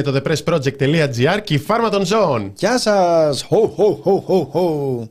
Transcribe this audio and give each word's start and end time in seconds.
Είναι 0.00 0.20
το 0.20 0.22
thepressproject.gr 0.24 1.40
και 1.44 1.54
η 1.54 1.58
φάρμα 1.58 1.88
των 1.88 2.04
ζώων. 2.04 2.52
Γεια 2.56 2.78
σας! 2.78 3.42
Χω, 3.42 3.66
χω, 3.66 4.00
χω, 4.02 4.20
χω, 4.20 4.44
χω. 4.44 5.08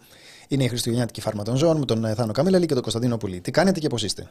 Είναι 0.48 0.64
η 0.64 0.68
Χριστουγεννιάτικη 0.68 1.22
φάρμα 1.22 1.44
των 1.44 1.56
ζώων 1.56 1.78
με 1.78 1.86
τον 1.86 2.06
ε, 2.06 2.14
Θάνο 2.14 2.32
Καμίλαλη 2.32 2.66
και 2.66 2.74
τον 2.74 2.82
Κωνσταντίνο 2.82 3.18
Πουλή. 3.18 3.42
Τι 3.42 3.52
κάνετε 3.52 3.80
και 3.80 3.88
πώς 3.88 4.04
είστε; 4.04 4.30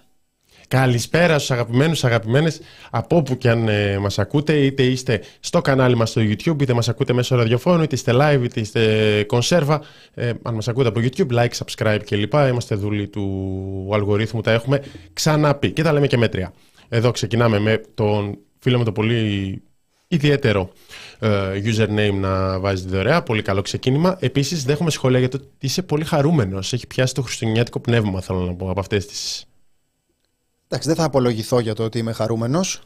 Καλησπέρα 0.68 1.34
στους 1.34 1.50
αγαπημένους, 1.50 2.04
αγαπημένες 2.04 2.60
από 2.90 3.16
όπου 3.16 3.36
και 3.38 3.50
αν 3.50 3.68
ε, 3.68 3.98
μας 3.98 4.18
ακούτε 4.18 4.52
είτε 4.52 4.82
είστε 4.82 5.22
στο 5.40 5.60
κανάλι 5.60 5.96
μας 5.96 6.10
στο 6.10 6.20
YouTube 6.20 6.62
είτε 6.62 6.72
μας 6.72 6.88
ακούτε 6.88 7.12
μέσω 7.12 7.36
ραδιοφώνου 7.36 7.82
είτε 7.82 7.94
είστε 7.94 8.12
live 8.14 8.40
είτε 8.44 8.60
είστε 8.60 9.24
κονσέρβα 9.26 9.82
ε, 10.14 10.32
αν 10.42 10.54
μας 10.54 10.68
ακούτε 10.68 10.88
από 10.88 11.00
YouTube, 11.02 11.32
like, 11.32 11.64
subscribe 11.64 12.00
κλπ 12.04 12.32
είμαστε 12.48 12.74
δούλοι 12.74 13.08
του 13.08 13.90
αλγορίθμου 13.92 14.40
τα 14.40 14.52
έχουμε 14.52 14.82
ξαναπεί 15.12 15.70
και 15.72 15.82
τα 15.82 15.92
λέμε 15.92 16.06
και 16.06 16.16
μέτρια 16.16 16.52
εδώ 16.88 17.10
ξεκινάμε 17.10 17.58
με 17.58 17.82
τον 17.94 18.38
φίλο 18.58 18.78
με 18.78 18.84
το 18.84 18.92
πολύ 18.92 19.62
ιδιαίτερο 20.08 20.72
ε, 21.18 21.62
username 21.64 22.14
να 22.14 22.58
βάζει 22.58 22.86
δωρεά. 22.86 23.22
Πολύ 23.22 23.42
καλό 23.42 23.62
ξεκίνημα. 23.62 24.16
Επίσης, 24.20 24.64
δέχομαι 24.64 24.90
σχόλια 24.90 25.18
για 25.18 25.28
το 25.28 25.36
ότι 25.36 25.48
είσαι 25.60 25.82
πολύ 25.82 26.04
χαρούμενος. 26.04 26.72
Έχει 26.72 26.86
πιάσει 26.86 27.14
το 27.14 27.22
χριστουγεννιάτικο 27.22 27.80
πνεύμα, 27.80 28.20
θέλω 28.20 28.40
να 28.40 28.54
πω, 28.54 28.70
από 28.70 28.80
αυτές 28.80 29.06
τι. 29.06 29.14
Εντάξει, 30.68 30.88
δεν 30.88 30.96
θα 30.96 31.04
απολογηθώ 31.04 31.60
για 31.60 31.74
το 31.74 31.84
ότι 31.84 31.98
είμαι 31.98 32.12
χαρούμενος. 32.12 32.80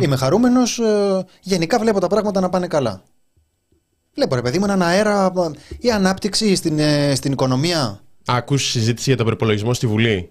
Είμαι 0.00 0.16
χαρούμενος. 0.16 0.78
Ε, 0.78 1.24
γενικά 1.40 1.78
βλέπω 1.78 2.00
τα 2.00 2.06
πράγματα 2.06 2.40
να 2.40 2.48
πάνε 2.48 2.66
καλά. 2.66 3.02
Βλέπω 4.14 4.34
ρε 4.34 4.42
παιδί 4.42 4.58
μου 4.58 4.64
έναν 4.64 4.82
αέρα. 4.82 5.32
Η 5.78 5.90
ανάπτυξη 5.90 6.54
στην, 6.54 6.78
ε, 6.78 7.14
στην 7.14 7.32
οικονομία. 7.32 8.00
Ακούς 8.26 8.70
συζήτηση 8.70 9.08
για 9.08 9.16
τον 9.16 9.26
προπολογισμό 9.26 9.74
στη 9.74 9.86
Βουλή; 9.86 10.30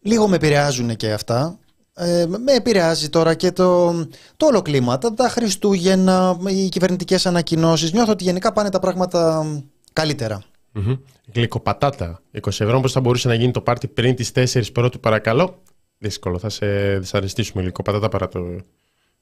Λίγο 0.00 0.28
με 0.28 0.36
επηρεάζουν 0.36 0.96
και 0.96 1.12
αυτά. 1.12 1.58
Ε, 2.02 2.26
με 2.26 2.52
επηρεάζει 2.52 3.08
τώρα 3.08 3.34
και 3.34 3.52
το, 3.52 3.92
το 4.36 4.46
όλο 4.46 4.62
κλίμα. 4.62 4.98
Τα, 4.98 5.14
τα 5.14 5.28
Χριστούγεννα, 5.28 6.38
οι 6.46 6.68
κυβερνητικές 6.68 7.26
ανακοινώσεις. 7.26 7.92
Νιώθω 7.92 8.12
ότι 8.12 8.24
γενικά 8.24 8.52
πάνε 8.52 8.68
τα 8.68 8.78
πράγματα 8.78 9.46
καλύτερα. 9.92 10.42
Mm-hmm. 10.74 10.98
Γλυκοπατάτα. 11.34 12.22
20 12.32 12.46
ευρώ, 12.46 12.80
πώς 12.80 12.92
θα 12.92 13.00
μπορούσε 13.00 13.28
να 13.28 13.34
γίνει 13.34 13.52
το 13.52 13.60
πάρτι 13.60 13.88
πριν 13.88 14.14
τις 14.14 14.32
4 14.34 14.72
πρώτου, 14.72 15.00
παρακαλώ; 15.00 15.62
Δύσκολο. 15.98 16.38
Θα 16.38 16.48
σε 16.48 16.98
δυσαρεστήσουμε 16.98 17.62
γλυκοπατάτα 17.62 18.08
παρά 18.08 18.28
το 18.28 18.40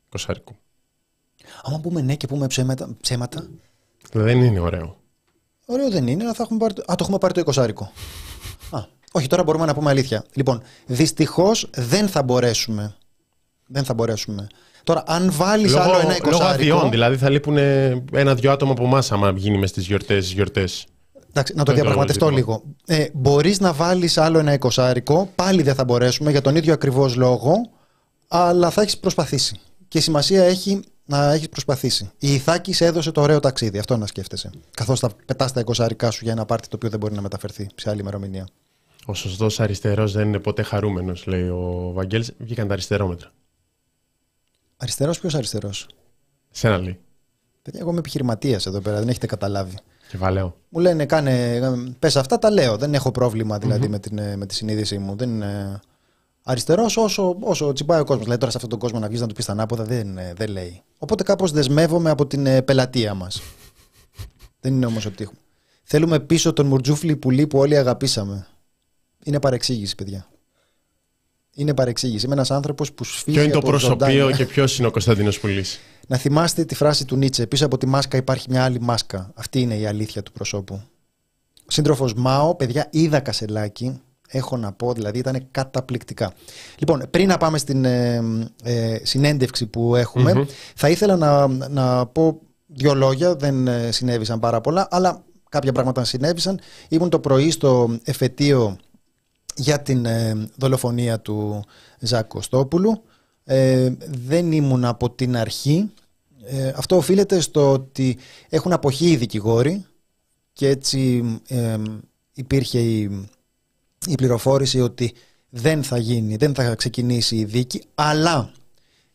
κοσάρικο. 0.08 0.56
Άμα 1.62 1.80
πούμε 1.80 2.00
ναι 2.00 2.14
και 2.14 2.26
πούμε 2.26 2.46
ψέματα. 2.46 2.96
ψέματα 3.00 3.48
δεν 4.12 4.42
είναι 4.42 4.60
ωραίο. 4.60 4.96
Ωραίο 5.66 5.90
δεν 5.90 6.06
είναι, 6.06 6.22
αλλά 6.22 6.34
θα 6.34 6.42
έχουμε 6.42 6.58
πάρει. 6.58 6.72
Α, 6.72 6.94
το 6.94 6.96
έχουμε 7.00 7.18
πάρει 7.18 7.34
το 7.34 7.40
εικοσάρικο. 7.40 7.92
Α, 8.70 8.78
όχι, 9.12 9.26
τώρα 9.26 9.42
μπορούμε 9.42 9.66
να 9.66 9.74
πούμε 9.74 9.90
αλήθεια. 9.90 10.24
Λοιπόν, 10.32 10.62
δυστυχώς 10.86 11.70
δεν 11.74 12.08
θα 12.08 12.22
μπορέσουμε. 12.22 12.96
Δεν 13.66 13.84
θα 13.84 13.94
μπορέσουμε. 13.94 14.46
Τώρα, 14.84 15.02
αν 15.06 15.30
βάλεις 15.32 15.74
άλλο 15.74 15.98
ένα 15.98 16.16
εικοσάρικο. 16.16 16.30
Λόγω 16.30 16.44
αδειών, 16.44 16.90
δηλαδή 16.90 17.16
θα 17.16 17.30
λείπουν 17.30 17.56
ένα-δυο 18.12 18.52
άτομα 18.52 18.72
από 18.72 18.84
εμάς, 18.84 19.12
άμα 19.12 19.32
γίνει 19.36 19.58
μες 19.58 19.70
στις 19.70 19.86
γιορτές. 19.86 20.32
Γιορτές. 20.32 20.86
Εντάξει, 21.28 21.54
να 21.54 21.64
το 21.64 21.72
διαπραγματευτώ 21.72 22.28
λίγο. 22.30 22.62
Ε, 22.86 23.06
Μπορείς 23.12 23.60
να 23.60 23.72
βάλεις 23.72 24.18
άλλο 24.18 24.38
ένα 24.38 24.52
εικοσάρικο, 24.52 25.30
πάλι 25.34 25.62
δεν 25.62 25.74
θα 25.74 25.84
μπορέσουμε 25.84 26.30
για 26.30 26.40
τον 26.40 26.56
ίδιο 26.56 26.72
ακριβώς 26.72 27.14
λόγο, 27.14 27.70
αλλά 28.28 28.70
θα 28.70 28.82
έχεις 28.82 28.98
προσπαθήσει. 28.98 29.60
Και 29.88 30.00
σημασία 30.00 30.44
έχει 30.44 30.80
να 31.04 31.32
έχεις 31.32 31.48
προσπαθήσει. 31.48 32.10
Η 32.18 32.34
Ιθάκης 32.34 32.80
έδωσε 32.80 33.10
το 33.10 33.20
ωραίο 33.20 33.40
ταξίδι, 33.40 33.78
αυτό 33.78 33.96
να 33.96 34.06
σκέφτεσαι. 34.06 34.50
Καθώς 34.76 35.00
θα 35.00 35.10
πετάς 35.26 35.52
τα 35.52 35.60
εικοσάρικά 35.60 36.10
σου 36.10 36.20
για 36.22 36.32
ένα 36.32 36.44
πάρτι 36.44 36.68
το 36.68 36.76
οποίο 36.76 36.88
δεν 36.88 36.98
μπορεί 36.98 37.14
να 37.14 37.20
μεταφερθεί 37.20 37.66
σε 37.74 37.90
άλλη 37.90 38.00
ημερομηνία. 38.00 38.46
Ο 39.06 39.14
σωστός 39.14 39.60
αριστερός 39.60 40.12
δεν 40.12 40.28
είναι 40.28 40.38
ποτέ 40.38 40.62
χαρούμενος, 40.62 41.26
λέει 41.26 41.48
ο 41.48 41.90
Βαγγέλης. 41.94 42.32
Βγήκαν 42.38 42.66
τα 42.66 42.72
αριστερόμετρα. 42.72 43.32
Αριστερός, 44.76 45.20
ποιος 45.20 45.34
αριστερός; 45.34 45.86
Σένα 46.50 46.78
λέει. 46.78 46.98
Παιδιά, 47.62 47.80
εγώ 47.80 47.90
είμαι 47.90 47.98
επιχειρηματίας 47.98 48.66
εδώ 48.66 48.80
πέρα, 48.80 48.98
δεν 48.98 49.08
έχετε 49.08 49.26
καταλάβει. 49.26 49.76
Κεφαλαίο. 50.08 50.56
Μου 50.68 50.80
λένε, 50.80 51.06
κάνε, 51.06 51.60
πες 51.98 52.16
αυτά, 52.16 52.38
τα 52.38 52.50
λέω. 52.50 52.76
Δεν 52.76 52.94
έχω 52.94 53.10
πρόβλημα 53.10 53.58
δηλαδή, 53.58 53.88
με, 53.88 53.98
την, 53.98 54.20
με 54.36 54.46
τη 54.46 54.54
συνείδησή 54.54 54.98
μου. 54.98 55.16
Δεν 55.16 55.28
είναι 55.30 55.80
αριστερός 56.42 56.96
όσο, 56.96 57.36
όσο 57.40 57.72
τσιπάει 57.72 58.00
ο 58.00 58.04
κόσμος. 58.04 58.22
Δηλαδή 58.22 58.38
τώρα 58.40 58.50
σε 58.50 58.56
αυτόν 58.56 58.70
τον 58.70 58.78
κόσμο 58.78 58.98
να 58.98 59.08
βγεις 59.08 59.20
να 59.20 59.26
του 59.26 59.34
πεις 59.34 59.44
τα 59.44 59.52
ανάποδα 59.52 59.84
δεν, 59.84 60.18
δεν 60.34 60.50
λέει. 60.50 60.82
Οπότε 60.98 61.22
κάπως 61.22 61.52
δεσμεύομαι 61.52 62.10
από 62.10 62.26
την 62.26 62.46
ε, 62.46 62.62
πελατεία 62.62 63.14
μας. 63.14 63.42
δεν 64.60 64.72
είναι 64.72 64.86
όμως 64.86 65.06
ότι 65.06 65.28
Θέλουμε 65.90 66.20
πίσω 66.20 66.52
τον 66.52 66.66
Μουρτζούφλι 66.66 67.16
πουλί 67.16 67.46
που 67.46 67.58
όλοι 67.58 67.76
αγαπήσαμε. 67.76 68.46
Είναι 69.28 69.40
παρεξήγηση, 69.40 69.94
παιδιά. 69.94 70.28
Είναι 71.54 71.74
παρεξήγηση. 71.74 72.24
Είμαι 72.24 72.34
ένας 72.34 72.50
άνθρωπος 72.50 72.92
που 72.92 73.04
σφίγγει. 73.04 73.36
Ποιο 73.36 73.42
είναι 73.42 73.52
το 73.52 73.66
προσωπείο 73.66 74.30
και 74.30 74.46
ποιος 74.46 74.78
είναι 74.78 74.86
ο 74.86 74.90
Κωνσταντίνος 74.90 75.40
Πουλής; 75.40 75.80
Να 76.06 76.16
θυμάστε 76.16 76.64
τη 76.64 76.74
φράση 76.74 77.04
του 77.04 77.16
Νίτσε. 77.16 77.46
Πίσω 77.46 77.66
από 77.66 77.78
τη 77.78 77.86
μάσκα 77.86 78.16
υπάρχει 78.16 78.46
μια 78.50 78.64
άλλη 78.64 78.80
μάσκα. 78.80 79.32
Αυτή 79.34 79.60
είναι 79.60 79.76
η 79.76 79.86
αλήθεια 79.86 80.22
του 80.22 80.32
προσώπου. 80.32 80.82
Σύντροφος 81.66 82.14
Μάο, 82.14 82.54
παιδιά, 82.54 82.88
είδα 82.90 83.20
κασελάκι. 83.20 84.00
Έχω 84.28 84.56
να 84.56 84.72
πω, 84.72 84.92
δηλαδή 84.92 85.18
ήταν 85.18 85.48
καταπληκτικά. 85.50 86.32
Λοιπόν, 86.78 87.02
πριν 87.10 87.28
να 87.28 87.36
πάμε 87.36 87.58
στην 87.58 87.84
ε, 87.84 88.22
ε, 88.62 88.98
συνέντευξη 89.02 89.66
που 89.66 89.96
εχουμε 89.96 90.46
θα 90.74 90.88
ήθελα 90.88 91.16
να, 91.16 91.46
να 91.68 92.06
πω 92.06 92.40
δύο 92.66 92.94
λόγια. 92.94 93.36
Δεν 93.36 93.68
ε, 93.68 93.90
συνέβησαν 93.92 94.40
πάρα 94.40 94.60
πολλά, 94.60 94.88
αλλά 94.90 95.24
κάποια 95.48 95.72
πράγματα 95.72 96.04
συνέβησαν. 96.04 96.60
Ήμουν 96.88 97.10
το 97.10 97.18
πρωί 97.18 97.50
στο 97.50 97.98
εφετείο 98.04 98.78
για 99.58 99.82
την 99.82 100.04
ε, 100.04 100.48
δολοφονία 100.56 101.20
του 101.20 101.64
Ζάκ 101.98 102.26
Κωστόπουλου. 102.26 103.02
Ε, 103.44 103.92
δεν 104.08 104.52
ήμουν 104.52 104.84
από 104.84 105.10
την 105.10 105.36
αρχή. 105.36 105.90
Ε, 106.44 106.72
αυτό 106.76 106.96
οφείλεται 106.96 107.40
στο 107.40 107.72
ότι 107.72 108.18
έχουν 108.48 108.72
αποχεί 108.72 109.10
οι 109.10 109.16
δικηγόροι 109.16 109.84
και 110.52 110.68
έτσι 110.68 111.24
υπήρχε 112.32 112.78
η, 112.78 113.28
η 114.06 114.14
πληροφόρηση 114.14 114.80
ότι 114.80 115.12
δεν 115.48 115.82
θα 115.82 115.98
γίνει, 115.98 116.36
δεν 116.36 116.54
θα 116.54 116.74
ξεκινήσει 116.74 117.36
η 117.36 117.44
δίκη, 117.44 117.82
αλλά 117.94 118.52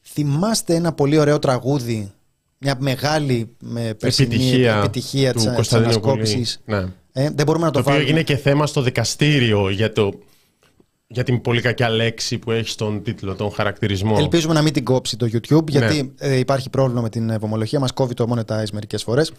θυμάστε 0.01 0.75
ένα 0.75 0.93
πολύ 0.93 1.17
ωραίο 1.17 1.39
τραγούδι, 1.39 2.11
μια 2.57 2.75
μεγάλη 2.79 3.55
με 3.59 3.87
επιτυχία, 3.87 4.75
επιτυχία 4.75 5.33
του 5.33 5.53
της 5.57 5.73
ανασκόπησης. 5.73 6.61
Ναι. 6.65 6.85
Ε, 7.11 7.29
δεν 7.29 7.45
μπορούμε 7.45 7.65
να 7.65 7.71
το, 7.71 7.83
το 7.83 7.89
οποίο 7.89 8.01
έγινε 8.01 8.23
και 8.23 8.37
θέμα 8.37 8.67
στο 8.67 8.81
δικαστήριο 8.81 9.69
για 9.69 9.93
το 9.93 10.13
για 11.07 11.23
την 11.23 11.41
πολύ 11.41 11.61
κακιά 11.61 11.89
λέξη 11.89 12.37
που 12.37 12.51
έχει 12.51 12.69
στον 12.69 13.03
τίτλο, 13.03 13.35
τον 13.35 13.51
χαρακτηρισμό. 13.51 14.15
Ελπίζουμε 14.19 14.53
να 14.53 14.61
μην 14.61 14.73
την 14.73 14.83
κόψει 14.83 15.17
το 15.17 15.25
YouTube, 15.31 15.67
γιατί 15.69 16.03
ναι. 16.03 16.27
ε, 16.27 16.37
υπάρχει 16.37 16.69
πρόβλημα 16.69 17.01
με 17.01 17.09
την 17.09 17.29
ευομολογία. 17.29 17.79
Μας 17.79 17.91
κόβει 17.91 18.13
το 18.13 18.27
monetize 18.29 18.69
μερικές 18.73 19.03
φορές. 19.03 19.31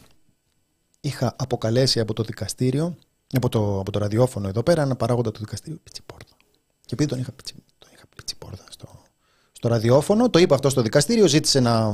Είχα 1.01 1.37
αποκαλέσει 1.39 2.01
από 2.01 2.13
το 2.15 2.23
δικαστήριο, 2.23 2.97
από 3.33 3.49
το, 3.49 3.79
από 3.79 3.91
το 3.91 3.99
ραδιόφωνο 3.99 4.49
εδώ 4.49 4.63
πέρα, 4.63 4.83
ένα 4.83 4.97
παράγοντα 4.97 5.31
του 5.31 5.41
δικαστήριου 5.41 5.81
Πιτσιπόρδα. 5.83 6.37
Και 6.81 6.91
επειδή 6.93 7.09
τον 7.09 7.19
είχα, 7.19 7.33
πιτσι, 7.33 7.55
τον 7.79 7.91
είχα 7.95 8.05
Πιτσιπόρδα 8.17 8.65
στο, 8.69 8.89
στο 9.53 9.69
ραδιόφωνο, 9.69 10.31
το 10.31 10.39
είπα 10.39 10.55
αυτό 10.55 10.69
στο 10.69 10.83
δικαστήριο, 10.83 11.27
ζήτησε 11.27 11.61
να, 11.61 11.93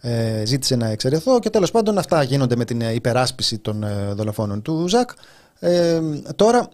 ε, 0.00 0.42
ζήτησε 0.46 0.76
να 0.76 0.86
εξαιρεθώ 0.88 1.38
και 1.38 1.50
τέλος 1.50 1.70
πάντων 1.70 1.98
αυτά 1.98 2.22
γίνονται 2.22 2.56
με 2.56 2.64
την 2.64 2.80
υπεράσπιση 2.80 3.58
των 3.58 3.82
ε, 3.82 4.12
δολοφόνων 4.12 4.62
του 4.62 4.88
Ζακ. 4.88 5.10
Ε, 5.58 6.00
τώρα 6.36 6.68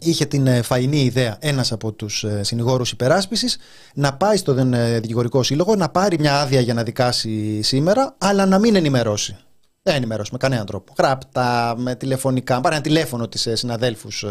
είχε 0.00 0.24
την 0.24 0.46
ε, 0.46 0.62
φαϊνή 0.62 1.00
ιδέα 1.00 1.36
ένας 1.40 1.72
από 1.72 1.92
τους 1.92 2.24
ε, 2.24 2.42
συνηγόρους 2.42 2.90
υπεράσπισης 2.92 3.58
να 3.94 4.14
πάει 4.14 4.36
στον 4.36 4.74
ε, 4.74 5.00
δικηγορικό 5.00 5.42
σύλλογο 5.42 5.76
να 5.76 5.88
πάρει 5.88 6.18
μια 6.18 6.40
άδεια 6.40 6.60
για 6.60 6.74
να 6.74 6.82
δικάσει 6.82 7.62
σήμερα 7.62 8.14
αλλά 8.18 8.46
να 8.46 8.58
μην 8.58 8.74
ενημερώσει. 8.74 9.36
Δεν 9.82 9.94
ενημερώσει 9.94 10.32
με 10.32 10.38
κανέναν 10.38 10.66
τρόπο. 10.66 10.92
Γράπτα, 10.98 11.74
με 11.78 11.94
τηλεφωνικά, 11.94 12.60
πάρει 12.60 12.74
ένα 12.74 12.84
τηλέφωνο 12.84 13.28
της 13.28 13.48
συναδέλφους. 13.52 14.24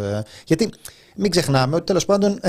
Γιατί 0.46 0.70
μην 1.16 1.32
ξεχνάμε 1.32 1.76
ότι 1.76 1.86
τέλος 1.86 2.06
πάντων 2.06 2.40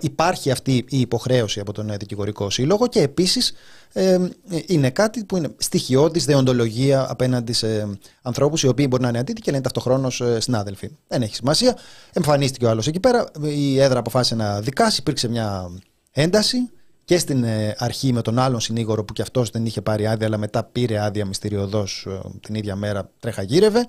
Υπάρχει 0.00 0.50
αυτή 0.50 0.84
η 0.88 1.00
υποχρέωση 1.00 1.60
από 1.60 1.72
τον 1.72 1.92
δικηγορικό 1.98 2.50
σύλλογο 2.50 2.86
και 2.86 3.00
επίσης 3.00 3.52
ε, 3.92 4.18
είναι 4.66 4.90
κάτι 4.90 5.24
που 5.24 5.36
είναι 5.36 5.54
στοιχειώδης 5.56 6.24
δεοντολογία 6.24 7.06
απέναντι 7.10 7.52
σε 7.52 7.98
ανθρώπους 8.22 8.62
οι 8.62 8.68
οποίοι 8.68 8.86
μπορεί 8.88 9.02
να 9.02 9.08
είναι 9.08 9.18
αντίθετοι 9.18 9.40
και 9.40 9.50
να 9.50 9.56
είναι 9.56 9.64
ταυτοχρόνως 9.64 10.20
ε, 10.20 10.40
συνάδελφοι. 10.40 10.90
Δεν 11.08 11.22
έχει 11.22 11.34
σημασία. 11.34 11.76
Εμφανίστηκε 12.12 12.64
ο 12.64 12.70
άλλος 12.70 12.86
εκεί 12.86 13.00
πέρα, 13.00 13.30
η 13.42 13.80
έδρα 13.80 13.98
αποφάσισε 13.98 14.34
να 14.34 14.60
δικάσει, 14.60 15.00
υπήρξε 15.00 15.28
μια 15.28 15.70
ένταση 16.10 16.70
και 17.04 17.18
στην 17.18 17.44
ε, 17.44 17.74
αρχή 17.78 18.12
με 18.12 18.22
τον 18.22 18.38
άλλον 18.38 18.60
συνήγορο 18.60 19.04
που 19.04 19.12
κι 19.12 19.22
αυτός 19.22 19.50
δεν 19.50 19.66
είχε 19.66 19.80
πάρει 19.80 20.06
άδεια 20.06 20.26
αλλά 20.26 20.38
μετά 20.38 20.64
πήρε 20.64 21.00
άδεια 21.00 21.26
μυστηριωδώς 21.26 22.06
ε, 22.08 22.20
την 22.40 22.54
ίδια 22.54 22.76
μέρα 22.76 23.10
τρέχα 23.20 23.42
γύρευε. 23.42 23.86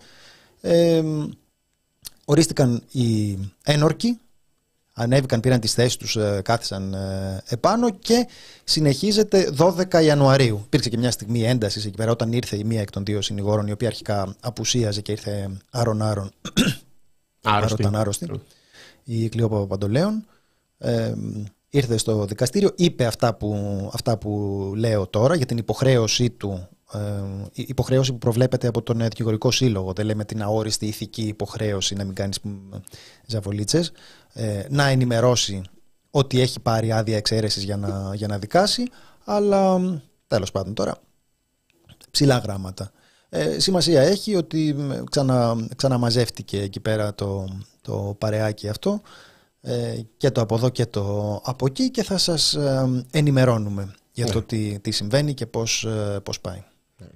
Ε, 0.62 1.04
ορίστηκαν 2.26 2.84
οι 2.92 3.38
ένορκοι 3.64 4.20
ανέβηκαν, 5.00 5.40
πήραν 5.40 5.60
τις 5.60 5.74
θέσεις 5.74 5.98
τους, 5.98 6.16
ε, 6.16 6.42
κάθισαν 6.44 6.94
ε, 6.94 7.42
επάνω 7.48 7.90
και 7.90 8.28
συνεχίζεται 8.64 9.52
12 9.58 10.04
Ιανουαρίου. 10.04 10.62
Υπήρξε 10.66 10.90
και 10.90 10.98
μια 10.98 11.12
στιγμή 11.12 11.44
έντασης 11.44 11.86
εκεί 11.86 11.96
πέρα 11.96 12.12
όταν 12.12 12.34
ήρθε 12.34 12.58
η 12.58 12.64
μία 12.64 12.82
εκ 12.82 12.92
των 12.92 13.06
δύο 13.06 13.22
συνηγόρων 13.22 13.68
η 13.68 13.72
οποία 13.72 13.88
αρχικά 13.88 14.36
απουσίαζε 14.40 15.02
και 15.02 15.12
ήρθε 15.12 15.58
άρον-άρον. 15.70 16.32
Άρρωστη. 17.42 17.90
άρρωστη. 17.94 18.42
Η 19.04 19.30
Κλειόπα 19.30 19.58
Παπαντολέων. 19.58 20.26
Ε, 20.78 21.14
ήρθε 21.70 21.98
στο 21.98 22.26
δικαστήριο, 22.26 22.72
είπε 22.76 23.06
αυτά 23.06 23.34
που, 23.34 23.56
αυτά 23.94 24.18
που 24.18 24.74
λέω 24.76 25.08
τώρα 25.08 25.36
για 25.36 25.46
την 25.46 25.58
υποχρέωσή 25.58 26.30
του 26.30 26.52
ε, 26.52 26.79
υποχρέωση 27.52 28.12
που 28.12 28.18
προβλέπεται 28.18 28.68
από 28.68 28.82
τον 28.82 29.00
δικηγορικό 29.00 29.52
σύλλογο, 29.52 29.94
δεν 29.94 30.06
λέμε 30.06 30.26
την 30.26 30.44
αόριστη 30.44 30.86
ηθική 30.86 31.22
υποχρέωση 31.22 31.96
να 31.96 32.04
μην 32.04 32.14
κάνεις 32.14 32.40
ζαβολίτσες, 33.26 33.92
ε, 34.34 34.64
να 34.70 34.88
ενημερώσει 34.88 35.62
ότι 36.12 36.42
έχει 36.42 36.60
πάρει 36.60 36.92
άδεια 36.92 37.18
εξαίρεσης 37.18 37.64
για 37.64 37.78
να, 37.78 38.16
για 38.16 38.28
να 38.28 38.38
δικάσει, 38.38 38.84
αλλά 39.26 39.80
τέλος 40.28 40.52
πάντων 40.52 40.74
τώρα, 40.74 40.98
ψηλά 42.12 42.38
γράμματα. 42.38 42.92
Ε, 43.30 43.60
σημασία 43.60 44.02
έχει 44.02 44.36
ότι 44.36 44.76
ξανα, 45.10 45.68
ξαναμαζεύτηκε 45.76 46.62
εκεί 46.62 46.80
πέρα 46.80 47.16
το, 47.16 47.48
το 47.82 48.16
παρεάκι 48.18 48.70
αυτό 48.70 49.02
ε, 49.62 50.00
και 50.18 50.32
το 50.32 50.42
από 50.42 50.56
εδώ 50.56 50.70
και 50.70 50.86
το 50.86 51.34
από 51.44 51.66
εκεί 51.66 51.92
και 51.92 52.04
θα 52.04 52.18
σας 52.18 52.54
ε, 52.54 53.06
ενημερώνουμε 53.12 53.94
για 54.12 54.26
το 54.26 54.40
ναι. 54.40 54.46
τι, 54.46 54.80
τι 54.80 54.92
συμβαίνει 54.92 55.34
και 55.34 55.46
πώς, 55.46 55.84
ε, 55.84 56.20
πώς 56.24 56.40
πάει. 56.40 56.64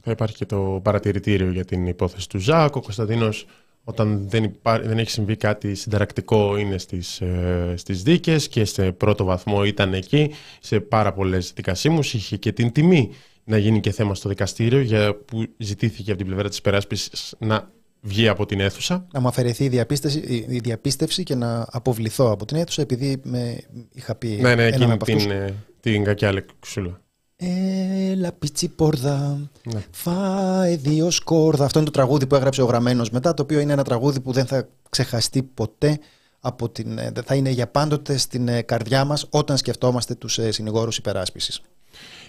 Θα 0.02 0.12
υπάρχει 0.12 0.36
και 0.36 0.46
το 0.46 0.80
παρατηρητήριο 0.84 1.52
για 1.52 1.66
την 1.66 1.88
υπόθεση 1.88 2.30
του 2.30 2.40
Ζάκ. 2.40 2.76
Ο 2.76 2.82
Κωνσταντίνος 2.82 3.46
όταν 3.84 4.26
δεν, 4.30 4.56
δεν 4.64 4.98
έχει 4.98 5.10
συμβεί 5.10 5.36
κάτι 5.36 5.76
συνταρακτικό 5.76 6.58
είναι 6.58 6.78
στις, 6.78 7.22
ε, 7.22 7.74
στις 7.78 8.04
δίκες 8.04 8.48
και 8.48 8.66
σε 8.66 8.92
πρώτο 8.92 9.24
βαθμό 9.24 9.64
ήταν 9.64 9.94
εκεί 9.94 10.32
σε 10.60 10.80
πάρα 10.80 11.14
πολλές 11.14 11.54
δικασίμους. 11.56 12.14
Είχε 12.14 12.38
και 12.38 12.52
την 12.52 12.72
τιμή 12.72 13.10
να 13.44 13.58
γίνει 13.58 13.80
και 13.80 13.92
θέμα 13.92 14.16
στο 14.16 14.30
δικαστήριο 14.30 14.80
για 14.80 15.16
που 15.16 15.46
ζητήθηκε 15.58 16.10
από 16.10 16.20
την 16.20 16.28
πλευρά 16.28 16.50
της 16.50 16.58
υπεράσπισης 16.58 17.36
να 17.40 17.72
βγει 18.02 18.28
από 18.28 18.46
την 18.46 18.60
αίθουσα. 18.60 19.08
Να 19.14 19.20
μου 19.20 19.28
αφαιρεθεί 19.28 19.64
η, 19.64 20.46
η 20.48 20.60
διαπίστευση 20.60 21.24
και 21.24 21.36
να 21.36 21.68
αποβληθώ 21.72 22.32
από 22.32 22.46
την 22.46 22.58
αίθουσα 22.58 22.82
επειδή 22.82 23.22
με 23.24 23.64
είχα 23.94 24.16
πει 24.16 24.28
Ναι, 24.28 24.56
ναι, 24.56 24.66
εκείνη 24.66 24.98
την, 24.98 25.32
ε, 25.32 25.54
την 25.80 26.04
κακιά 26.04 26.32
λεξούλα. 26.32 27.03
Έλα 27.36 28.32
πιτσιπόρδα, 28.32 29.50
ναι. 29.64 29.84
φάε 29.92 30.76
δύο 30.76 31.10
σκόρδα. 31.10 31.66
Αυτό 31.66 31.80
είναι 31.80 31.88
το 31.88 31.94
τραγούδι 31.94 32.28
που 32.28 32.36
έγραψε 32.36 32.62
ο 32.62 32.66
Γραμμένος 32.66 33.10
μετά, 33.10 33.34
το 33.34 33.42
οποίο 33.42 33.60
είναι 33.60 33.74
ένα 33.74 33.84
τραγούδι 33.84 34.20
που 34.20 34.32
δεν 34.32 34.46
θα 34.46 34.68
ξεχαστεί 34.90 35.44
ποτέ 35.44 36.00
από 36.40 36.70
την, 36.70 36.98
ε, 36.98 37.12
θα 37.26 37.36
είναι 37.36 37.50
για 37.50 37.68
πάντοτε 37.68 38.18
στην 38.18 38.48
ε, 38.48 38.62
καρδιά 38.62 39.06
μας 39.06 39.28
όταν 39.30 39.58
σκεφτόμαστε 39.58 40.16
τους 40.16 40.40
συνηγόρους 40.50 40.98
υπεράσπισης. 40.98 41.62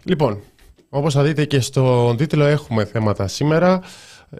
Λοιπόν, 0.04 0.40
όπως 0.88 1.14
θα 1.14 1.22
δείτε 1.22 1.44
και 1.44 1.60
στον 1.60 2.16
τίτλο 2.16 2.44
έχουμε 2.44 2.84
θέματα 2.84 3.28
σήμερα. 3.28 3.80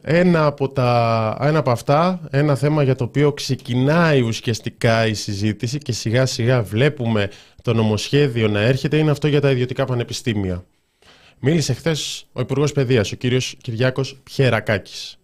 Ένα 0.03 0.47
από, 0.47 0.69
τα, 0.69 1.37
ένα 1.41 1.59
από 1.59 1.71
αυτά, 1.71 2.21
ένα 2.31 2.55
θέμα 2.55 2.83
για 2.83 2.95
το 2.95 3.05
οποίο 3.05 3.33
ξεκινάει 3.33 4.21
ουσιαστικά 4.21 5.07
η 5.07 5.15
συζήτηση 5.15 5.79
και 5.79 5.93
σιγά 5.93 6.27
σιγά 6.27 6.63
βλέπουμε 6.63 7.31
το 7.65 7.75
νομοσχέδιο 7.75 8.49
να 8.49 8.61
έρχεται, 8.61 8.99
είναι 8.99 9.11
αυτό 9.11 9.27
για 9.29 9.41
τα 9.41 9.51
ιδιωτικά 9.51 9.85
πανεπιστήμια. 9.85 10.65
Μίλησε 11.39 11.73
χθες 11.73 12.27
ο 12.33 12.41
Υπουργός 12.41 12.73
Παιδείας, 12.73 13.13
ο 13.13 13.17
κύριος 13.17 13.57
Κυριάκος 13.63 14.21
Πιερακάκης. 14.23 15.19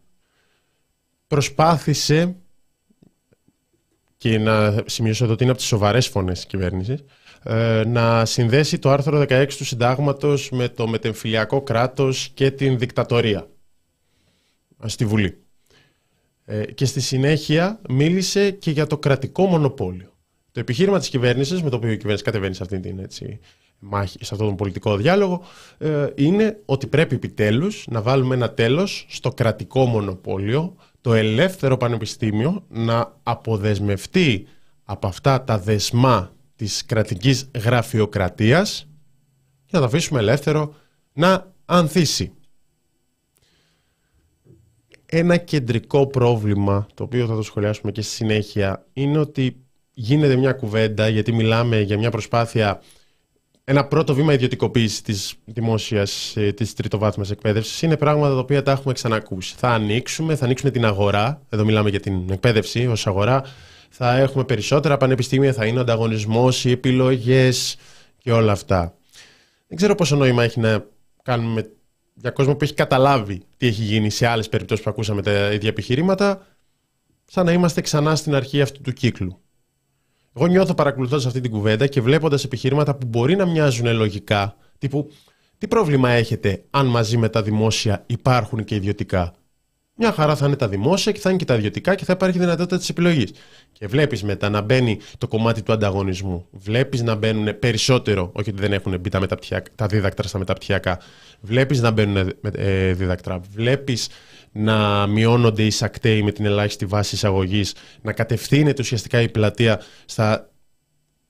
Προσπάθησε, 1.27 2.37
και 4.17 4.39
να 4.39 4.83
σημειώσω 4.87 5.25
εδώ 5.25 5.33
ότι 5.33 5.43
είναι 5.43 5.53
από 5.53 5.61
τις 5.61 5.69
σοβαρές 5.69 6.09
φωνές 6.09 6.35
της 6.35 6.47
κυβέρνησης, 6.47 7.05
ε, 7.43 7.85
να 7.87 8.25
συνδέσει 8.25 8.79
το 8.79 8.91
άρθρο 8.91 9.19
16 9.19 9.57
του 9.57 9.65
συντάγματος 9.65 10.51
με 10.51 10.69
το 10.69 10.87
μετεμφυλιακό 10.89 11.63
κράτος 11.63 12.31
και 12.35 12.51
την 12.51 12.79
δικτατορία 12.79 13.49
στη 14.87 15.05
Βουλή. 15.05 15.43
Ε, 16.45 16.65
και 16.65 16.85
στη 16.85 17.01
συνέχεια 17.01 17.81
μίλησε 17.89 18.51
και 18.51 18.71
για 18.71 18.87
το 18.87 18.99
κρατικό 18.99 19.47
μονοπόλιο. 19.47 20.10
Το 20.53 20.61
επιχείρημα 20.61 20.99
της 20.99 21.09
κυβέρνησης, 21.09 21.63
με 21.63 21.71
το 21.71 21.77
οποίο 21.77 21.91
η 21.91 21.97
κυβέρνηση 21.97 22.25
κατεβαίνει 22.25 22.55
σε, 22.55 22.63
αυτή 22.63 22.81
την, 22.81 22.99
έτσι, 22.99 23.39
μάχη, 23.79 24.25
σε 24.25 24.35
αυτόν 24.35 24.49
τον 24.49 24.57
πολιτικό 24.57 24.97
διάλογο, 24.97 25.43
ε, 25.79 26.07
είναι 26.15 26.61
ότι 26.65 26.87
πρέπει 26.87 27.15
επιτέλους 27.15 27.85
να 27.89 28.03
βάλουμε 28.03 28.35
ένα 28.35 28.51
τέλος 28.51 29.07
στο 29.09 29.31
κρατικό 29.31 29.85
μονοπόλιο, 29.85 30.77
το 31.01 31.15
ελεύθερο 31.15 31.77
πανεπιστήμιο 31.77 32.65
να 32.69 33.17
αποδεσμευτεί 33.23 34.47
από 34.85 35.07
αυτά 35.07 35.45
τα 35.45 35.59
δεσμά 35.59 36.33
της 36.57 36.85
κρατικής 36.87 37.51
γραφειοκρατίας 37.65 38.89
και 39.65 39.71
να 39.71 39.79
το 39.79 39.85
αφήσουμε 39.85 40.21
ελεύθερο 40.21 40.75
να 41.13 41.53
ανθίσει. 41.65 42.33
Ένα 45.07 45.37
κεντρικό 45.37 46.07
πρόβλημα, 46.07 46.87
το 46.95 47.03
οποίο 47.03 47.27
θα 47.27 47.35
το 47.35 47.43
σχολιάσουμε 47.43 47.93
και 47.93 48.03
στη 48.03 48.13
συνέχεια, 48.13 48.87
είναι 48.93 49.19
ότι 49.19 49.65
γίνεται 50.01 50.37
μια 50.37 50.53
κουβέντα, 50.53 51.09
γιατί 51.09 51.33
μιλάμε 51.33 51.81
για 51.81 51.99
μια 51.99 52.11
προσπάθεια, 52.11 52.83
ένα 53.65 53.85
πρώτο 53.85 54.15
βήμα 54.15 54.33
ιδιωτικοποίησης 54.33 55.03
της 55.03 55.35
δημόσιας, 55.45 56.37
ε, 56.37 56.53
της 56.53 56.75
τριτοβάθμιας 56.75 57.31
εκπαίδευσης. 57.31 57.83
Είναι 57.83 57.97
πράγματα 57.97 58.33
τα 58.35 58.39
οποία 58.39 58.63
τα 58.63 58.71
έχουμε 58.71 58.93
ξανακούσει. 58.93 59.55
Θα 59.57 59.69
ανοίξουμε, 59.69 60.37
θα 60.37 60.45
ανοίξουμε 60.45 60.71
την 60.71 60.85
αγορά. 60.85 61.43
Εδώ 61.49 61.65
μιλάμε 61.65 61.91
για 61.91 62.01
την 62.01 62.31
εκπαίδευση 62.31 62.87
ως 62.87 63.07
αγορά. 63.07 63.45
Θα 63.91 64.17
έχουμε 64.17 64.45
περισσότερα 64.45 64.97
πανεπιστήμια, 64.97 65.53
θα 65.53 65.67
είναι 65.67 65.79
ο 65.79 65.81
ανταγωνισμός, 65.81 66.65
οι 66.65 66.71
επιλογές 66.71 67.77
και 68.19 68.33
όλα 68.33 68.53
αυτά. 68.53 68.95
Δεν 69.69 69.77
ξέρω 69.77 69.95
πόσο 69.95 70.17
νόημα 70.17 70.43
έχει 70.43 70.61
να 70.61 70.85
κάνουμε 71.23 71.71
για 72.15 72.31
κόσμο 72.31 72.55
που 72.55 72.65
έχει 72.65 72.75
καταλάβει 72.75 73.43
τι 73.57 73.67
έχει 73.67 73.83
γίνει 73.83 74.11
σε 74.11 74.27
άλλες 74.27 74.49
περιπτώσεις 74.49 74.85
που 74.85 74.91
ακούσαμε 74.91 75.23
τα 75.23 75.53
ίδια 75.53 75.69
επιχειρήματα, 75.69 76.47
σαν 77.25 77.45
να 77.45 77.53
είμαστε 77.53 77.81
ξανά 77.81 78.17
στην 78.17 78.35
αρχή 78.35 78.61
αυτού 78.61 78.81
του 78.81 78.93
κύκλου. 78.93 79.41
Εγώ 80.35 80.47
νιώθω 80.47 80.75
παρακολουθώντας 80.75 81.27
αυτή 81.27 81.41
την 81.41 81.51
κουβέντα 81.51 81.87
και 81.87 82.01
βλέποντας 82.01 82.45
επιχειρήματα 82.45 82.95
που 82.95 83.07
μπορεί 83.07 83.37
να 83.37 83.47
μοιάζουν 83.47 83.97
λογικά, 83.97 84.57
τύπου 84.79 85.11
τι 85.59 85.69
πρόβλημα 85.69 86.11
έχετε 86.11 86.65
αν 86.71 86.87
μαζί 86.87 87.17
με 87.17 87.29
τα 87.29 87.43
δημόσια 87.43 88.05
υπάρχουν 88.07 88.65
και 88.65 88.75
ιδιωτικά; 88.75 89.35
Μια 89.95 90.13
χαρά 90.13 90.37
θα 90.37 90.47
είναι 90.47 90.57
τα 90.57 90.69
δημόσια 90.69 91.13
και 91.13 91.19
θα 91.21 91.29
είναι 91.29 91.39
και 91.39 91.45
τα 91.45 91.55
ιδιωτικά 91.55 91.95
και 91.95 92.05
θα 92.05 92.13
υπάρχει 92.13 92.39
δυνατότητα 92.39 92.79
της 92.79 92.89
επιλογής. 92.89 93.33
Και 93.73 93.87
βλέπεις 93.87 94.23
μετά 94.23 94.49
να 94.49 94.61
μπαίνει 94.61 94.99
το 95.19 95.29
κομμάτι 95.29 95.63
του 95.63 95.73
ανταγωνισμού. 95.73 96.47
Βλέπεις 96.51 97.03
να 97.03 97.15
μπαίνουν 97.15 97.59
περισσότερο, 97.59 98.31
όχι 98.33 98.51
ότι 98.51 98.61
δεν 98.61 98.73
έχουν 98.73 99.01
μπει 99.01 99.09
τα, 99.09 99.27
τα 99.75 99.87
δίδακτρα 99.87 100.29
στα 100.29 100.39
μεταπτυχιακά. 100.39 100.99
Βλέπεις 101.41 101.81
να 101.81 101.91
μπαίνουν 101.91 102.33
ε, 102.53 102.93
δίδακτρα. 102.93 103.41
Βλέπεις 103.51 104.09
να 104.53 105.07
μειώνονται 105.07 105.63
οι 105.63 105.71
σακτέοι 105.71 106.23
με 106.23 106.33
την 106.33 106.45
ελάχιστη 106.45 106.87
βάση 106.87 107.15
εισαγωγής, 107.15 107.75
να 108.03 108.13
κατευθύνεται 108.13 108.83
ουσιαστικά 108.83 109.21
η 109.21 109.29
πλατεία 109.29 109.81
στα 110.05 110.51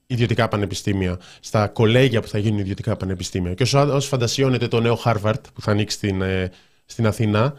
ιδιωτικά 0.07 0.49
πανεπιστήμια, 0.49 1.21
στα 1.41 1.69
κολέγια 1.69 2.21
που 2.21 2.29
θα 2.29 2.39
γίνουν 2.39 2.59
ιδιωτικά 2.59 2.97
πανεπιστήμια. 2.97 3.55
Και 3.55 3.63
όσο 3.77 4.01
φαντασιώνεται 4.01 4.69
το 4.69 4.81
νέο 4.81 5.01
Harvard 5.05 5.41
που 5.55 5.61
θα 5.61 5.71
ανοίξει 5.71 5.97
στην, 5.97 6.23
ε, 6.23 6.51
στην 6.85 7.07
Αθήνα, 7.07 7.55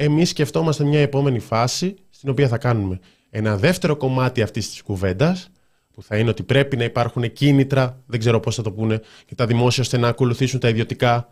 Εμείς 0.00 0.28
σκεφτόμαστε 0.28 0.84
μια 0.84 1.00
επόμενη 1.00 1.38
φάση 1.38 1.96
στην 2.10 2.30
οποία 2.30 2.48
θα 2.48 2.58
κάνουμε 2.58 2.98
ένα 3.30 3.56
δεύτερο 3.56 3.96
κομμάτι 3.96 4.42
αυτής 4.42 4.70
της 4.70 4.82
κουβέντας, 4.82 5.50
που 5.94 6.02
θα 6.02 6.16
είναι 6.16 6.30
ότι 6.30 6.42
πρέπει 6.42 6.76
να 6.76 6.84
υπάρχουν 6.84 7.32
κίνητρα, 7.32 8.02
δεν 8.06 8.18
ξέρω 8.18 8.40
πώς 8.40 8.54
θα 8.54 8.62
το 8.62 8.72
πούνε, 8.72 9.00
και 9.26 9.34
τα 9.34 9.46
δημόσια 9.46 9.82
ώστε 9.82 9.96
να 9.96 10.08
ακολουθήσουν 10.08 10.60
τα 10.60 10.68
ιδιωτικά, 10.68 11.28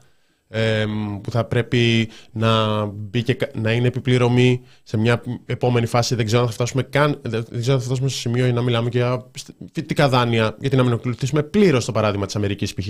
που 1.22 1.30
θα 1.30 1.44
πρέπει 1.44 2.08
να, 2.32 2.84
μπει 2.84 3.22
και, 3.22 3.50
να 3.54 3.72
είναι 3.72 3.86
επιπληρωμή 3.86 4.60
σε 4.82 4.96
μια 4.96 5.22
επόμενη 5.46 5.86
φάση. 5.86 6.14
Δεν 6.14 6.26
ξέρω 6.26 6.40
αν 6.40 6.46
θα 6.46 6.52
φτάσουμε, 6.54 6.82
καν, 6.82 7.20
δεν 7.22 7.44
ξέρω 7.60 7.74
αν 7.74 7.80
θα 7.80 7.86
φτάσουμε 7.86 8.08
στο 8.08 8.18
σημείο 8.18 8.52
να 8.52 8.62
μιλάμε 8.62 8.88
και 8.88 8.98
για 8.98 9.26
φοιτητικά 9.72 10.08
δάνεια, 10.08 10.56
γιατί 10.58 10.76
να 10.76 10.82
μην 10.82 10.92
ακολουθήσουμε 10.92 11.42
πλήρως 11.42 11.84
το 11.84 11.92
παράδειγμα 11.92 12.26
της 12.26 12.36
Αμερικής 12.36 12.74
π.χ. 12.74 12.88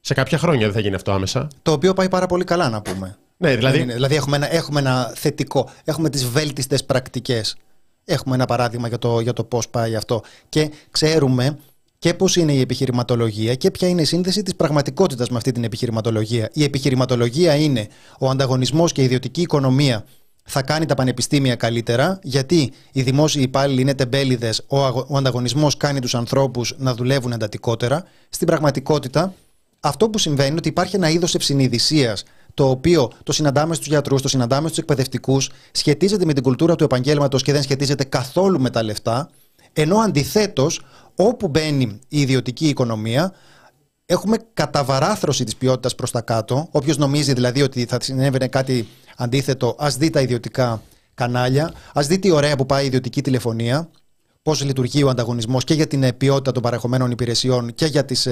Σε 0.00 0.14
κάποια 0.14 0.38
χρόνια 0.38 0.64
δεν 0.64 0.74
θα 0.74 0.80
γίνει 0.80 0.94
αυτό 0.94 1.12
άμεσα. 1.12 1.48
Το 1.62 1.72
οποίο 1.72 1.92
πάει 1.92 2.08
πάρα 2.08 2.26
πολύ 2.26 2.44
καλά 2.44 2.68
να 2.68 2.82
πούμε. 2.82 3.16
Ναι, 3.36 3.56
δηλαδή... 3.56 3.82
δηλαδή 3.82 4.14
έχουμε 4.14 4.36
ένα, 4.36 4.54
έχουμε 4.54 4.80
ένα 4.80 5.12
θετικό, 5.14 5.70
έχουμε 5.84 6.10
τις 6.10 6.26
βέλτιστες 6.26 6.84
πρακτικές. 6.84 7.56
Έχουμε 8.04 8.34
ένα 8.34 8.44
παράδειγμα 8.44 8.88
για 8.88 8.98
το, 8.98 9.20
για 9.20 9.32
το 9.32 9.44
πώς 9.44 9.68
πάει 9.68 9.96
αυτό. 9.96 10.22
Και 10.48 10.70
ξέρουμε 10.90 11.58
και 12.06 12.14
πώς 12.14 12.36
είναι 12.36 12.52
η 12.52 12.60
επιχειρηματολογία 12.60 13.54
και 13.54 13.70
ποια 13.70 13.88
είναι 13.88 14.02
η 14.02 14.04
σύνδεση 14.04 14.42
της 14.42 14.56
πραγματικότητας 14.56 15.28
με 15.28 15.36
αυτή 15.36 15.52
την 15.52 15.64
επιχειρηματολογία. 15.64 16.50
Η 16.52 16.64
επιχειρηματολογία 16.64 17.54
είναι 17.54 17.88
ο 18.18 18.30
ανταγωνισμός 18.30 18.92
και 18.92 19.00
η 19.00 19.04
ιδιωτική 19.04 19.40
οικονομία 19.40 20.04
θα 20.44 20.62
κάνει 20.62 20.86
τα 20.86 20.94
πανεπιστήμια 20.94 21.54
καλύτερα, 21.54 22.18
γιατί 22.22 22.72
οι 22.92 23.02
δημόσιοι 23.02 23.42
υπάλληλοι 23.44 23.80
είναι 23.80 23.94
τεμπέληδες, 23.94 24.64
ο, 24.66 24.78
ο 24.86 25.16
ανταγωνισμός 25.16 25.76
κάνει 25.76 26.00
τους 26.00 26.14
ανθρώπους 26.14 26.74
να 26.78 26.94
δουλεύουν 26.94 27.32
εντατικότερα. 27.32 28.04
Στην 28.28 28.46
πραγματικότητα, 28.46 29.34
αυτό 29.80 30.08
που 30.08 30.18
συμβαίνει 30.18 30.48
είναι 30.48 30.58
ότι 30.58 30.68
υπάρχει 30.68 30.96
ένα 30.96 31.10
είδος 31.10 31.34
ευσυνειδησίας 31.34 32.24
το 32.54 32.68
οποίο 32.70 33.10
το 33.22 33.32
συναντάμε 33.32 33.74
στους 33.74 33.86
γιατρούς, 33.86 34.22
το 34.22 34.28
συναντάμε 34.28 34.66
στους 34.66 34.78
εκπαιδευτικούς, 34.78 35.50
σχετίζεται 35.72 36.24
με 36.24 36.32
την 36.32 36.42
κουλτούρα 36.42 36.76
του 36.76 36.84
επαγγέλματος 36.84 37.42
και 37.42 37.52
δεν 37.52 37.62
σχετίζεται 37.62 38.04
καθόλου 38.04 38.60
με 38.60 38.70
τα 38.70 38.82
λεφτά. 38.82 39.30
Ενώ 39.78 39.98
αντιθέτως, 39.98 40.80
όπου 41.14 41.48
μπαίνει 41.48 42.00
η 42.08 42.20
ιδιωτική 42.20 42.68
οικονομία, 42.68 43.32
έχουμε 44.06 44.36
καταβαράθρωση 44.54 45.44
της 45.44 45.56
ποιότητας 45.56 45.94
προς 45.94 46.10
τα 46.10 46.20
κάτω. 46.20 46.68
Όποιος 46.70 46.96
νομίζει 46.96 47.32
δηλαδή 47.32 47.62
ότι 47.62 47.84
θα 47.84 47.98
συνέβαινε 48.00 48.48
κάτι 48.48 48.88
αντίθετο, 49.16 49.74
ας 49.78 49.96
δει 49.96 50.10
τα 50.10 50.20
ιδιωτικά 50.20 50.82
κανάλια, 51.14 51.72
ας 51.94 52.06
δει 52.06 52.18
τι 52.18 52.30
ωραία 52.30 52.56
που 52.56 52.66
πάει 52.66 52.82
η 52.84 52.86
ιδιωτική 52.86 53.22
τηλεφωνία, 53.22 53.90
πώς 54.42 54.64
λειτουργεί 54.64 55.02
ο 55.02 55.08
ανταγωνισμός 55.08 55.64
και 55.64 55.74
για 55.74 55.86
την 55.86 56.16
ποιότητα 56.16 56.52
των 56.52 56.62
παρεχομένων 56.62 57.10
υπηρεσιών 57.10 57.74
και 57.74 57.86
για 57.86 58.04
τις, 58.04 58.28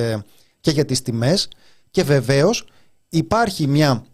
και 0.60 0.70
για 0.70 0.84
τις 0.84 1.02
τιμές 1.02 1.48
και 1.90 2.02
βεβαίως 2.02 2.66
υπάρχει 3.08 3.66
μια 3.66 4.04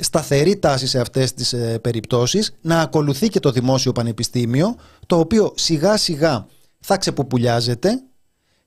σταθερή 0.00 0.56
τάση 0.56 0.86
σε 0.86 1.00
αυτές 1.00 1.32
τις 1.34 1.54
περιπτώσεις 1.80 2.54
να 2.60 2.80
ακολουθεί 2.80 3.28
και 3.28 3.40
το 3.40 3.50
δημόσιο 3.50 3.92
πανεπιστήμιο 3.92 4.76
το 5.06 5.18
οποίο 5.18 5.52
σιγά 5.56 5.96
σιγά 5.96 6.46
θα 6.80 6.96
ξεποπουλιάζεται 6.96 8.00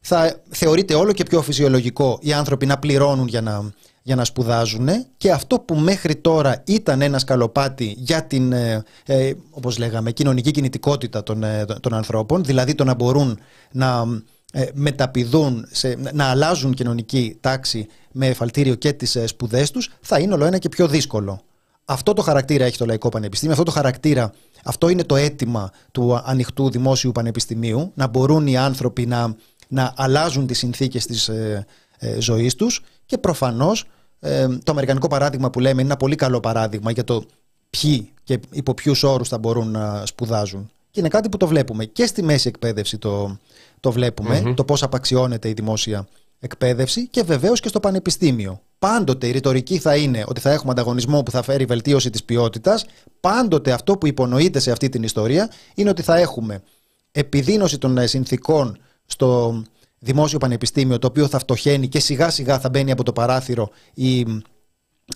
θα 0.02 0.42
θεωρείται 0.50 0.94
όλο 0.94 1.12
και 1.12 1.24
πιο 1.24 1.42
φυσιολογικό 1.42 2.20
οι 2.22 2.34
άνθρωποι 2.34 2.66
να 2.66 2.80
πληρώνουν 2.80 3.28
για 3.28 3.42
να, 3.42 3.72
για 4.02 4.16
να 4.16 4.24
σπουδάζουν 4.24 4.90
και 5.18 5.32
αυτό 5.32 5.60
που 5.60 5.76
μέχρι 5.76 6.16
τώρα 6.16 6.64
ήταν 6.66 7.02
ένα 7.02 7.20
σκαλοπάτι 7.20 7.96
για 7.98 8.24
την, 8.24 8.52
ε, 8.52 8.84
ε, 9.06 9.34
όπως 9.50 9.78
λέγαμε, 9.78 10.12
κοινωνική 10.12 10.52
κινητικότητα 10.52 11.24
των, 11.24 11.44
ε, 11.44 11.66
των 11.80 11.94
ανθρώπων, 11.94 12.44
δηλαδή 12.44 12.76
το 12.76 12.84
να 12.84 12.94
μπορούν 12.94 13.40
να 13.72 14.06
ε, 14.52 14.66
μεταπηδούν, 14.74 15.66
σε, 15.72 15.98
να 16.14 16.26
αλλάζουν 16.26 16.74
κοινωνική 16.74 17.38
τάξη 17.42 17.88
με 18.12 18.28
εφαλτήριο 18.28 18.76
και 18.76 18.94
τις 18.94 19.16
ε, 19.16 19.28
σπουδές 19.28 19.72
τους, 19.72 19.90
θα 20.02 20.20
είναι 20.20 20.34
όλο 20.34 20.46
ένα 20.46 20.58
και 20.58 20.70
πιο 20.70 20.88
δύσκολο. 20.88 21.42
Αυτό 21.86 22.14
το 22.14 22.22
χαρακτήρα 22.22 22.66
έχει 22.66 22.78
το 22.78 22.86
Λαϊκό 22.86 23.10
Πανεπιστήμιο, 23.10 23.54
αυτό 23.54 23.66
το 23.66 23.72
χαρακτήρα, 23.72 24.34
αυτό 24.64 24.90
είναι 24.90 25.04
το 25.04 25.16
αίτημα 25.16 25.72
του 25.92 26.22
ανοιχτού 26.24 26.70
δημόσιου 26.70 27.12
πανεπιστημίου, 27.12 27.92
να 27.96 28.08
μπορούν 28.08 28.48
οι 28.48 28.58
άνθρωποι 28.58 29.06
να 29.06 29.36
να 29.70 29.94
αλλάζουν 29.96 30.48
τις 30.48 30.58
συνθήκες 30.58 31.06
της 31.06 31.28
ε, 31.30 31.66
ε, 31.98 32.20
ζωής 32.20 32.56
τους 32.56 32.82
και 33.06 33.18
προφανώς 33.18 33.86
ε, 34.20 34.48
το 34.48 34.72
αμερικανικό 34.72 35.08
παράδειγμα 35.08 35.50
που 35.50 35.60
λέμε 35.60 35.82
είναι 35.82 35.90
ένα 35.90 35.98
πολύ 35.98 36.16
καλό 36.16 36.40
παράδειγμα 36.40 36.92
για 36.92 37.04
το 37.04 37.24
ποιοι 37.70 38.12
και 38.24 38.40
υπό 38.52 38.74
ποιους 38.74 39.04
όρους 39.04 39.28
θα 39.28 39.38
μπορούν 39.38 39.72
να 39.72 40.06
σπουδάζουν. 40.06 40.72
Και 40.92 41.00
είναι 41.00 41.10
κάτι 41.10 41.30
που 41.30 41.38
το 41.38 41.48
βλέπουμε 41.48 41.86
και 41.86 42.06
στη 42.06 42.24
μέση 42.24 42.48
εκπαίδευση 42.48 42.98
το, 42.98 43.38
το 43.80 43.92
βλέπουμε, 43.92 44.54
το 44.56 44.64
πώς 44.64 44.84
απαξιώνεται 44.84 45.50
η 45.50 45.54
δημόσια 45.54 46.08
εκπαίδευση 46.40 47.08
και 47.08 47.24
βεβαίως 47.24 47.60
και 47.60 47.68
στο 47.68 47.80
πανεπιστήμιο. 47.80 48.62
Πάντοτε 48.80 49.28
η 49.28 49.32
ρητορική 49.32 49.78
θα 49.78 49.96
είναι 49.96 50.24
ότι 50.28 50.42
θα 50.42 50.52
έχουμε 50.52 50.72
ανταγωνισμό 50.72 51.24
που 51.24 51.32
θα 51.32 51.42
φέρει 51.42 51.66
βελτίωση 51.66 52.10
της 52.10 52.24
ποιότητας. 52.24 52.86
Πάντοτε 53.20 53.72
αυτό 53.72 53.98
που 53.98 54.08
υπονοείται 54.08 54.60
σε 54.60 54.72
αυτή 54.72 54.90
την 54.90 55.04
ιστορία 55.04 55.52
είναι 55.76 55.90
ότι 55.90 56.02
θα 56.02 56.18
έχουμε 56.18 56.64
επιδείνωση 57.12 57.78
των 57.78 58.08
συνθήκων 58.08 58.78
στο 59.06 59.62
δημόσιο 60.00 60.38
πανεπιστήμιο 60.38 61.00
το 61.00 61.08
οποίο 61.08 61.28
θα 61.28 61.40
φτωχαίνει 61.40 61.88
και 61.88 62.00
σιγά 62.00 62.30
σιγά 62.30 62.60
θα 62.60 62.70
μπαίνει 62.70 62.92
από 62.92 63.04
το 63.04 63.14
παράθυρο 63.14 63.70
η 63.94 64.26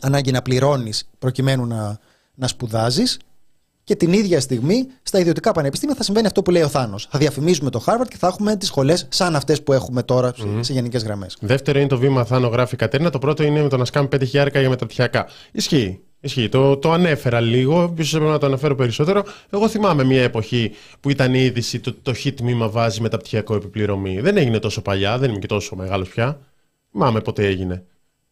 ανάγκη 0.01 0.31
να 0.31 0.41
πληρώνεις 0.41 1.09
προκειμένου 1.19 1.65
να, 1.65 1.99
να 2.35 2.47
σπουδάζεις 2.47 3.19
και 3.83 3.95
την 3.95 4.13
ίδια 4.13 4.39
στιγμή 4.39 4.87
στα 5.03 5.19
ιδιωτικά 5.19 5.51
πανεπιστήμια 5.51 5.95
θα 5.95 6.03
συμβαίνει 6.03 6.27
αυτό 6.27 6.41
που 6.41 6.51
λέει 6.51 6.61
ο 6.61 6.67
Θάνος. 6.67 7.07
Θα 7.11 7.19
διαφημίζουμε 7.19 7.69
το 7.69 7.83
Harvard 7.85 8.07
και 8.07 8.17
θα 8.17 8.27
έχουμε 8.27 8.55
τις 8.55 8.67
σχολές 8.67 9.07
σαν 9.09 9.35
αυτές 9.35 9.63
που 9.63 9.73
έχουμε 9.73 10.03
τώρα 10.03 10.33
mm-hmm. 10.33 10.59
σε 10.59 10.73
γενικές 10.73 11.03
γραμμές. 11.03 11.37
Δεύτερο 11.41 11.79
είναι 11.79 11.87
το 11.87 11.97
βήμα 11.97 12.25
Θάνο, 12.25 12.47
γράφει 12.47 12.73
η 12.73 12.77
Κατέρινα. 12.77 13.09
Το 13.09 13.19
πρώτο 13.19 13.43
είναι 13.43 13.61
με 13.61 13.69
το 13.69 13.77
να 13.77 13.85
σκάμε 13.85 14.07
5.000 14.11 14.25
για 14.31 14.69
μεταπτυχιακά. 14.69 15.27
Ισχύει. 15.51 15.99
Ισχύει. 16.19 16.49
Το, 16.49 16.77
το 16.77 16.91
ανέφερα 16.91 17.39
λίγο, 17.39 17.93
ίσως 17.97 18.13
έπρεπε 18.13 18.31
να 18.31 18.37
το 18.37 18.45
αναφέρω 18.45 18.75
περισσότερο. 18.75 19.23
Εγώ 19.49 19.67
θυμάμαι 19.67 20.03
μια 20.03 20.23
εποχή 20.23 20.71
που 20.99 21.09
ήταν 21.09 21.33
η 21.33 21.39
είδηση 21.43 21.79
το, 21.79 21.93
το 22.01 22.13
hit 22.23 22.33
τμήμα 22.35 22.69
βάζει 22.69 23.01
μεταπτυχιακό 23.01 23.55
επιπληρωμή. 23.55 24.21
Δεν 24.21 24.37
έγινε 24.37 24.59
τόσο 24.59 24.81
παλιά, 24.81 25.17
δεν 25.17 25.29
είμαι 25.29 25.39
και 25.39 25.47
τόσο 25.47 25.75
μεγάλος 25.75 26.09
πια. 26.09 26.39
Θυμάμαι 26.91 27.21
πότε 27.21 27.45
έγινε. 27.45 27.85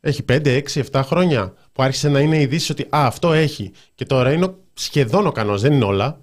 Έχει 0.04 0.26
5, 0.30 0.62
6, 0.74 0.84
7 0.92 1.02
χρόνια 1.04 1.54
που 1.72 1.84
άρχισε 1.84 2.10
να 2.10 2.20
είναι 2.20 2.42
ειδήσει 2.42 2.72
ότι 2.72 2.84
α, 2.84 3.06
αυτό 3.06 3.34
έχει. 3.34 3.72
Και 3.96 4.06
τώρα 4.06 4.32
είναι 4.32 4.56
σχεδόν 4.74 5.28
ο 5.28 5.32
κανόνα, 5.32 5.58
δεν 5.58 5.74
είναι 5.74 5.86
όλα. 5.86 6.22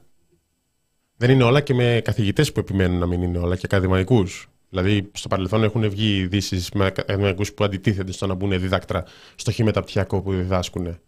Δεν 1.16 1.30
είναι 1.30 1.42
όλα 1.42 1.60
και 1.60 1.74
με 1.74 2.00
καθηγητές 2.04 2.52
που 2.52 2.60
επιμένουν 2.60 2.98
να 2.98 3.06
μην 3.06 3.22
είναι 3.22 3.38
όλα 3.38 3.54
και 3.54 3.62
ακαδημαϊκούς. 3.64 4.48
Δηλαδή, 4.68 5.10
στο 5.12 5.28
παρελθόν 5.28 5.64
έχουν 5.64 5.90
βγει 5.90 6.16
ειδήσεις 6.16 6.70
με 6.70 6.84
ακαδημαϊκούς 6.84 7.52
που 7.52 7.64
αντιτίθεται 7.64 8.12
στο 8.12 8.26
να 8.26 8.34
μπουν 8.34 8.60
διδάκτρα 8.60 9.04
στο 9.34 9.52
χ 9.52 9.58
μεταπτυχιακό 9.58 10.22
που 10.22 10.32
διδάσκουν. 10.32 10.98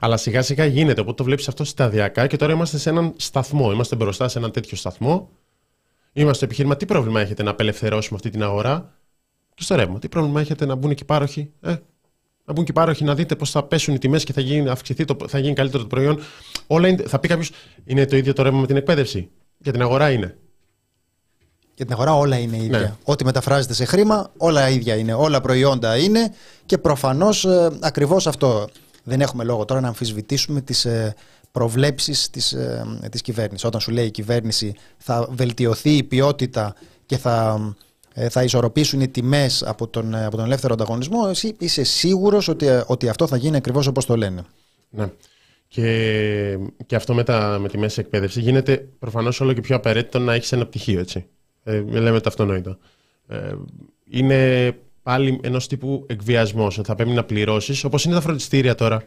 Αλλά 0.00 0.16
σιγά 0.16 0.42
σιγά 0.42 0.64
γίνεται. 0.64 1.00
Οπότε 1.00 1.16
το 1.16 1.24
βλέπεις 1.24 1.48
αυτό 1.48 1.64
σταδιακά 1.64 2.26
και 2.26 2.36
τώρα 2.36 2.52
είμαστε 2.52 2.78
σε 2.78 2.90
έναν 2.90 3.12
σταθμό. 3.16 3.72
Είμαστε 3.72 3.96
μπροστά 3.96 4.28
σε 4.28 4.38
έναν 4.38 4.50
τέτοιο 4.50 4.76
σταθμό. 4.76 5.30
Είμαστε 6.12 6.36
στο 6.36 6.44
επιχείρημα. 6.44 6.76
Τι 6.76 6.86
πρόβλημα 6.86 7.20
έχετε 7.20 7.42
να 7.42 7.50
απελευθερώσουμε 7.50 8.16
αυτή 8.16 8.30
την 8.30 8.42
αγορά; 8.42 8.94
Και 9.54 9.62
στο 9.62 9.74
ρεύμα. 9.74 9.98
Τι 9.98 10.08
πρόβλημα 10.08 10.40
έχετε 10.40 10.66
να 10.66 10.74
μπουν 10.74 10.94
και 10.94 11.04
πάροχοι; 11.04 11.52
Ε, 11.60 11.74
να 12.46 12.52
μπουν 12.52 12.64
και 12.64 12.72
πάροχοι 12.72 13.04
να 13.04 13.14
δείτε 13.14 13.36
πώς 13.36 13.50
θα 13.50 13.62
πέσουν 13.62 13.94
οι 13.94 13.98
τιμές 13.98 14.24
και 14.24 14.32
θα 14.32 14.40
γίνει, 14.40 14.68
αυξηθεί 14.68 15.04
το, 15.04 15.16
θα 15.28 15.38
γίνει 15.38 15.54
καλύτερο 15.54 15.82
το 15.82 15.88
προϊόν. 15.88 16.20
Όλα 16.66 16.88
είναι, 16.88 17.02
θα 17.06 17.18
πει 17.18 17.28
κάποιος, 17.28 17.50
είναι 17.84 18.06
το 18.06 18.16
ίδιο 18.16 18.32
το 18.32 18.42
ρεύμα 18.42 18.60
με 18.60 18.66
την 18.66 18.76
εκπαίδευση. 18.76 19.30
Για 19.58 19.72
την 19.72 19.82
αγορά 19.82 20.10
είναι. 20.10 20.36
Για 21.74 21.84
την 21.84 21.94
αγορά 21.94 22.14
όλα 22.14 22.38
είναι 22.38 22.56
ίδια. 22.56 22.78
Ναι. 22.78 22.94
Ό,τι 23.04 23.24
μεταφράζεται 23.24 23.74
σε 23.74 23.84
χρήμα, 23.84 24.30
όλα 24.36 24.68
ίδια 24.68 24.96
είναι. 24.96 25.14
Όλα 25.14 25.40
προϊόντα 25.40 25.96
είναι 25.96 26.32
και 26.66 26.78
προφανώς 26.78 27.44
ε, 27.44 27.78
ακριβώς 27.80 28.26
αυτό 28.26 28.68
δεν 29.04 29.20
έχουμε 29.20 29.44
λόγο 29.44 29.64
τώρα 29.64 29.80
να 29.80 29.88
αμφισβητήσουμε 29.88 30.60
τις 30.60 30.84
ε, 30.84 31.14
προβλέψεις 31.52 32.30
της, 32.30 32.52
ε, 32.52 32.84
της 33.10 33.22
κυβέρνησης. 33.22 33.64
Όταν 33.64 33.80
σου 33.80 33.90
λέει 33.90 34.06
η 34.06 34.10
κυβέρνηση 34.10 34.74
θα 34.98 35.28
βελτιωθεί 35.30 35.96
η 35.96 36.02
ποιότητα 36.02 36.74
και 37.06 37.16
θα, 37.16 37.60
ε, 37.60 37.76
θα 38.30 38.42
ισορροπήσουν 38.42 39.00
οι 39.00 39.08
τιμές 39.08 39.62
από 39.62 39.88
τον, 39.88 40.14
από 40.14 40.36
τον 40.36 40.44
ελεύθερο 40.44 40.74
ανταγωνισμό, 40.74 41.26
εσύ 41.30 41.54
είσαι 41.58 41.84
σίγουρος 41.84 42.48
ότι, 42.48 42.66
ότι 42.86 43.08
αυτό 43.08 43.26
θα 43.26 43.36
γίνει 43.36 43.56
ακριβώς 43.56 43.86
όπως 43.86 44.06
το 44.06 44.16
λένε. 44.16 44.44
Ναι. 44.90 45.10
Και, 45.68 46.58
και 46.86 46.96
αυτό 46.96 47.14
με, 47.14 47.22
τα, 47.22 47.58
με 47.60 47.68
τη 47.68 47.78
μέση 47.78 48.00
εκπαίδευση 48.00 48.40
γίνεται 48.40 48.88
προφανώς 48.98 49.40
όλο 49.40 49.52
και 49.52 49.60
πιο 49.60 49.76
απαραίτητο 49.76 50.18
να 50.18 50.34
έχεις 50.34 50.52
ένα 50.52 50.66
πτυχίο, 50.66 51.00
έτσι. 51.00 51.26
Ε, 51.64 51.80
λέμε 51.80 52.20
το 52.20 52.28
αυτονόητο. 52.28 52.78
Ε, 53.28 53.54
είναι 54.10 54.72
πάλι 55.02 55.40
ενός 55.42 55.66
τύπου 55.66 56.04
εκβιασμός, 56.08 56.78
ότι 56.78 56.88
θα 56.88 56.94
πρέπει 56.94 57.10
να 57.10 57.24
πληρώσεις, 57.24 57.84
όπως 57.84 58.04
είναι 58.04 58.14
τα 58.14 58.20
φροντιστήρια 58.20 58.74
τώρα. 58.74 59.04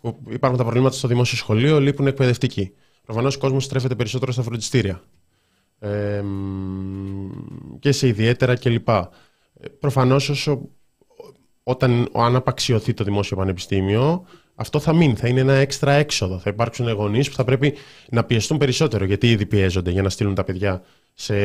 Που 0.00 0.18
υπάρχουν 0.28 0.58
τα 0.58 0.64
προβλήματα 0.64 0.96
στο 0.96 1.08
δημόσιο 1.08 1.36
σχολείο, 1.36 1.80
λείπουν 1.80 2.06
εκπαιδευτικοί. 2.06 2.72
Προφανώς 3.04 3.34
ο 3.34 3.38
κόσμος 3.38 3.64
στρέφεται 3.64 3.94
περισσότερο 3.94 4.32
στα 4.32 4.42
φροντιστήρια. 4.42 5.02
Ε, 5.78 6.22
και 7.78 7.92
σε 7.92 8.06
ιδιαίτερα 8.06 8.56
κλπ. 8.56 8.88
Ε, 8.88 9.04
Προφανώς, 9.78 10.48
όταν 11.62 12.08
αν 12.12 12.36
απαξιωθεί 12.36 12.94
το 12.94 13.04
δημόσιο 13.04 13.36
πανεπιστήμιο, 13.36 14.24
αυτό 14.54 14.78
θα 14.78 14.92
μείνει, 14.92 15.14
θα 15.14 15.28
είναι 15.28 15.40
ένα 15.40 15.52
έξτρα 15.52 15.92
έξοδο. 15.92 16.38
Θα 16.38 16.50
υπάρξουν 16.50 16.90
γονεί 16.90 17.24
που 17.24 17.34
θα 17.34 17.44
πρέπει 17.44 17.74
να 18.10 18.24
πιεστούν 18.24 18.58
περισσότερο, 18.58 19.04
γιατί 19.04 19.30
ήδη 19.30 19.46
πιέζονται 19.46 19.90
για 19.90 20.02
να 20.02 20.08
στείλουν 20.08 20.34
τα 20.34 20.44
παιδιά 20.44 20.82
σε, 21.14 21.36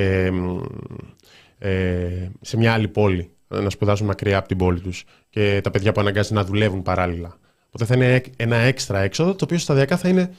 ε, 1.57 2.29
σε 2.41 2.57
μια 2.57 2.73
άλλη 2.73 2.87
πόλη 2.87 3.31
να 3.47 3.69
σπουδάσουν 3.69 4.05
μακριά 4.05 4.37
από 4.37 4.47
την 4.47 4.57
πόλη 4.57 4.79
τους 4.79 5.03
και 5.29 5.61
τα 5.63 5.71
παιδιά 5.71 5.91
που 5.91 6.01
αναγκάζονται 6.01 6.35
να 6.35 6.43
δουλεύουν 6.43 6.81
παράλληλα. 6.81 7.37
Οπότε 7.67 7.85
θα 7.85 7.95
είναι 7.95 8.23
ένα 8.35 8.55
έξτρα 8.55 8.99
έξοδο, 8.99 9.35
το 9.35 9.43
οποίο 9.43 9.57
σταδιακά 9.57 9.97
θα 9.97 10.09
είναι 10.09 10.33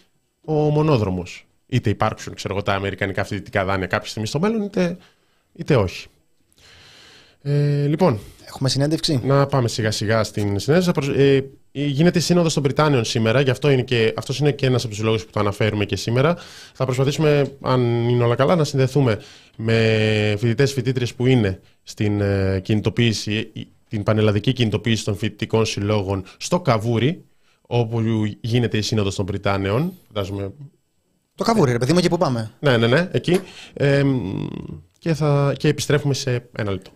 ο 0.44 0.52
μονόδρομος. 0.52 1.46
Είτε 1.66 1.90
υπάρξουν 1.90 2.34
ξέρω, 2.34 2.62
τα 2.62 2.74
αμερικανικά 2.74 3.24
φοιτητικά 3.24 3.64
δάνεια 3.64 3.86
κάποια 3.86 4.08
στιγμή 4.08 4.28
στο 4.28 4.40
μέλλον, 4.40 4.62
είτε, 4.62 4.96
είτε 5.52 5.76
όχι. 5.76 6.06
Ε, 7.42 7.86
λοιπόν. 7.86 8.18
Έχουμε 8.46 8.68
συνέντευξη; 8.68 9.20
Να 9.24 9.46
πάμε 9.46 9.68
σιγά 9.68 9.90
σιγά 9.90 10.24
στην 10.24 10.58
συνέντευξη. 10.58 11.12
Ε, 11.16 11.40
γίνεται 11.72 12.18
η 12.18 12.22
Σύνοδος 12.22 12.54
των 12.54 12.62
Πριτάνιων 12.62 13.04
σήμερα, 13.04 13.40
γι' 13.40 13.50
αυτό 13.50 13.70
είναι 13.70 13.82
και, 13.82 14.14
αυτός 14.16 14.38
είναι 14.38 14.52
και 14.52 14.66
ένας 14.66 14.84
από 14.84 14.94
τους 14.94 15.02
λόγους 15.02 15.24
που 15.24 15.30
το 15.30 15.40
αναφέρουμε 15.40 15.84
και 15.84 15.96
σήμερα. 15.96 16.36
Θα 16.72 16.84
προσπαθήσουμε, 16.84 17.56
αν 17.60 18.08
είναι 18.08 18.24
όλα 18.24 18.34
καλά, 18.34 18.56
να 18.56 18.64
συνδεθούμε 18.64 19.20
με 19.56 20.34
φοιτητές 20.38 20.72
φοιτήτριες 20.72 21.14
που 21.14 21.26
είναι 21.26 21.60
στην 21.82 22.20
ε, 22.20 22.60
κινητοποίηση, 22.60 23.52
την 23.88 24.02
πανελλαδική 24.02 24.52
κινητοποίηση 24.52 25.04
των 25.04 25.16
φοιτητικών 25.16 25.64
συλλόγων 25.66 26.24
στο 26.36 26.60
Καβούρι, 26.60 27.24
όπου 27.60 28.02
γίνεται 28.40 28.76
η 28.76 28.82
Σύνοδος 28.82 29.14
των 29.14 29.26
Πριτάνεων. 29.26 29.92
Φαντάζομαι. 30.06 30.52
Το 31.36 31.44
Καβούρι, 31.44 31.72
ρε 31.72 31.78
παιδί 31.78 31.92
μου, 31.92 31.98
εκεί 31.98 32.08
που 32.08 32.18
πάμε. 32.18 32.50
Ναι, 32.60 32.76
ναι, 32.76 32.86
ναι, 32.86 33.08
εκεί. 33.12 33.40
Ε, 33.72 34.02
και, 34.98 35.14
θα, 35.14 35.54
και 35.56 35.68
επιστρέφουμε 35.68 36.14
σε 36.14 36.48
ένα 36.52 36.70
λεπτό. 36.70 36.90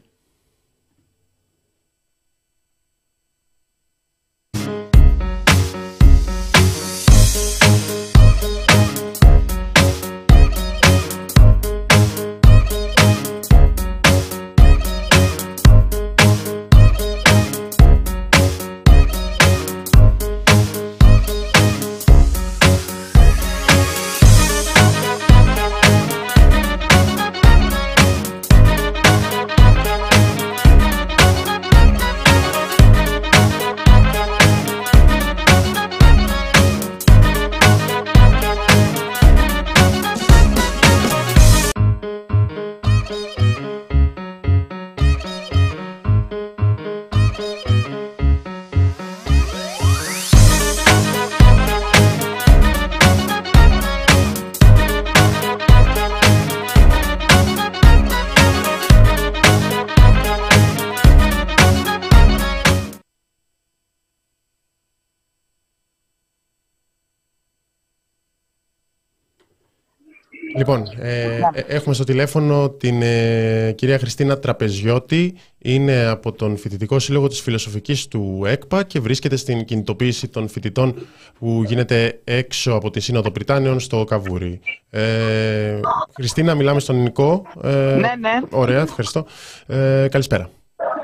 Λοιπόν, 70.69 70.89
ε, 71.01 71.27
ναι. 71.27 71.49
ε, 71.53 71.65
έχουμε 71.67 71.95
στο 71.95 72.05
τηλέφωνο 72.05 72.71
την 72.71 73.03
ε, 73.03 73.73
κυρία 73.77 73.99
Χριστίνα 73.99 74.39
Τραπεζιώτη. 74.39 75.39
Είναι 75.59 76.07
από 76.07 76.33
τον 76.33 76.57
Φοιτητικό 76.57 76.99
Σύλλογο 76.99 77.27
της 77.29 77.41
Φιλοσοφικής 77.41 78.09
του 78.09 78.43
ΕΚΠΑ 78.47 78.83
και 78.83 79.01
βρίσκεται 79.01 79.37
στην 79.37 79.65
κινητοποίηση 79.65 80.29
των 80.29 80.49
φοιτητών 80.49 81.07
που 81.39 81.63
γίνεται 81.67 82.21
έξω 82.25 82.73
από 82.73 82.91
τη 82.91 83.01
Σύνοδο 83.01 83.31
Πριτάνιων 83.31 83.81
στο 83.81 84.05
Καβούρι. 84.05 84.61
Ε, 84.91 85.81
Χριστίνα, 86.15 86.55
μιλάμε 86.55 86.81
στον 86.81 86.97
Νικό. 86.97 87.47
Ε, 87.63 87.69
ναι, 87.69 88.13
ναι. 88.19 88.41
Ωραία, 88.51 88.81
ευχαριστώ. 88.81 89.27
Ε, 89.67 90.07
καλησπέρα. 90.11 90.51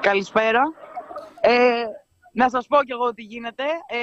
Καλησπέρα. 0.00 0.62
Ε, 1.40 1.50
να 2.32 2.48
σας 2.48 2.66
πω 2.66 2.76
κι 2.84 2.92
εγώ 2.92 3.14
τι 3.14 3.22
γίνεται. 3.22 3.62
Ε, 3.86 3.98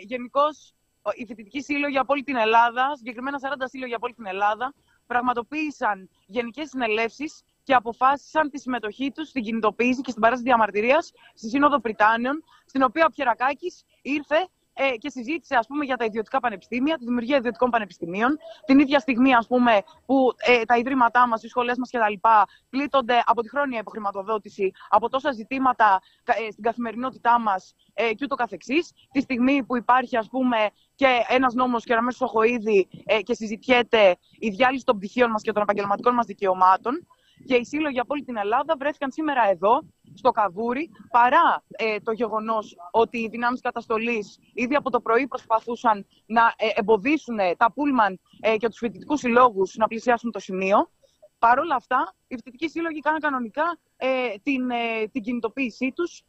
Γενικώς, 0.00 0.74
οι 1.14 1.24
φοιτητικοί 1.26 1.62
σύλλογοι 1.62 1.98
από 1.98 2.12
όλη 2.12 2.22
την 2.22 2.36
Ελλάδα, 2.36 2.92
συγκεκριμένα 2.96 3.38
40 3.42 3.64
σύλλογοι 3.64 3.94
από 3.94 4.04
όλη 4.06 4.14
την 4.14 4.26
Ελλάδα, 4.26 4.74
πραγματοποίησαν 5.12 6.08
γενικές 6.26 6.68
συνελεύσεις 6.68 7.42
και 7.62 7.74
αποφάσισαν 7.74 8.50
τη 8.50 8.58
συμμετοχή 8.58 9.10
τους 9.10 9.28
στην 9.28 9.42
κινητοποίηση 9.42 10.00
και 10.00 10.10
στην 10.10 10.22
παράσταση 10.22 10.48
διαμαρτυρίας 10.48 11.12
στη 11.34 11.48
Σύνοδο 11.48 11.80
Πριτάνιων, 11.80 12.44
στην 12.64 12.82
οποία 12.82 13.04
ο 13.06 13.10
Πιερακάκης 13.14 13.84
ήρθε 14.02 14.48
ε, 14.82 14.96
και 14.96 15.10
συζήτησε 15.10 15.54
ας 15.56 15.66
πούμε, 15.66 15.84
για 15.84 15.96
τα 15.96 16.04
ιδιωτικά 16.04 16.40
πανεπιστήμια, 16.40 16.96
τη 16.98 17.04
δημιουργία 17.04 17.36
ιδιωτικών 17.36 17.70
πανεπιστημίων. 17.70 18.38
Την 18.66 18.78
ίδια 18.78 18.98
στιγμή 18.98 19.34
ας 19.34 19.46
πούμε, 19.46 19.82
που 20.06 20.32
ε, 20.36 20.64
τα 20.64 20.76
ιδρύματά 20.76 21.26
μας, 21.26 21.42
οι 21.42 21.48
σχολές 21.48 21.78
μας 21.78 21.90
κτλ. 21.90 22.28
πλήττονται 22.70 23.22
από 23.26 23.42
τη 23.42 23.48
χρόνια 23.48 23.78
υποχρηματοδότηση, 23.78 24.70
από 24.88 25.08
τόσα 25.08 25.32
ζητήματα 25.32 26.00
ε, 26.24 26.50
στην 26.50 26.62
καθημερινότητά 26.62 27.40
μας 27.40 27.74
ε, 27.94 28.12
και 28.14 28.24
ούτω 28.24 28.34
καθεξής. 28.34 28.92
Τη 29.12 29.20
στιγμή 29.20 29.64
που 29.64 29.76
υπάρχει 29.76 30.16
ας 30.16 30.28
πούμε, 30.28 30.56
και 30.94 31.06
ένας 31.28 31.54
νόμος 31.54 31.84
και 31.84 31.92
ένα 31.92 32.02
μέσος 32.02 32.32
ήδη 32.46 32.88
ε, 33.04 33.20
και 33.20 33.34
συζητιέται 33.34 34.16
η 34.38 34.48
διάλυση 34.48 34.84
των 34.84 34.96
πτυχίων 34.96 35.30
μας 35.30 35.42
και 35.42 35.52
των 35.52 35.62
επαγγελματικών 35.62 36.14
μας 36.14 36.26
δικαιωμάτων. 36.26 37.06
Και 37.44 37.54
οι 37.54 37.64
σύλλογοι 37.64 37.98
από 37.98 38.14
όλη 38.14 38.22
την 38.22 38.36
Ελλάδα 38.36 38.74
βρέθηκαν 38.78 39.10
σήμερα 39.10 39.50
εδώ 39.50 39.82
στο 40.14 40.30
Καβούρι, 40.30 40.90
παρά 41.10 41.62
ε, 41.70 42.00
το 42.00 42.12
γεγονός 42.12 42.76
ότι 42.90 43.18
οι 43.18 43.28
δυνάμεις 43.28 43.60
καταστολής 43.60 44.38
ήδη 44.54 44.74
από 44.74 44.90
το 44.90 45.00
πρωί 45.00 45.26
προσπαθούσαν 45.26 46.06
να 46.26 46.54
ε, 46.56 46.66
εμποδίσουν 46.74 47.38
τα 47.56 47.72
πούλμαν 47.72 48.20
ε, 48.40 48.56
και 48.56 48.68
τους 48.68 48.78
φοιτητικούς 48.78 49.20
συλλόγους 49.20 49.74
να 49.76 49.86
πλησιάσουν 49.86 50.30
το 50.30 50.38
σημείο. 50.38 50.90
Παρ' 51.38 51.58
όλα 51.58 51.74
αυτά, 51.74 52.14
οι 52.28 52.34
φοιτητικοί 52.34 52.68
σύλλογοι 52.68 53.00
κάναν 53.00 53.20
κανονικά 53.20 53.78
ε, 53.96 54.08
την, 54.42 54.70
ε, 54.70 55.06
την 55.12 55.22
κινητοποίησή 55.22 55.92
τους 55.94 56.22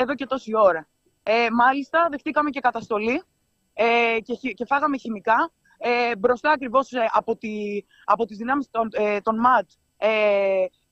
εδώ 0.00 0.14
και 0.14 0.26
τόση 0.26 0.56
ώρα. 0.56 0.88
μάλιστα, 1.52 2.08
δεχτήκαμε 2.10 2.50
και 2.50 2.60
καταστολή 2.60 3.22
και, 4.22 4.52
και 4.52 4.64
φάγαμε 4.64 4.96
χημικά 4.96 5.50
μπροστά 6.18 6.50
ακριβώς 6.50 6.90
από, 7.12 7.36
τη, 7.36 7.50
από 8.04 8.24
τις 8.24 8.36
δυνάμεις 8.36 8.70
των, 8.70 8.88
των 9.22 9.38
ΜΑΤ 9.38 9.68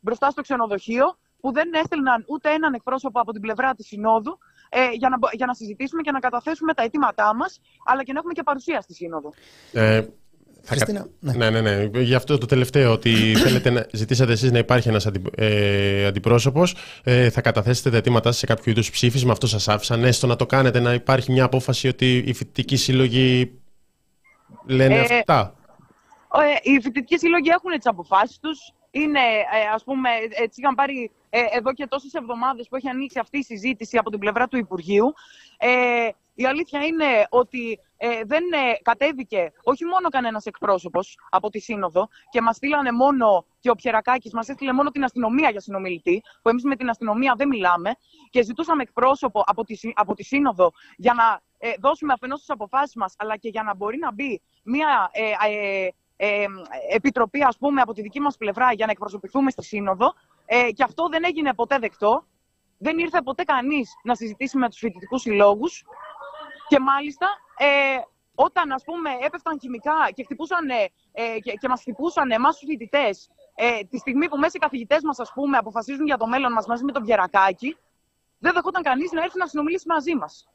μπροστά 0.00 0.30
στο 0.30 0.42
ξενοδοχείο 0.42 1.18
που 1.44 1.52
δεν 1.52 1.68
έστελναν 1.82 2.24
ούτε 2.26 2.50
έναν 2.50 2.74
εκπρόσωπο 2.74 3.20
από 3.20 3.32
την 3.32 3.40
πλευρά 3.40 3.74
της 3.74 3.86
Συνόδου 3.86 4.38
ε, 4.68 4.78
για, 4.92 5.08
να, 5.08 5.16
για 5.32 5.46
να 5.46 5.54
συζητήσουμε 5.54 6.02
και 6.02 6.10
να 6.10 6.18
καταθέσουμε 6.18 6.74
τα 6.74 6.82
αιτήματά 6.82 7.34
μας, 7.34 7.60
αλλά 7.84 8.04
και 8.04 8.12
να 8.12 8.18
έχουμε 8.18 8.32
και 8.32 8.42
παρουσία 8.42 8.80
στη 8.80 8.94
Σύνοδο. 8.94 9.32
Ε, 9.72 10.02
Χριστίνα, 10.64 11.06
ναι. 11.20 11.32
ναι, 11.32 11.60
ναι, 11.60 11.60
ναι. 11.60 12.00
Γι' 12.00 12.14
αυτό 12.14 12.38
το 12.38 12.46
τελευταίο, 12.46 12.92
ότι 12.92 13.10
θέλετε 13.44 13.70
να 13.70 13.86
ζητήσατε 13.92 14.32
εσείς 14.32 14.52
να 14.52 14.58
υπάρχει 14.58 14.88
ένας 14.88 15.06
αντι, 15.06 15.22
ε, 15.34 16.06
αντιπρόσωπος, 16.06 16.76
ε, 17.02 17.30
θα 17.30 17.40
καταθέσετε 17.40 17.90
τα 17.90 17.96
αιτήματά 17.96 18.30
σας 18.30 18.38
σε 18.38 18.46
κάποιο 18.46 18.72
είδους 18.72 18.90
ψήφισμα, 18.90 19.32
αυτό 19.32 19.46
σας 19.46 19.68
άφησαν, 19.68 20.04
έστω 20.04 20.26
να 20.26 20.36
το 20.36 20.46
κάνετε, 20.46 20.80
να 20.80 20.92
υπάρχει 20.92 21.32
μια 21.32 21.44
απόφαση 21.44 21.88
ότι 21.88 22.16
οι 22.16 22.32
φοιτητικοί 22.32 22.76
σύλλογοι 22.76 23.58
λένε 24.66 24.94
ε, 24.94 25.00
αυτά; 25.00 25.54
Ε, 26.64 26.70
οι 26.70 26.80
φοιτητικοί 26.80 27.18
σύλλογοι 27.18 27.48
έχουν 27.48 27.70
τις 27.70 27.86
αποφάσεις 27.86 28.38
τους, 28.38 28.58
είναι, 28.94 29.20
ε, 29.52 29.68
ας 29.74 29.84
πούμε, 29.84 30.08
έτσι 30.30 30.60
είχαν 30.60 30.74
πάρει 30.74 31.10
ε, 31.30 31.40
εδώ 31.50 31.72
και 31.72 31.86
τόσες 31.86 32.12
εβδομάδες 32.12 32.68
που 32.68 32.76
έχει 32.76 32.88
ανοίξει 32.88 33.18
αυτή 33.18 33.38
η 33.38 33.42
συζήτηση 33.42 33.96
από 33.96 34.10
την 34.10 34.18
πλευρά 34.18 34.48
του 34.48 34.56
Υπουργείου. 34.56 35.12
Ε, 35.58 36.08
η 36.34 36.46
αλήθεια 36.46 36.84
είναι 36.84 37.26
ότι 37.30 37.80
ε, 37.96 38.20
δεν 38.24 38.42
ε, 38.52 38.82
κατέβηκε 38.82 39.52
όχι 39.62 39.84
μόνο 39.84 40.08
κανένας 40.08 40.46
εκπρόσωπος 40.46 41.18
από 41.30 41.50
τη 41.50 41.58
Σύνοδο 41.58 42.08
και 42.30 42.40
μας 42.40 42.56
στείλανε 42.56 42.92
μόνο, 42.92 43.46
και 43.60 43.70
ο 43.70 43.74
Πιερακάκης 43.74 44.32
μας 44.32 44.48
έστειλε 44.48 44.72
μόνο 44.72 44.90
την 44.90 45.04
αστυνομία 45.04 45.50
για 45.50 45.60
συνομιλητή, 45.60 46.22
που 46.42 46.48
εμείς 46.48 46.64
με 46.64 46.76
την 46.76 46.88
αστυνομία 46.88 47.34
δεν 47.36 47.48
μιλάμε, 47.48 47.90
και 48.30 48.42
ζητούσαμε 48.42 48.82
εκπρόσωπο 48.82 49.42
από 49.46 49.64
τη, 49.64 49.78
από 49.94 50.14
τη 50.14 50.24
Σύνοδο 50.24 50.72
για 50.96 51.14
να 51.14 51.40
ε, 51.58 51.72
δώσουμε 51.80 52.12
αφενός 52.12 52.38
τις 52.38 52.50
αποφάσεις 52.50 52.94
μας, 52.94 53.14
αλλά 53.18 53.36
και 53.36 53.48
για 53.48 53.62
να 53.62 53.74
μπορεί 53.74 53.98
να 53.98 54.12
μπει 54.12 54.40
μια 54.62 55.10
ε, 56.16 56.46
επιτροπή, 56.94 57.42
ας 57.42 57.58
πούμε, 57.58 57.80
από 57.80 57.92
τη 57.92 58.02
δική 58.02 58.20
μας 58.20 58.36
πλευρά 58.36 58.72
για 58.72 58.86
να 58.86 58.92
εκπροσωπηθούμε 58.92 59.50
στη 59.50 59.64
Σύνοδο. 59.64 60.14
Ε, 60.46 60.70
και 60.72 60.82
αυτό 60.82 61.08
δεν 61.08 61.24
έγινε 61.24 61.54
ποτέ 61.54 61.78
δεκτό. 61.78 62.24
Δεν 62.78 62.98
ήρθε 62.98 63.22
ποτέ 63.22 63.42
κανείς 63.42 63.90
να 64.02 64.14
συζητήσει 64.14 64.58
με 64.58 64.68
τους 64.68 64.78
φοιτητικούς 64.78 65.20
συλλόγους. 65.20 65.84
Και 66.68 66.78
μάλιστα, 66.78 67.26
ε, 67.58 67.66
όταν 68.34 68.72
ας 68.72 68.84
πούμε 68.84 69.10
έπεφταν 69.20 69.58
χημικά 69.60 70.10
και, 70.14 70.24
χτυπούσαν, 70.24 70.68
ε, 70.68 71.38
και, 71.38 71.52
και 71.52 71.68
μας 71.68 71.80
χτυπούσαν 71.80 72.30
εμάς 72.30 72.58
τους 72.58 72.68
φοιτητές, 72.68 73.30
ε, 73.54 73.80
τη 73.90 73.98
στιγμή 73.98 74.28
που 74.28 74.38
μέσα 74.38 74.52
οι 74.54 74.58
καθηγητές 74.58 75.02
μας 75.02 75.18
ας 75.18 75.32
πούμε 75.34 75.56
αποφασίζουν 75.56 76.06
για 76.06 76.16
το 76.16 76.26
μέλλον 76.26 76.52
μας 76.52 76.66
μαζί 76.66 76.84
με 76.84 76.92
τον 76.92 77.02
Πιερακάκη, 77.04 77.76
δεν 78.38 78.52
δεχόταν 78.52 78.82
κανείς 78.82 79.12
να 79.12 79.22
έρθει 79.22 79.38
να 79.38 79.46
συνομιλήσει 79.46 79.88
μαζί 79.88 80.14
μας. 80.14 80.48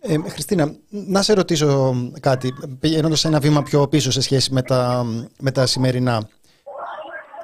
Ε, 0.00 0.16
Χριστίνα, 0.28 0.74
να 0.88 1.22
σε 1.22 1.32
ρωτήσω 1.32 1.94
κάτι, 2.20 2.54
πηγαίνοντας 2.80 3.24
ένα 3.24 3.38
βήμα 3.38 3.62
πιο 3.62 3.88
πίσω 3.88 4.10
σε 4.10 4.20
σχέση 4.20 4.52
με 4.52 4.62
τα, 4.62 5.04
με 5.40 5.50
τα 5.50 5.66
σημερινά. 5.66 6.28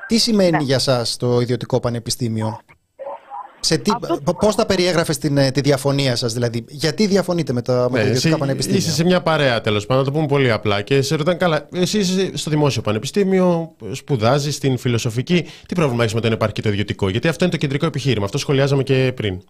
Τι 0.07 0.19
σημαίνει 0.19 0.51
ναι. 0.51 0.63
για 0.63 0.79
σας 0.79 1.17
το 1.17 1.41
ιδιωτικό 1.41 1.81
πανεπιστήμιο, 1.81 2.61
σε 3.65 3.77
τι, 3.79 3.91
Αυτό... 3.95 4.33
Πώς 4.33 4.55
θα 4.55 4.67
περιέγραφες 4.67 5.19
την, 5.19 5.37
ε, 5.37 5.51
τη 5.51 5.61
διαφωνία 5.61 6.17
σας, 6.17 6.33
δηλαδή, 6.33 6.65
γιατί 6.69 7.07
διαφωνείτε 7.07 7.53
με 7.53 7.63
τα, 7.63 7.89
με 7.91 8.03
ναι, 8.03 8.09
ιδιωτικά 8.09 8.37
πανεπιστήμια; 8.39 8.79
Είσαι 8.81 8.91
σε 8.91 9.05
μια 9.05 9.23
παρέα 9.23 9.61
τέλος 9.61 9.87
πάντων, 9.87 10.05
να 10.05 10.11
το 10.11 10.17
πούμε 10.17 10.27
πολύ 10.27 10.51
απλά 10.51 10.83
και 10.83 11.03
σε 11.03 11.17
ρωτάνε 11.17 11.37
καλά, 11.37 11.69
εσύ 11.73 11.99
είσαι 11.99 12.37
στο 12.37 12.51
δημόσιο 12.51 12.83
πανεπιστήμιο, 12.83 13.77
σπουδάζεις 13.93 14.55
στην 14.55 14.79
φιλοσοφική, 14.79 15.47
τι 15.67 15.75
πρόβλημα 15.75 16.03
έχεις 16.03 16.15
με 16.15 16.21
το 16.21 16.29
να 16.29 16.35
υπάρχει 16.35 16.55
και 16.55 16.63
το 16.63 16.69
ιδιωτικό, 16.69 17.09
γιατί 17.09 17.29
αυτό 17.29 17.45
είναι 17.45 17.53
το 17.53 17.59
κεντρικό 17.59 17.87
επιχείρημα, 17.87 18.25
αυτό 18.25 18.39
σχολιάζαμε 18.39 18.83
και 18.83 19.13
πριν. 19.17 19.43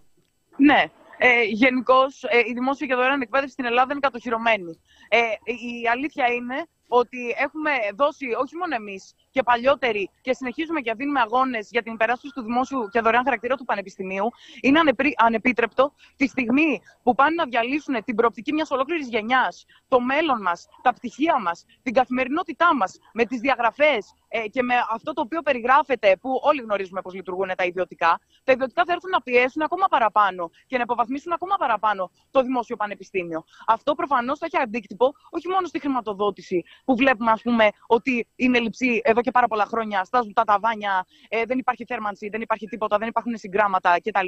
Ναι, 0.57 0.83
ε, 1.25 1.43
Γενικώς, 1.43 2.23
ε, 2.23 2.37
η 2.37 2.53
δημόσια 2.53 2.87
και 2.87 2.95
δωρεάν 2.95 3.21
εκπαίδευση 3.21 3.53
στην 3.53 3.65
Ελλάδα 3.65 3.91
είναι 3.91 3.99
κατοχυρωμένη. 4.01 4.79
Ε, 5.09 5.17
η 5.43 5.87
αλήθεια 5.87 6.27
είναι 6.27 6.65
ότι 6.87 7.35
έχουμε 7.37 7.71
δώσει 7.95 8.25
όχι 8.25 8.55
μόνο 8.55 8.75
εμείς 8.75 9.13
και 9.33 9.43
παλιότεροι 9.43 10.09
και 10.21 10.33
συνεχίζουμε 10.33 10.81
και 10.81 10.93
δίνουμε 10.93 11.19
αγώνες 11.19 11.67
για 11.71 11.81
την 11.83 11.93
υπεράσπιση 11.93 12.33
του 12.33 12.41
δημόσιου 12.41 12.87
και 12.91 12.99
δωρεάν 12.99 13.23
χαρακτήρα 13.23 13.55
του 13.55 13.65
Πανεπιστημίου, 13.65 14.27
είναι 14.61 14.79
ανεπίτρεπτο 15.17 15.93
τη 16.15 16.27
στιγμή 16.27 16.81
που 17.03 17.15
πάνε 17.15 17.35
να 17.35 17.45
διαλύσουν 17.45 18.03
την 18.03 18.15
προοπτική 18.15 18.53
μιας 18.53 18.71
ολόκληρης 18.71 19.07
γενιάς, 19.07 19.65
το 19.87 19.99
μέλλον 19.99 20.41
μας, 20.41 20.67
τα 20.81 20.93
πτυχία 20.93 21.39
μας, 21.41 21.65
την 21.83 21.93
καθημερινότητά 21.93 22.75
μας, 22.75 22.99
με 23.13 23.25
τις 23.25 23.39
διαγραφές 23.39 24.13
ε, 24.27 24.47
και 24.47 24.61
με 24.63 24.73
αυτό 24.91 25.13
το 25.13 25.21
οποίο 25.21 25.41
περιγράφεται, 25.41 26.17
που 26.21 26.39
όλοι 26.41 26.61
γνωρίζουμε 26.61 27.01
πώς 27.01 27.13
λειτουργούν 27.13 27.51
τα 27.57 27.63
ιδιωτικά, 27.63 28.19
τα 28.43 28.51
ιδιωτικά 28.51 28.83
θα 28.85 28.93
έρθουν 28.93 29.09
να 29.09 29.21
πιέσουν 29.21 29.61
ακόμα 29.61 29.85
παραπάνω 29.89 30.51
και 30.67 30.75
να 30.77 30.83
υποβαθμίσουν 30.83 31.31
ακόμα 31.31 31.55
παραπάνω 31.55 32.11
το 32.31 32.41
δημόσιο 32.41 32.75
πανεπιστήμιο. 32.75 33.43
Αυτό 33.67 33.95
προφανώς 33.95 34.39
θα 34.39 34.45
έχει 34.45 34.57
αντίκτυπο 34.57 35.13
όχι 35.29 35.47
μόνο 35.47 35.67
στη 35.67 35.79
χρηματοδότηση, 35.79 36.63
που 36.85 36.95
βλέπουμε 36.95 37.31
ας 37.31 37.41
πούμε, 37.41 37.69
ότι 37.87 38.27
είναι 38.35 38.59
λειψή 38.59 39.01
εδώ 39.03 39.21
και 39.23 39.31
πάρα 39.31 39.47
πολλά 39.47 39.65
χρόνια, 39.65 40.03
στάζουν 40.03 40.33
τα 40.33 40.43
ταβάνια, 40.43 41.05
ε, 41.29 41.45
δεν 41.45 41.57
υπάρχει 41.57 41.85
θέρμανση, 41.85 42.29
δεν 42.29 42.41
υπάρχει 42.41 42.67
τίποτα, 42.67 42.97
δεν 42.97 43.07
υπάρχουν 43.07 43.37
συγκράματα 43.37 43.97
κτλ. 44.03 44.27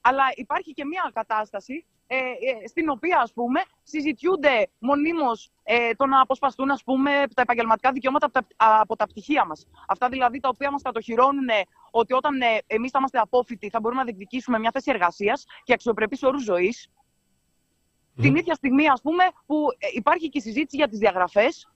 Αλλά 0.00 0.24
υπάρχει 0.34 0.72
και 0.72 0.84
μια 0.84 1.10
κατάσταση 1.14 1.86
ε, 2.10 2.16
ε, 2.16 2.66
στην 2.66 2.88
οποία 2.88 3.20
ας 3.22 3.32
πούμε, 3.32 3.60
συζητιούνται 3.82 4.68
μονίμως 4.78 5.50
ε, 5.62 5.94
το 5.94 6.06
να 6.06 6.20
αποσπαστούν 6.20 6.70
ας 6.70 6.82
πούμε, 6.84 7.10
τα 7.34 7.42
επαγγελματικά 7.42 7.92
δικαιώματα 7.92 8.26
από 8.26 8.40
τα, 8.40 8.46
από 8.80 8.96
τα 8.96 9.06
πτυχία 9.06 9.44
μας. 9.44 9.66
Αυτά 9.88 10.08
δηλαδή 10.08 10.40
τα 10.40 10.48
οποία 10.48 10.70
μας 10.70 10.82
κατοχυρώνουν 10.82 11.48
ότι 11.90 12.12
όταν 12.12 12.40
ε, 12.40 12.58
εμείς 12.66 12.90
θα 12.90 12.98
είμαστε 12.98 13.18
απόφοιτοι 13.18 13.68
θα 13.68 13.80
μπορούμε 13.80 14.00
να 14.00 14.06
διεκδικήσουμε 14.06 14.58
μια 14.58 14.70
θέση 14.72 14.90
εργασίας 14.90 15.44
και 15.62 15.72
αξιοπρεπείς 15.72 16.22
όρους 16.22 16.42
ζωής. 16.42 16.88
Την 18.20 18.36
ίδια 18.36 18.54
στιγμή 18.54 18.88
ας 18.88 19.00
πούμε, 19.00 19.24
που 19.46 19.66
ε, 19.78 19.86
υπάρχει 19.94 20.28
και 20.28 20.38
η 20.38 20.40
συζήτηση 20.40 20.76
για 20.76 20.88
τις 20.88 20.98
διαγραφές, 20.98 21.68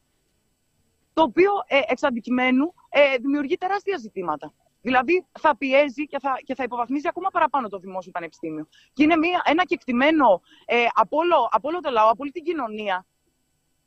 το 1.12 1.22
οποίο 1.22 1.50
ε, 1.66 1.80
εξ 1.86 2.02
αντικειμένου 2.02 2.74
ε, 2.88 3.16
δημιουργεί 3.16 3.56
τεράστια 3.56 3.96
ζητήματα. 3.96 4.52
Δηλαδή 4.82 5.26
θα 5.40 5.56
πιέζει 5.56 6.06
και 6.06 6.18
θα, 6.18 6.38
και 6.44 6.54
θα 6.54 6.62
υποβαθμίζει 6.62 7.08
ακόμα 7.08 7.28
παραπάνω 7.28 7.68
το 7.68 7.78
δημόσιο 7.78 8.10
πανεπιστήμιο. 8.10 8.68
Και 8.92 9.02
είναι 9.02 9.16
μια, 9.16 9.42
ένα 9.44 9.64
κεκτημένο 9.64 10.42
ε, 10.64 10.86
από, 10.94 11.16
όλο, 11.16 11.48
από 11.50 11.68
όλο 11.68 11.80
το 11.80 11.90
λαό, 11.90 12.08
από 12.08 12.22
όλη 12.22 12.30
την 12.30 12.42
κοινωνία. 12.42 13.06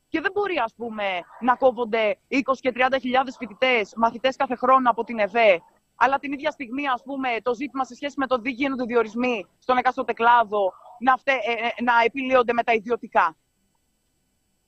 Και 0.08 0.20
δεν 0.20 0.30
μπορεί, 0.32 0.58
ας 0.58 0.74
πούμε, 0.76 1.04
να 1.40 1.56
κόβονται 1.56 2.18
20 2.28 2.38
και 2.60 2.72
30 2.74 2.96
χιλιάδες 3.00 3.36
φοιτητές, 3.36 3.92
μαθητές 3.96 4.36
κάθε 4.36 4.54
χρόνο 4.54 4.90
από 4.90 5.04
την 5.04 5.18
ΕΒΕ, 5.18 5.62
αλλά 5.96 6.18
την 6.18 6.32
ίδια 6.32 6.50
στιγμή, 6.50 6.88
ας 6.88 7.02
πούμε, 7.02 7.28
το 7.42 7.54
ζήτημα 7.54 7.84
σε 7.84 7.94
σχέση 7.94 8.14
με 8.18 8.26
το 8.26 8.36
δίκαιο 8.36 8.54
γίνονται 8.56 8.84
διορισμοί 8.84 9.46
στον 9.58 9.76
εκάστοτε 9.76 10.12
κλάδο 10.12 10.72
να, 11.00 11.16
φτε, 11.16 11.32
ε, 11.32 11.52
ε, 11.66 11.82
να 11.82 11.92
επιλύονται 12.04 12.52
με 12.52 12.62
τα 12.62 12.72
ιδιωτικά. 12.72 13.36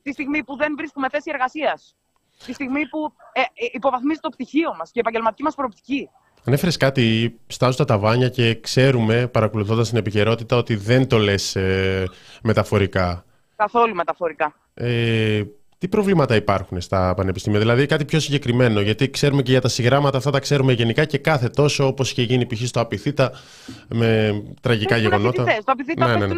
Τη 0.02 0.12
στιγμή 0.12 0.44
που 0.44 0.56
δεν 0.56 0.74
βρίσκουμε 0.76 1.08
θέση 1.08 1.30
εργασίας. 1.32 1.96
Τη 2.46 2.52
στιγμή 2.52 2.86
που 2.86 3.12
ε, 3.32 3.40
ε, 3.40 3.44
υποβαθμίζει 3.72 4.20
το 4.20 4.28
πτυχίο 4.28 4.74
μας 4.78 4.90
και 4.90 4.98
η 4.98 5.00
επαγγελματική 5.00 5.42
μας 5.42 5.54
προοπτική. 5.54 6.08
Ανέφερε 6.44 6.72
κάτι, 6.78 7.38
στάζω 7.46 7.76
τα 7.76 7.84
ταβάνια 7.84 8.28
και 8.28 8.54
ξέρουμε, 8.54 9.26
παρακολουθώντας 9.26 9.88
την 9.88 9.98
επικαιρότητα, 9.98 10.56
ότι 10.56 10.74
δεν 10.76 11.08
το 11.08 11.18
λες 11.18 11.56
ε, 11.56 12.04
μεταφορικά. 12.42 13.24
Καθόλου 13.56 13.94
μεταφορικά. 13.94 14.54
Ε, 14.74 15.42
τι 15.78 15.88
προβλήματα 15.88 16.36
υπάρχουν 16.36 16.80
στα 16.80 17.14
πανεπιστήμια, 17.14 17.58
δηλαδή 17.58 17.86
κάτι 17.86 18.04
πιο 18.04 18.20
συγκεκριμένο, 18.20 18.80
γιατί 18.80 19.10
ξέρουμε 19.10 19.42
και 19.42 19.50
για 19.50 19.60
τα 19.60 19.68
συγγράμματα 19.68 20.16
αυτά 20.16 20.30
τα 20.30 20.38
ξέρουμε 20.38 20.72
γενικά 20.72 21.04
και 21.04 21.18
κάθε 21.18 21.48
τόσο, 21.48 21.86
όπως 21.86 22.10
είχε 22.10 22.22
γίνει 22.22 22.46
π.χ. 22.46 22.66
στο 22.66 22.80
Απιθύτα 22.80 23.32
με 23.88 24.42
τραγικά 24.60 24.94
Πέφτουνε 24.94 25.16
γεγονότα. 25.16 25.42
φοιτητές. 25.42 25.62
Στο 25.62 25.72
Απιθύτα 25.72 26.06
Ναι, 26.06 26.16
ναι, 26.16 26.26
ναι. 26.26 26.34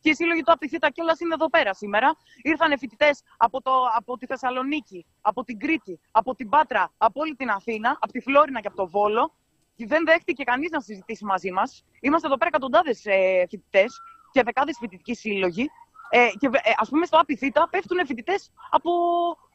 Πέφτουνε 0.00 0.02
και 0.02 0.10
οι 0.10 0.14
σύλλογοι 0.14 0.42
του 0.42 0.52
Απιθύτα 0.52 0.90
κιόλας 0.90 1.20
είναι 1.20 1.34
εδώ 1.34 1.48
πέρα 1.48 1.74
σήμερα. 1.74 2.16
Ήρθαν 2.42 2.78
φοιτητές 2.78 3.22
από, 3.36 3.62
το, 3.62 3.72
από 3.96 4.16
τη 4.16 4.26
Θεσσαλονίκη, 4.26 5.06
από 5.20 5.44
την 5.44 5.58
Κρήτη, 5.58 6.00
από 6.10 6.34
την 6.34 6.48
Πάτρα, 6.48 6.92
από 6.98 7.20
όλη 7.20 7.34
την 7.34 7.50
Αθήνα, 7.50 7.98
από 8.00 8.12
τη 8.12 8.20
Φλόρινα 8.20 8.60
και 8.60 8.66
από 8.66 8.76
το 8.76 8.88
Βόλο. 8.88 9.34
Και 9.76 9.86
δεν 9.86 10.04
δέχτηκε 10.04 10.44
κανείς 10.44 10.70
να 10.70 10.80
συζητήσει 10.80 11.24
μαζί 11.24 11.50
μας. 11.50 11.84
Είμαστε 12.00 12.26
εδώ 12.26 12.36
πέρα 12.36 12.50
εκατοντάδες 12.52 13.04
ε, 13.04 13.46
φοιτητές 13.48 14.00
και 14.32 14.42
δεκάδες 14.42 14.76
φοιτητικοί 14.80 15.14
σύλλογοι. 15.14 15.70
Ε, 16.10 16.28
και 16.38 16.46
ε, 16.46 16.72
ας 16.76 16.88
πούμε 16.88 17.06
στο 17.06 17.18
Απιθύτα 17.18 17.68
πέφτουν 17.70 18.06
φοιτητές 18.06 18.52
από, 18.70 18.90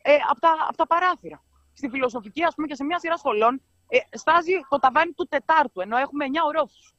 ε, 0.01 0.15
από, 0.29 0.39
τα, 0.39 0.51
από 0.67 0.77
τα 0.77 0.88
παράθυρα. 0.88 1.43
Στη 1.73 1.89
φιλοσοφική, 1.89 2.43
ας 2.43 2.55
πούμε, 2.55 2.67
και 2.67 2.75
σε 2.75 2.84
μια 2.84 2.99
σειρά 2.99 3.17
σχολών 3.17 3.62
ε, 3.88 3.97
στάζει 4.17 4.53
το 4.69 4.79
ταβάνι 4.79 5.12
του 5.12 5.27
Τετάρτου, 5.27 5.81
ενώ 5.81 5.97
έχουμε 5.97 6.25
9 6.25 6.29
ορόφους. 6.47 6.94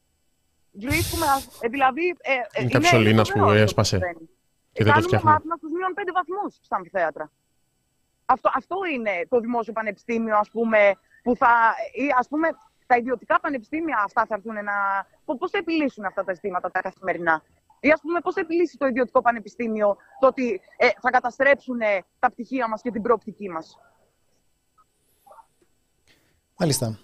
Βρίσκουμε, 0.78 1.26
ε, 1.60 1.68
δηλαδή. 1.68 2.16
Ε, 2.22 2.32
ε, 2.32 2.60
Είναι 2.62 2.70
κάποιος 2.70 2.90
σωλήνας 2.90 3.28
φοβερό 3.28 3.46
που 3.46 3.52
αυτό 3.52 3.62
έσπασε. 3.62 3.96
συμβαίνει. 3.96 4.28
Και 4.72 4.84
δεν 4.84 4.86
το 4.86 4.90
Κάνουμε 4.92 5.06
φτιάχνουμε. 5.06 5.32
μάθημα 5.32 5.56
στους 5.56 5.70
μείον 5.70 5.92
5 5.94 6.12
βαθμούς 6.14 6.58
στα 6.62 6.76
αμφιθέατρα. 6.76 7.30
Αυτό, 8.26 8.50
αυτό 8.54 8.76
είναι 8.92 9.26
το 9.28 9.40
δημόσιο 9.40 9.72
πανεπιστήμιο, 9.72 10.36
ας 10.38 10.50
πούμε, 10.50 10.94
που 11.22 11.36
θα. 11.36 11.48
ή 11.92 12.06
ας 12.18 12.28
πούμε, 12.28 12.48
τα 12.86 12.96
ιδιωτικά 12.96 13.40
πανεπιστήμια 13.40 14.02
αυτά 14.04 14.24
θα 14.26 14.34
έρθουν 14.34 14.54
να. 14.54 14.72
Πώς 15.38 15.50
θα 15.50 15.58
επιλύσουν 15.58 16.04
αυτά 16.04 16.24
τα 16.24 16.32
ζητήματα 16.34 16.70
τα 16.70 16.80
καθημερινά; 16.80 17.42
Ή 17.80 17.90
ας 17.90 18.00
πούμε, 18.00 18.20
πώς 18.20 18.34
θα 18.34 18.40
επιλύσει 18.40 18.76
το 18.76 18.86
ιδιωτικό 18.86 19.20
πανεπιστήμιο 19.20 19.96
το 20.20 20.26
ότι 20.26 20.60
ε, 20.76 20.88
θα 21.00 21.10
καταστρέψουν 21.10 21.80
ε, 21.80 22.02
τα 22.18 22.30
πτυχία 22.30 22.68
μας 22.68 22.82
και 22.82 22.90
την 22.90 23.02
προοπτική 23.02 23.48
μας; 23.50 23.78
Μάλιστα. 26.58 26.98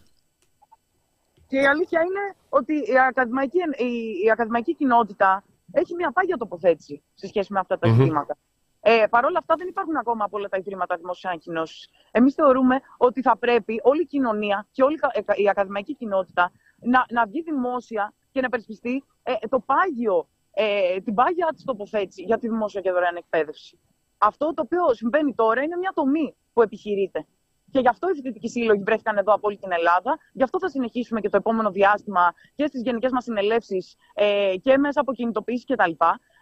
Και 1.53 1.61
η 1.61 1.67
αλήθεια 1.67 2.01
είναι 2.01 2.35
ότι 2.49 2.73
η 2.75 2.99
ακαδημαϊκή, 3.09 3.59
η, 3.77 3.91
η 4.25 4.31
ακαδημαϊκή 4.31 4.75
κοινότητα 4.75 5.45
έχει 5.73 5.95
μια 5.95 6.13
πάγια 6.13 6.37
τοποθέτηση 6.37 7.03
σε 7.15 7.27
σχέση 7.27 7.53
με 7.53 7.59
αυτά 7.59 7.79
τα 7.79 7.89
Μμμ. 7.89 7.95
ζητήματα. 7.97 8.37
Ε, 8.81 9.05
Παρ' 9.11 9.25
όλα 9.25 9.39
αυτά, 9.39 9.55
δεν 9.59 9.69
υπάρχουν 9.69 9.97
ακόμα 9.97 10.25
από 10.25 10.37
όλα 10.37 10.49
τα 10.49 10.57
ιδρύματα 10.57 10.97
δημοσίου 10.97 11.29
ανακοινώσει. 11.29 11.91
Εμείς 12.11 12.35
θεωρούμε 12.35 12.81
ότι 12.97 13.23
θα 13.23 13.37
πρέπει 13.37 13.81
όλη 13.83 14.01
η 14.03 14.07
κοινωνία 14.07 14.67
και 14.71 14.83
όλη 14.83 14.95
η 14.95 15.23
κα- 15.23 15.35
η 15.37 15.49
ακαδημαϊκή 15.49 15.95
κοινότητα 15.95 16.53
να, 16.81 17.05
να 17.11 17.27
βγει 17.27 17.43
δημόσια 17.43 18.13
και 18.33 18.41
να 18.41 18.47
υπερασπιστεί 18.47 19.05
ε, 19.23 19.33
το 19.49 19.61
πάγιο, 19.61 20.29
ε, 20.53 21.01
την 21.01 21.15
πάγια 21.15 21.49
της 21.55 21.65
τοποθέτηση 21.65 22.23
για 22.23 22.39
τη 22.39 22.49
δημόσια 22.49 22.81
και 22.81 22.91
δωρεάν 22.91 23.17
εκπαίδευση. 23.17 23.79
Αυτό 24.19 24.55
το 24.55 24.63
οποίο 24.63 24.95
συμβαίνει 24.95 25.35
τώρα 25.35 25.63
είναι 25.63 25.77
μια 25.77 25.93
τομή 25.95 26.35
που 26.53 26.63
επιχειρείται. 26.63 27.27
Και 27.73 27.81
γι' 27.81 27.89
αυτό 27.89 28.09
οι 28.11 28.15
φοιτητικοί 28.15 28.49
σύλλογοι 28.49 28.83
βρέθηκαν 28.83 29.17
εδώ 29.17 29.33
από 29.35 29.47
όλη 29.49 29.57
την 29.57 29.73
Ελλάδα. 29.73 30.19
Γι' 30.33 30.43
αυτό 30.43 30.59
θα 30.59 30.69
συνεχίσουμε 30.69 31.21
και 31.21 31.29
το 31.29 31.37
επόμενο 31.37 31.71
διάστημα 31.71 32.35
και 32.55 32.67
στις 32.67 32.83
γενικές 32.83 33.11
μας 33.13 33.25
συνελεύσεις 33.25 33.97
ε, 34.15 34.55
και 34.63 34.79
μέσα 34.79 35.01
από 35.01 35.13
κινητοποιήσει 35.13 35.65
κτλ. 35.65 35.91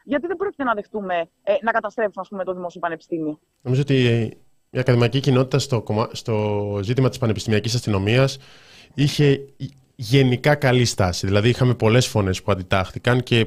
Γιατί 0.05 0.27
δεν 0.27 0.37
πρόκειται 0.37 0.65
να 0.65 0.75
δεχτούμε 0.75 1.29
ε, 1.43 1.55
να 1.63 1.71
καταστρέψουν 1.71 2.23
ας 2.23 2.29
πούμε, 2.29 2.45
το 2.45 2.53
δημόσιο 2.55 2.81
πανεπιστήμιο. 2.81 3.39
Νομίζω 3.63 3.81
ότι 3.81 3.97
η 4.71 4.79
ακαδημαϊκή 4.79 5.21
κοινότητα 5.21 5.59
στο, 5.59 5.83
κομμα- 5.83 6.09
στο 6.13 6.35
ζήτημα 6.83 7.09
της 7.09 7.19
πανεπιστημιακής 7.19 7.75
αστυνομίας 7.75 8.39
είχε 8.95 9.41
γενικά 9.95 10.55
καλή 10.55 10.85
στάση. 10.85 11.27
Δηλαδή 11.27 11.49
είχαμε 11.49 11.75
πολλές 11.75 12.07
φωνές 12.07 12.43
που 12.43 12.53
αντιτάχθηκαν 12.53 13.23
και 13.23 13.47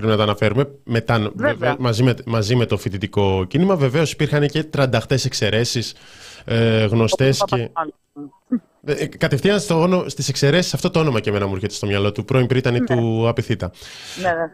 πρέπει 0.00 0.12
να 0.12 0.16
τα 0.16 0.22
αναφέρουμε 0.22 0.68
μετά, 0.84 1.18
Βέβαια. 1.18 1.30
βέβαια, 1.54 1.76
μαζί, 1.78 2.02
με, 2.02 2.14
μαζί 2.26 2.54
με 2.56 2.66
το 2.66 2.76
φοιτητικό 2.78 3.44
κίνημα. 3.48 3.76
Βεβαίως 3.76 4.12
υπήρχαν 4.12 4.46
και 4.48 4.64
τρανταχτές 4.64 5.24
εξαιρέσεις 5.24 5.94
ε, 6.44 6.84
γνωστές 6.84 7.40
Όπως 7.40 7.58
και... 7.58 7.66
Παπαδημάνου. 7.72 8.32
Ε, 8.84 9.06
κατευθείαν 9.06 9.60
στο, 9.60 9.80
όνο- 9.80 10.08
στις 10.08 10.28
εξαιρέσεις 10.28 10.74
αυτό 10.74 10.90
το 10.90 10.98
όνομα 11.00 11.20
και 11.20 11.30
εμένα 11.30 11.46
μου 11.46 11.54
έρχεται 11.54 11.74
στο 11.74 11.86
μυαλό 11.86 12.12
του 12.12 12.24
πρώην 12.24 12.46
πρίτανη 12.46 12.80
του 12.80 13.28
Απιθύτα. 13.28 13.70
Ναι, 14.22 14.28
ναι. 14.28 14.50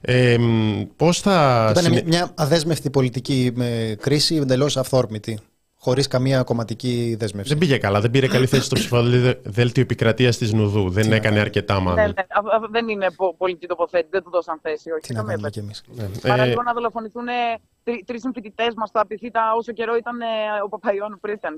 Ε, 0.00 0.38
μ, 0.38 0.82
πώς 0.96 1.20
θα... 1.20 1.68
Ήταν 1.70 1.84
συνε- 1.84 2.06
μια- 2.06 2.18
μια 2.18 2.32
αδέσμευτη 2.34 2.90
πολιτική 2.90 3.52
με 3.54 3.96
κρίση, 4.00 4.36
εντελώς 4.36 4.76
αυθόρμητη. 4.76 5.38
Χωρίς 5.84 6.06
καμία 6.06 6.42
κομματική 6.42 7.16
δέσμευση. 7.18 7.48
Δεν 7.48 7.58
πήγε 7.58 7.76
καλά, 7.78 8.00
δεν 8.00 8.10
πήρε 8.10 8.26
καλή 8.28 8.46
θέση 8.46 8.62
στο 8.64 8.74
ψηφοδέλτιο 8.74 9.82
επικρατείας 9.82 10.36
της 10.36 10.52
Νουδού. 10.52 10.90
Δεν 10.90 11.12
έκανε 11.12 11.40
αρκετά, 11.40 11.74
ναι, 11.74 11.80
μάλλον. 11.80 11.96
ναι. 12.04 12.08
Α- 12.10 12.56
α- 12.56 12.68
δεν 12.70 12.88
είναι 12.88 13.06
πο- 13.16 13.34
πολιτική 13.38 13.66
τοποθέτηση, 13.66 14.08
δεν 14.12 14.22
του 14.22 14.30
δώσαν 14.30 14.58
θέση. 14.62 14.90
Όχι, 14.90 15.00
Τι 15.00 15.12
να 15.12 15.18
καμία 15.18 15.30
κάνουμε 15.32 15.50
κι 15.50 15.58
εμείς. 15.58 15.82
Ναι. 15.94 16.04
Παρά 16.30 16.42
Ε, 16.42 16.46
λοιπόν 16.48 16.64
να 16.64 16.72
δολοφονηθούν 16.72 17.24
τρεις 18.04 18.20
συμφοιτητέ 18.20 18.64
μας 18.76 18.88
στο 18.88 19.00
Απιθύτα 19.00 19.40
όσο 19.58 19.72
καιρό 19.72 19.96
ήταν 19.96 20.20
ε, 20.20 20.24
ο 20.64 20.68
Παπαϊόνου 20.68 21.18
Πρίτανη. 21.20 21.56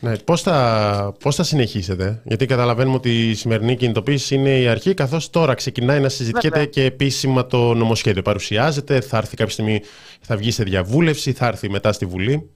ναι. 0.00 0.16
Πώς, 0.18 0.42
θα, 0.42 1.14
πώς 1.22 1.34
θα 1.36 1.42
συνεχίσετε, 1.42 2.22
γιατί 2.24 2.46
καταλαβαίνουμε 2.46 2.96
ότι 2.96 3.30
η 3.30 3.34
σημερινή 3.34 3.76
κινητοποίηση 3.76 4.34
είναι 4.34 4.58
η 4.58 4.68
αρχή, 4.68 4.94
καθώς 4.94 5.30
τώρα 5.30 5.54
ξεκινάει 5.54 6.00
να 6.00 6.08
συζητιέται 6.08 6.48
Βέβαια. 6.48 6.66
και 6.66 6.84
επίσημα 6.84 7.46
το 7.46 7.74
νομοσχέδιο. 7.74 8.22
Παρουσιάζεται, 8.22 9.00
θα 9.00 9.16
έρθει 9.16 9.36
κάποια 9.36 9.52
στιγμή, 9.52 9.82
θα 10.20 10.36
βγει 10.36 10.50
σε 10.50 10.62
διαβούλευση, 10.64 11.32
θα 11.32 11.46
έρθει 11.46 11.70
μετά 11.70 11.92
στη 11.92 12.06
Βουλή. 12.06 12.50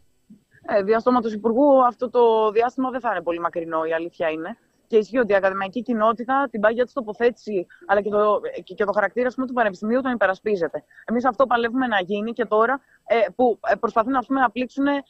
Ε, 0.66 0.82
διαστόματος 0.82 1.32
Υπουργού 1.32 1.84
αυτό 1.84 2.10
το 2.10 2.50
διάστημα 2.50 2.90
δεν 2.90 3.00
θα 3.00 3.10
είναι 3.10 3.22
πολύ 3.22 3.40
μακρινό, 3.40 3.84
η 3.84 3.92
αλήθεια 3.92 4.30
είναι. 4.30 4.58
Και 4.86 4.96
ισχύει 4.96 5.18
ότι 5.18 5.32
η 5.32 5.34
ακαδημαϊκή 5.34 5.82
κοινότητα 5.82 6.48
την 6.50 6.60
πάγια 6.60 6.86
τη 6.86 6.92
τοποθέτηση 6.92 7.66
αλλά 7.86 8.00
και 8.00 8.08
το, 8.10 8.40
και, 8.62 8.74
και 8.74 8.84
το 8.84 8.92
χαρακτήρα 8.92 9.26
ας 9.26 9.34
πούμε, 9.34 9.46
του 9.46 9.52
Πανεπιστημίου 9.52 10.00
τον 10.00 10.12
υπερασπίζεται. 10.12 10.84
Εμείς 11.04 11.24
αυτό 11.24 11.46
παλεύουμε 11.46 11.86
να 11.86 12.00
γίνει 12.00 12.32
και 12.32 12.44
τώρα 12.44 12.80
ε, 13.06 13.16
που 13.36 13.58
ε, 13.68 13.74
προσπαθούν 13.74 14.14
ας 14.14 14.26
πούμε, 14.26 14.40
να 14.40 14.50
πλήξουν 14.50 14.86
ε, 14.86 15.02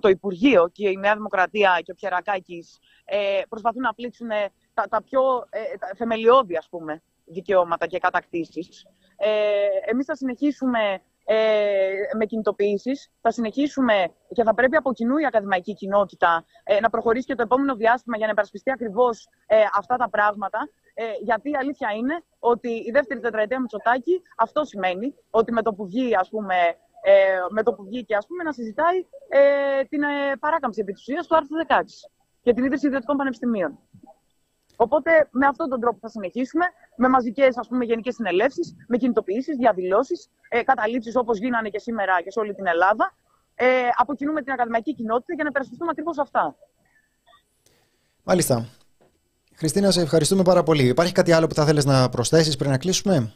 το 0.00 0.08
Υπουργείο 0.08 0.68
και 0.72 0.88
η 0.88 0.96
Νέα 0.96 1.14
Δημοκρατία 1.14 1.80
και 1.84 1.92
ο 1.92 1.94
Πιερακάκης 1.94 2.78
ε, 3.04 3.40
προσπαθούν 3.48 3.82
να 3.82 3.94
πλήξουν 3.94 4.30
ε, 4.30 4.48
τα, 4.74 4.84
τα 4.88 5.02
πιο 5.02 5.46
ε, 5.50 5.76
τα 5.78 5.88
θεμελιώδη 5.96 6.56
ας 6.56 6.68
πούμε, 6.68 7.02
δικαιώματα 7.24 7.86
και 7.86 7.98
κατακτήσεις. 7.98 8.86
Ε, 9.16 9.90
Εμείς 9.90 10.06
θα 10.06 10.16
συνεχίσουμε 10.16 11.00
ε, 11.28 11.36
με 12.16 12.24
κινητοποιήσεις. 12.24 13.10
Θα 13.20 13.30
συνεχίσουμε 13.30 14.12
και 14.32 14.42
θα 14.42 14.54
πρέπει 14.54 14.76
από 14.76 14.92
κοινού 14.92 15.16
η 15.16 15.26
ακαδημαϊκή 15.26 15.74
κοινότητα 15.74 16.44
ε, 16.64 16.80
να 16.80 16.90
προχωρήσει 16.90 17.26
και 17.26 17.34
το 17.34 17.42
επόμενο 17.42 17.74
διάστημα 17.74 18.16
για 18.16 18.26
να 18.26 18.32
υπερασπιστεί 18.32 18.70
ακριβώς 18.70 19.28
ε, 19.46 19.56
αυτά 19.74 19.96
τα 19.96 20.08
πράγματα. 20.08 20.68
Ε, 20.94 21.04
γιατί 21.22 21.50
η 21.50 21.56
αλήθεια 21.56 21.90
είναι 21.90 22.22
ότι 22.38 22.68
η 22.68 22.90
δεύτερη 22.92 23.20
τετραετία 23.20 23.60
Μητσοτάκη 23.60 24.22
αυτό 24.36 24.64
σημαίνει 24.64 25.14
ότι 25.30 25.52
με 25.52 25.62
το 25.62 25.72
που 25.74 25.86
βγει, 25.86 26.14
ας 26.16 26.28
πούμε, 26.28 26.54
ε, 27.02 27.38
με 27.50 27.62
το 27.62 27.72
που 27.72 27.84
βγήκε 27.84 28.16
ας 28.16 28.26
πούμε, 28.26 28.42
να 28.42 28.52
συζητάει 28.52 28.98
ε, 29.28 29.84
την 29.84 30.02
ε, 30.02 30.36
παράκαμψη 30.40 30.80
επί 30.80 30.92
της 30.92 31.00
ουσίας 31.00 31.26
του 31.26 31.36
άρθρου 31.36 31.56
16 31.68 31.82
και 32.42 32.52
την 32.52 32.64
ίδρυση 32.64 32.86
ιδιωτικών 32.86 33.16
πανεπιστημίων. 33.16 33.78
Οπότε 34.76 35.28
με 35.30 35.46
αυτόν 35.46 35.68
τον 35.68 35.80
τρόπο 35.80 35.98
θα 36.00 36.08
συνεχίσουμε, 36.08 36.64
με 36.96 37.08
μαζικές 37.08 37.58
γενικές 37.82 38.14
συνελεύσεις, 38.14 38.74
με 38.88 38.96
κινητοποιήσεις, 38.96 39.56
διαδηλώσεις, 39.56 40.28
ε, 40.48 40.62
καταλήψεις 40.62 41.16
όπως 41.16 41.38
γίνανε 41.38 41.68
και 41.68 41.78
σήμερα 41.78 42.22
και 42.22 42.30
σε 42.30 42.38
όλη 42.40 42.54
την 42.54 42.66
Ελλάδα. 42.66 43.14
Ε, 43.54 43.66
αποκινούμε 43.96 44.42
την 44.42 44.52
ακαδημαϊκή 44.52 44.94
κοινότητα 44.94 45.34
για 45.34 45.44
να 45.44 45.50
υπερασπιστούμε 45.50 45.90
ακριβώς 45.90 46.18
αυτά. 46.18 46.56
Μάλιστα. 48.24 48.68
Χριστίνα, 49.54 49.90
σε 49.90 50.00
ευχαριστούμε 50.00 50.42
πάρα 50.42 50.62
πολύ. 50.62 50.88
Υπάρχει 50.88 51.12
κάτι 51.12 51.32
άλλο 51.32 51.46
που 51.46 51.54
θα 51.54 51.64
θέλεις 51.64 51.84
να 51.84 52.08
προσθέσεις 52.08 52.56
πριν 52.56 52.70
να 52.70 52.78
κλείσουμε; 52.78 53.32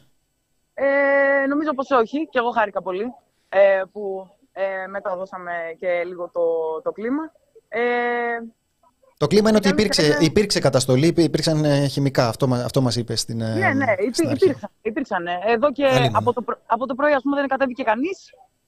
Ε, 0.73 1.45
νομίζω 1.47 1.73
πως 1.73 1.91
όχι, 1.91 2.27
και 2.29 2.39
εγώ 2.39 2.49
χάρηκα 2.49 2.81
πολύ 2.81 3.13
ε, 3.49 3.81
που 3.91 4.27
ε, 4.51 4.87
μεταδώσαμε 4.87 5.51
και 5.79 6.03
λίγο 6.05 6.29
το, 6.33 6.41
το 6.81 6.91
κλίμα. 6.91 7.31
Ε, 7.67 7.81
Το 9.21 9.27
κλίμα 9.27 9.49
είναι 9.49 9.57
ότι 9.57 9.67
Ήταν- 9.67 9.79
υπήρξε, 9.79 10.05
ήταν- 10.05 10.21
υπήρξε 10.21 10.59
καταστολή, 10.59 11.07
υπήρξαν 11.17 11.65
ε, 11.65 11.87
χημικά. 11.87 12.27
Αυτό, 12.27 12.47
μα- 12.47 12.63
αυτό 12.63 12.81
μας 12.81 12.95
είπες 12.95 13.19
στην 13.19 13.41
ε, 13.41 13.53
Ναι, 13.53 13.73
ναι, 13.73 13.91
υπή, 13.99 14.13
στην 14.13 14.27
αρχή. 14.29 14.43
υπήρξαν. 14.45 14.69
υπήρξαν. 14.81 15.23
Εδώ 15.47 15.71
και 15.71 15.85
Άλλη 15.85 16.05
είναι. 16.05 16.09
από 16.13 16.33
το, 16.33 16.41
πρω- 16.41 16.59
από 16.65 16.85
το 16.87 16.95
πρωί, 16.95 17.13
ας 17.13 17.21
πούμε, 17.21 17.35
δεν 17.39 17.47
κατέβηκε 17.47 17.83
κανείς. 17.83 18.17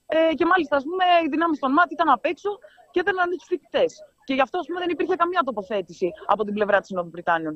Ε, 0.06 0.34
και 0.34 0.44
μάλιστα, 0.52 0.76
ας 0.76 0.82
πούμε, 0.88 1.04
οι 1.24 1.28
δυνάμεις 1.30 1.58
των 1.58 1.72
ΜΑΤ 1.72 1.90
ήταν 1.92 2.08
απ' 2.08 2.24
έξω 2.24 2.50
και 2.90 3.00
έδαιναν 3.00 3.30
τους 3.30 3.46
φοιτητές. 3.50 3.90
Και 4.26 4.34
γι' 4.34 4.40
αυτό, 4.40 4.58
ας 4.58 4.66
πούμε, 4.66 4.78
δεν 4.80 4.88
υπήρχε 4.90 5.14
καμία 5.22 5.42
τοποθέτηση 5.44 6.08
από 6.26 6.44
την 6.44 6.54
πλευρά 6.54 6.78
της 6.78 6.86
Συνόδου 6.88 7.10
Βρυτάνιων. 7.10 7.54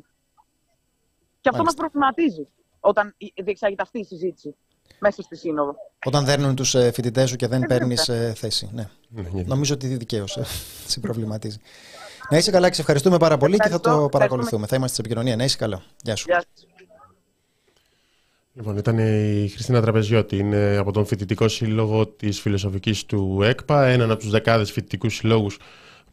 Και 1.40 1.48
αυτό 1.52 1.62
μας 1.64 1.74
Μάλιστα. 1.74 1.80
προβληματίζει 1.82 2.44
όταν 2.80 3.14
η- 3.16 3.32
διεξάγεται 3.46 3.82
αυτή 3.82 3.98
η 3.98 4.04
συζήτηση 4.04 4.50
μέσα 4.98 5.22
στη 5.22 5.37
Σύνοδο. 5.37 5.74
Όταν 6.06 6.24
δέρνουν 6.24 6.54
τους 6.54 6.74
ε, 6.74 6.90
φοιτητές 6.92 7.28
σου 7.30 7.37
και 7.37 7.46
δεν 7.46 7.62
Ε, 7.62 7.66
παίρνεις 7.66 8.04
βέβαια. 8.06 8.28
ε, 8.28 8.34
θέση. 8.34 8.70
Ναι. 8.72 8.84
Ναι, 9.08 9.22
ναι. 9.32 9.42
Νομίζω 9.42 9.74
ότι 9.74 9.87
δικαίως 9.87 10.38
σε 10.92 11.00
προβληματίζει. 11.00 11.58
Να 12.30 12.36
είσαι 12.36 12.50
καλά 12.50 12.68
και 12.68 12.74
σε 12.74 12.80
ευχαριστούμε 12.80 13.16
πάρα 13.16 13.36
πολύ 13.36 13.56
και 13.56 13.58
θα 13.58 13.64
Ευχαριστώ, 13.64 13.88
το 13.88 13.94
ευχαριστούμε. 13.94 14.24
παρακολουθούμε. 14.24 14.66
Θα 14.66 14.76
είμαστε 14.76 14.94
σε 14.94 15.00
επικοινωνία. 15.00 15.36
Να 15.36 15.44
είσαι 15.44 15.56
καλά. 15.56 15.82
Γεια 16.02 16.16
σου. 16.16 16.24
Γεια 16.28 16.44
σας. 16.54 16.66
Λοιπόν, 18.52 18.76
ήταν 18.76 18.98
η 18.98 19.48
Χριστίνα 19.48 19.80
Τραπεζιώτη, 19.80 20.36
είναι 20.36 20.76
από 20.76 20.92
τον 20.92 21.06
Φοιτητικό 21.06 21.48
Σύλλογο 21.48 22.06
της 22.06 22.40
Φιλοσοφικής 22.40 23.06
του 23.06 23.40
ΕΚΠΑ, 23.42 23.86
έναν 23.86 24.10
από 24.10 24.20
τους 24.20 24.30
δεκάδες 24.30 24.70
φοιτητικούς 24.72 25.14
συλλόγους 25.14 25.58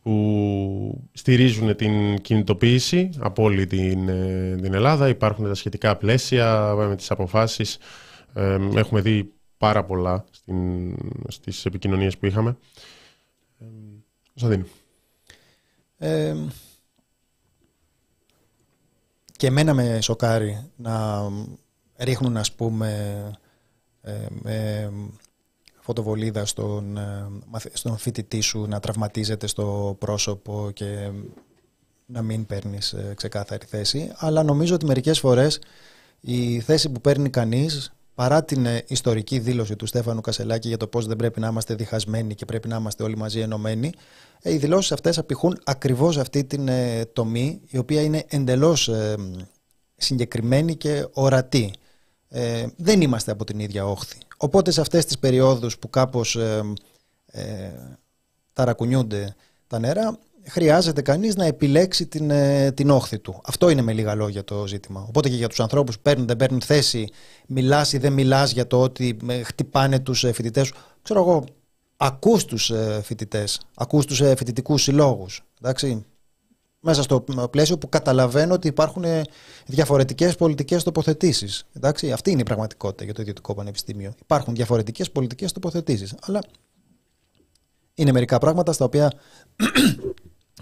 που 0.02 1.10
στηρίζουν 1.14 1.76
την 1.76 2.22
κινητοποίηση 2.22 3.10
από 3.20 3.44
όλη 3.44 3.68
την, 3.68 4.10
ε, 4.10 4.56
την 4.62 4.74
Ελλάδα. 4.74 5.08
Υπάρχουν 5.08 5.46
τα 5.46 5.54
σχετικά 5.54 5.96
πλαίσια 5.96 6.74
με 6.78 6.96
τις 6.96 7.12
αποφάσεις. 7.12 7.78
Ε, 8.34 8.58
έχουμε 8.76 9.02
δει 9.02 9.34
πάρα 9.58 9.84
πολλά 9.84 10.26
στην, 10.32 10.96
στις 11.28 11.66
επικοινωνίες 11.66 12.18
που 12.18 12.26
είχαμε. 12.26 12.58
Ε, 13.60 13.66
ε, 16.06 16.36
και 19.38 19.48
εμένα 19.48 19.74
με 19.74 20.02
σοκάρει 20.02 20.70
να 20.76 21.24
ρίχνουν 21.98 22.38
ας 22.38 22.52
πούμε 22.52 23.22
ε, 24.44 24.90
φωτοβολίδα 25.80 26.46
στον, 26.46 26.98
ε, 26.98 27.28
στον 27.74 27.98
φοιτητή 27.98 28.40
σου 28.40 28.66
να 28.68 28.80
τραυματίζεται 28.80 29.48
στο 29.48 29.96
πρόσωπο 30.00 30.72
και 30.74 31.12
να 32.06 32.22
μην 32.22 32.46
παίρνεις 32.46 32.94
ε, 32.94 33.14
ξεκάθαρη 33.16 33.66
θέση. 33.66 34.12
Αλλά 34.16 34.44
νομίζω 34.44 34.76
ότι 34.76 34.86
μερικές 34.86 35.20
φορές 35.20 35.60
η 36.22 36.60
θέση 36.60 36.90
που 36.90 37.02
παίρνει 37.02 37.30
κανείς 37.30 37.95
παρά 38.16 38.44
την 38.44 38.66
ε, 38.66 38.84
ιστορική 38.88 39.40
δήλωση 39.40 39.76
του 39.76 39.86
Στέφανου 39.86 40.22
Κασελάκη 40.22 40.68
για 40.68 40.78
το 40.78 40.88
πώς 40.88 41.06
δεν 41.06 41.16
πρέπει 41.16 41.40
να 41.40 41.48
είμαστε 41.48 41.76
διχασμένοι 41.76 42.36
και 42.36 42.46
πρέπει 42.46 42.68
να 42.68 42.76
είμαστε 42.76 43.04
όλοι 43.04 43.18
μαζί 43.18 43.40
ενωμένοι, 43.40 43.92
οι 44.42 44.58
δηλώσεις 44.58 44.92
αυτές 44.92 45.18
απηχούν 45.18 45.62
ακριβώς 45.64 46.18
αυτή 46.18 46.44
την 46.44 46.70
τομή 47.14 47.62
η 47.68 47.78
οποία 47.78 48.02
είναι 48.02 48.26
εντελώς 48.28 48.90
συγκεκριμένη 49.96 50.76
και 50.76 51.08
ορατή. 51.12 51.74
δεν 52.76 53.02
είμαστε 53.02 53.32
από 53.32 53.44
την 53.44 53.60
ίδια 53.60 53.86
όχθη. 53.86 54.18
Οπότε 54.38 54.72
σε 54.72 54.82
αυτές 54.82 55.06
τις 55.06 55.20
περιόδους 55.20 55.78
που 55.78 55.90
κάπως 55.90 56.36
ε, 56.36 56.74
ε, 57.26 57.72
ταρακουνιούνται 58.54 59.36
τα 59.68 59.80
νερά, 59.80 60.20
χρειάζεται 60.48 61.02
κανείς 61.02 61.36
να 61.36 61.46
επιλέξει 61.46 62.08
την, 62.08 62.30
ε, 62.30 62.72
την 62.72 62.90
όχθη 62.90 63.20
του. 63.20 63.42
Αυτό 63.46 63.70
είναι 63.70 63.82
με 63.82 63.94
λίγα 63.94 64.16
λόγια 64.16 64.44
το 64.44 64.68
ζήτημα. 64.68 65.06
Οπότε 65.08 65.30
και 65.30 65.36
για 65.36 65.48
τους 65.48 65.60
ανθρώπους 65.60 65.96
που 65.96 66.02
παίρνουν, 66.02 66.28
δεν 66.28 66.38
παίρνουν 66.38 66.62
θέση, 66.62 67.10
μιλάς 67.48 67.94
ή 67.94 67.98
δεν 67.98 68.14
μιλάς 68.14 68.52
για 68.52 68.68
το 68.68 68.82
ότι 68.82 69.18
ε, 69.28 69.44
χτυπάνε 69.44 70.00
τους 70.00 70.24
ε, 70.24 70.32
φοιτητές 70.32 70.68
σου. 70.68 70.74
Ξέρω 71.02 71.20
εγώ, 71.20 71.44
ακούς 71.98 72.46
τους 72.46 72.72
φοιτητές, 73.04 73.62
ακούς 73.76 74.06
τους 74.06 74.18
φοιτητικούς 74.18 74.82
συλλόγους. 74.82 75.42
Εντάξει, 75.62 76.06
μέσα 76.86 77.04
στο 77.04 77.26
πλαίσιο 77.52 77.78
που 77.78 77.90
καταλαβαίνω 77.90 78.54
ότι 78.54 78.68
υπάρχουν 78.68 79.04
ε, 79.04 79.22
διαφορετικές 79.66 80.36
πολιτικές 80.36 80.84
τοποθετήσεις. 80.84 81.66
Αυτή 82.14 82.32
είναι 82.32 82.42
η 82.42 82.44
πραγματικότητα 82.44 83.04
για 83.04 83.14
το 83.14 83.22
ιδιωτικό 83.22 83.54
πανεπιστήμιο. 83.54 84.14
Υπάρχουν 84.22 84.56
διαφορετικές 84.56 85.12
πολιτικές 85.12 85.52
τοποθετήσεις. 85.52 86.16
Αλλά 86.22 86.44
είναι 87.94 88.12
μερικά 88.12 88.38
πράγματα 88.38 88.74
στα 88.74 88.86
οποία 88.86 89.12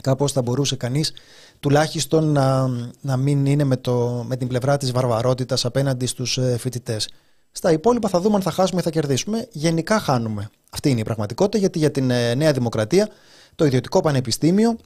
κάπως 0.04 0.32
θα 0.32 0.42
μπορούσε 0.42 0.76
κανείς 0.76 1.14
τουλάχιστον 1.60 2.32
να, 2.32 2.68
να 3.02 3.18
μην 3.18 3.46
είναι 3.46 3.64
με, 3.64 3.78
το, 3.78 4.26
με 4.28 4.36
την 4.36 4.48
πλευρά 4.48 4.78
της 4.78 4.92
βαρβαρότητας 4.92 5.66
απέναντι 5.66 6.06
στους 6.06 6.38
ε, 6.38 6.58
φοιτητές. 6.58 7.10
Στα 7.52 7.72
υπόλοιπα 7.72 8.10
θα 8.10 8.20
δούμε 8.20 8.36
αν 8.36 8.42
θα 8.42 8.52
χάσουμε 8.52 8.80
ή 8.80 8.84
θα 8.84 8.90
κερδίσουμε. 8.90 9.48
Γενικά 9.52 10.00
χάνουμε. 10.00 10.50
Αυτή 10.70 10.90
είναι 10.90 11.00
η 11.00 11.04
πραγματικότητα 11.04 11.58
γιατί 11.58 11.80
για 11.80 11.92
την 11.92 12.10
ε, 12.10 12.36
Νέα 12.36 12.52
Δημοκρατία 12.52 13.10
το 13.56 13.66
ιδιωτικό 13.66 14.02
πανεπιστήμιο 14.02 14.78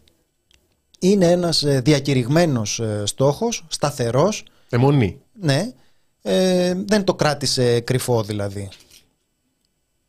είναι 1.00 1.32
ένας 1.32 1.64
ε, 1.64 1.82
διακηρυγμένος 1.82 2.80
ε, 2.80 3.04
στόχος, 3.06 3.66
σταθερός. 3.68 4.46
Εμονή. 4.70 5.22
Ναι. 5.42 5.72
Ε, 6.22 6.74
δεν 6.86 7.04
το 7.04 7.16
κράτησε 7.16 7.80
κρυφό 7.80 8.24
δηλαδή. 8.24 8.70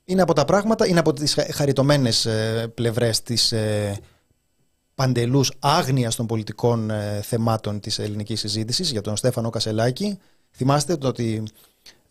Είναι 0.05 0.23
από 0.23 0.33
τα 0.33 0.44
πράγματα, 0.44 0.87
είναι 0.87 0.99
από 0.99 1.12
τις 1.12 1.37
χαριτωμένες 1.53 2.27
ε, 2.27 2.73
πλευρές 2.75 3.23
της 3.23 3.55
παντελούς 4.99 5.53
άγνοιας 5.59 6.17
των 6.17 6.27
πολιτικών 6.27 6.91
θεμάτων 7.23 7.81
της 7.81 7.99
ελληνικής 7.99 8.41
συζήτησης 8.41 8.91
για 8.91 9.01
τον 9.01 9.17
Στέφανο 9.17 9.51
Κασελάκη. 9.51 10.19
Θυμάστε 10.51 10.97
ότι 11.03 11.43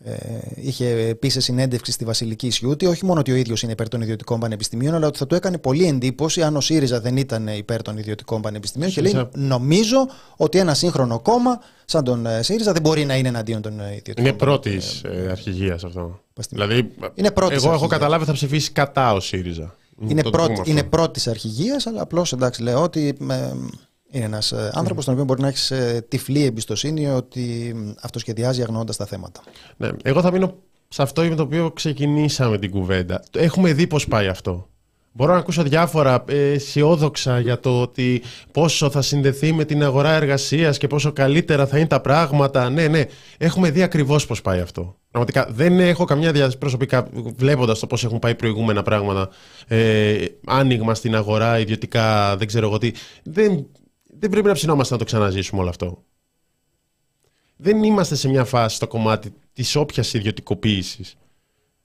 ε, 0.04 0.14
είχε 0.56 1.16
πει 1.20 1.30
σε 1.30 1.42
συνέντευξη 1.42 1.92
στη 1.92 2.06
Βασιλική 2.06 2.50
Σιούτη 2.50 2.86
όχι 2.86 3.06
μόνο 3.06 3.20
ότι 3.20 3.32
ο 3.32 3.36
ίδιος 3.36 3.62
είναι 3.62 3.72
υπέρ 3.72 3.90
των 3.90 4.02
ιδιωτικών 4.02 4.40
πανεπιστημίων, 4.40 4.94
αλλά 4.96 5.08
ότι 5.08 5.18
θα 5.18 5.28
του 5.28 5.36
έκανε 5.36 5.58
πολύ 5.58 5.88
εντύπωση 5.88 6.42
αν 6.44 6.56
ο 6.56 6.62
ΣΥΡΙΖΑ 6.62 7.00
δεν 7.00 7.18
ήταν 7.18 7.48
υπέρ 7.48 7.82
των 7.82 7.98
ιδιωτικών 7.98 8.42
πανεπιστημίων. 8.42 8.92
Και 8.92 9.02
λέει: 9.02 9.30
Νομίζω 9.34 10.08
ότι 10.38 10.58
ένα 10.58 10.74
σύγχρονο 10.74 11.20
κόμμα 11.20 11.60
σαν 11.86 12.04
τον 12.04 12.26
ε, 12.26 12.42
ΣΥΡΙΖΑ 12.42 12.72
δεν 12.72 12.82
μπορεί 12.82 13.06
να 13.06 13.16
είναι 13.16 13.28
εναντίον 13.28 13.62
των 13.62 13.80
ε, 13.80 13.84
ιδιωτικών 13.84 14.26
Είναι 14.26 14.34
πρώτης 14.34 15.02
ε, 15.04 15.28
αρχηγίας 15.32 15.84
αυτό. 15.84 16.20
Δηλαδή, 16.50 16.92
είναι 17.14 17.32
εγώ 17.50 17.74
έχω 17.74 17.88
καταλάβει 17.88 18.26
θα 18.26 18.34
ψηφίσει 18.34 18.72
κατά 18.72 19.14
ο 19.14 19.20
ΣΥΡΙΖΑ. 19.20 19.76
Είναι, 20.00 20.24
πρώτη, 20.24 20.62
είναι 20.66 20.84
πρώτης 20.84 21.28
αρχηγίας, 21.28 21.88
αλλά 21.88 22.02
απλώς 22.02 22.32
εντάξει 22.32 22.62
λέω 22.62 22.82
ότι 22.82 23.18
είναι 24.12 24.24
ένας 24.26 24.52
ε, 24.52 24.72
άνθρωπος, 24.74 25.06
τον 25.06 25.14
οποίο 25.14 25.26
μπορεί 25.26 25.42
να 25.42 25.48
έχεις 25.48 25.72
ε, 25.72 26.06
τυφλή 26.08 26.44
εμπιστοσύνη 26.44 27.08
ότι 27.08 27.76
αυτοσχεδιάζει 28.02 28.62
αγνοώντας 28.62 28.98
τα 28.98 29.06
θέματα. 29.06 29.42
Ναι, 29.78 29.90
εγώ 30.04 30.22
θα 30.22 30.32
μείνω 30.32 30.56
σε 30.88 31.02
αυτό 31.02 31.24
με 31.24 31.36
το 31.36 31.44
οποίο 31.44 31.72
ξεκινήσαμε 31.72 32.58
την 32.58 32.72
κουβέντα. 32.72 33.24
Έχουμε 33.32 33.74
δει 33.74 33.88
πώς 33.88 34.08
πάει 34.08 34.28
αυτό. 34.28 34.68
Μπορώ 35.12 35.34
να 35.34 35.40
ακούσω 35.40 35.64
διάφορα 35.64 36.24
ε, 36.28 36.52
αισιόδοξα 36.52 37.40
για 37.40 37.60
το 37.60 37.82
ότι 37.82 38.22
πόσο 38.52 38.90
θα 38.90 39.02
συνδεθεί 39.02 39.54
με 39.54 39.66
την 39.66 39.84
αγορά 39.84 40.12
εργασίας 40.12 40.78
και 40.78 40.88
πόσο 40.88 41.12
καλύτερα 41.12 41.68
θα 41.68 41.78
είναι 41.78 41.88
τα 41.88 42.02
πράγματα. 42.02 42.70
Ναι, 42.70 42.88
ναι, 42.88 43.04
έχουμε 43.38 43.72
δει 43.72 43.82
ακριβώς 43.82 44.26
πώς 44.26 44.42
πάει 44.42 44.60
αυτό. 44.60 44.96
Πραγματικά 45.18 45.54
δεν 45.54 45.80
έχω 45.80 46.06
καμιά 46.06 46.32
διάθεση 46.32 46.58
προσωπικά 46.58 47.10
βλέποντας 47.36 47.80
το 47.80 47.88
πώς 47.88 48.04
έχουν 48.04 48.20
πάει 48.20 48.36
προηγούμενα 48.36 48.84
πράγματα. 48.84 49.30
Ε, 49.68 50.26
άνοιγμα 50.46 50.96
στην 50.96 51.16
αγορά, 51.16 51.60
ιδιωτικά, 51.60 52.38
δεν 52.38 52.48
ξέρω 52.48 52.68
εγώ 52.68 52.78
τι. 52.78 52.92
Δεν, 53.24 53.68
δεν 54.04 54.30
πρέπει 54.30 54.48
να 54.48 54.54
ψινόμαστε 54.54 54.94
να 54.94 55.00
το 55.00 55.06
ξαναζήσουμε 55.06 55.62
όλο 55.62 55.70
αυτό. 55.70 56.04
Δεν 57.56 57.84
είμαστε 57.84 58.16
σε 58.16 58.30
μια 58.30 58.44
φάση 58.44 58.76
στο 58.76 58.88
κομμάτι 58.88 59.34
της 59.54 59.76
όποιας 59.76 60.14
ιδιωτικοποίησης, 60.14 61.18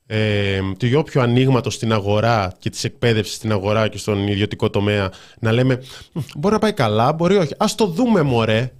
ε, 0.06 0.60
του 0.78 0.88
όποιο 0.96 1.20
ανοίγματος 1.20 1.74
στην 1.74 1.92
αγορά 1.92 2.52
και 2.58 2.70
της 2.70 2.84
εκπαίδευσης 2.84 3.34
στην 3.34 3.52
αγορά 3.52 3.88
και 3.88 3.98
στον 3.98 4.26
ιδιωτικό 4.28 4.70
τομέα 4.70 5.12
να 5.40 5.52
λέμε 5.52 5.82
μπορεί 6.36 6.54
να 6.54 6.60
πάει 6.60 6.72
καλά, 6.72 7.12
μπορεί 7.12 7.36
όχι. 7.36 7.52
Α 7.52 7.66
το 7.76 7.86
δούμε, 7.86 8.22
μωρέ. 8.22 8.72